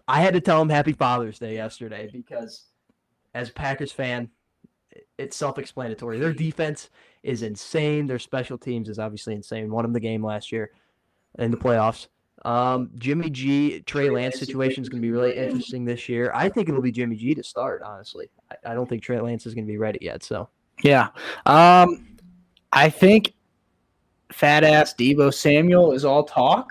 [0.08, 2.64] I had to tell them Happy Father's Day yesterday because,
[3.34, 4.30] as a Packers fan,
[5.18, 6.18] it's self-explanatory.
[6.18, 6.90] Their defense
[7.22, 8.06] is insane.
[8.06, 9.70] Their special teams is obviously insane.
[9.70, 10.72] Won them the game last year
[11.38, 12.08] in the playoffs.
[12.44, 16.32] Um, Jimmy G, Trey Lance situation is going to be really interesting this year.
[16.34, 17.82] I think it'll be Jimmy G to start.
[17.82, 20.22] Honestly, I, I don't think Trey Lance is going to be ready yet.
[20.24, 20.48] So
[20.82, 21.08] Yeah.
[21.46, 22.06] Um,
[22.72, 23.34] I think
[24.32, 26.70] fat ass Deebo Samuel is all talk.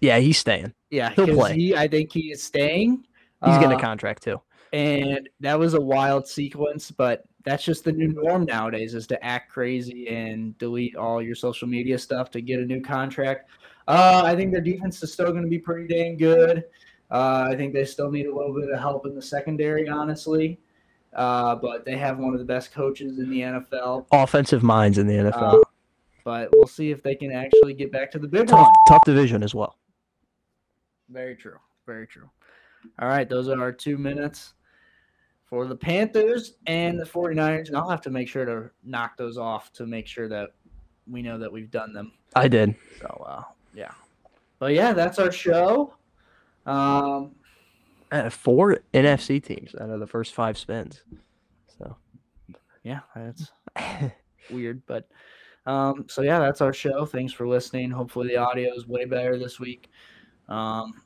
[0.00, 0.72] yeah, he's staying.
[0.90, 1.54] Yeah, He'll 'cause play.
[1.54, 3.04] He, I think he is staying.
[3.44, 4.40] He's getting Uh, a contract too.
[4.72, 9.24] and that was a wild sequence, but that's just the new norm nowadays is to
[9.24, 13.48] act crazy and delete all your social media stuff to get a new contract.
[13.88, 16.64] Uh, I think their defense is still going to be pretty dang good.
[17.10, 20.60] Uh, I think they still need a little bit of help in the secondary, honestly.
[21.14, 24.06] Uh, but they have one of the best coaches in the NFL.
[24.12, 25.54] Offensive minds in the NFL.
[25.54, 25.64] Uh,
[26.22, 28.74] but we'll see if they can actually get back to the big tough, one.
[28.86, 29.78] tough division as well.
[31.08, 31.56] Very true.
[31.86, 32.28] Very true.
[32.98, 34.52] All right, those are our two minutes
[35.46, 37.68] for the Panthers and the 49ers.
[37.68, 40.50] And I'll have to make sure to knock those off to make sure that
[41.10, 42.12] we know that we've done them.
[42.36, 42.74] I did.
[43.00, 43.42] So, uh,
[43.78, 43.92] yeah.
[44.58, 45.94] But yeah, that's our show.
[46.66, 47.32] Um,
[48.10, 51.02] Uh, four NFC teams out of the first five spins.
[51.78, 51.96] So
[52.82, 53.52] yeah, that's
[54.50, 54.82] weird.
[54.86, 55.08] But
[55.66, 57.04] um, so yeah, that's our show.
[57.06, 57.90] Thanks for listening.
[57.90, 59.90] Hopefully the audio is way better this week.
[60.48, 61.02] Um,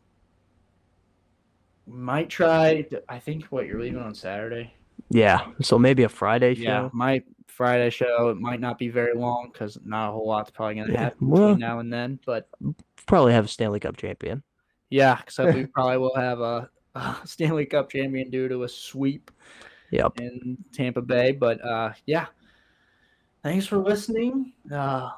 [1.86, 2.82] might try.
[2.82, 4.72] to- I think what you're leaving on Saturday.
[5.10, 6.62] yeah, so maybe a Friday show.
[6.62, 7.22] Yeah, my
[7.62, 8.28] Friday show.
[8.30, 11.28] It might not be very long because not a whole lot's probably going to happen
[11.28, 12.18] well- between now and then.
[12.26, 12.48] But
[13.06, 14.42] Probably have a Stanley Cup champion.
[14.90, 19.30] yeah, except we probably will have a, a Stanley Cup champion due to a sweep.
[19.92, 20.20] Yep.
[20.20, 21.32] in Tampa Bay.
[21.32, 22.26] But uh, yeah,
[23.44, 24.52] thanks for listening.
[24.72, 25.10] Uh,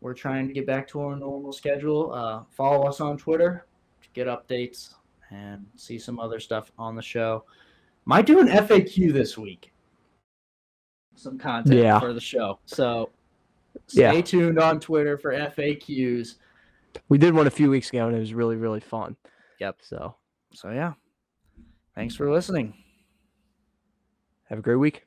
[0.00, 2.12] we're trying to get back to our normal schedule.
[2.12, 3.66] Uh, follow us on Twitter
[4.02, 4.94] to get updates
[5.30, 7.44] and see some other stuff on the show.
[8.04, 9.72] Might do an FAQ this week.
[11.16, 12.00] Some content Yeah.
[12.00, 12.58] for the show.
[12.66, 13.10] So
[13.86, 14.20] stay Yeah.
[14.22, 16.36] tuned on Twitter for FAQs.
[17.08, 19.16] We did one a few weeks ago and it was really, really fun.
[19.60, 19.78] Yep.
[19.82, 20.16] So
[20.52, 20.94] So yeah.
[21.94, 22.74] Thanks for listening.
[24.44, 25.06] have a great week.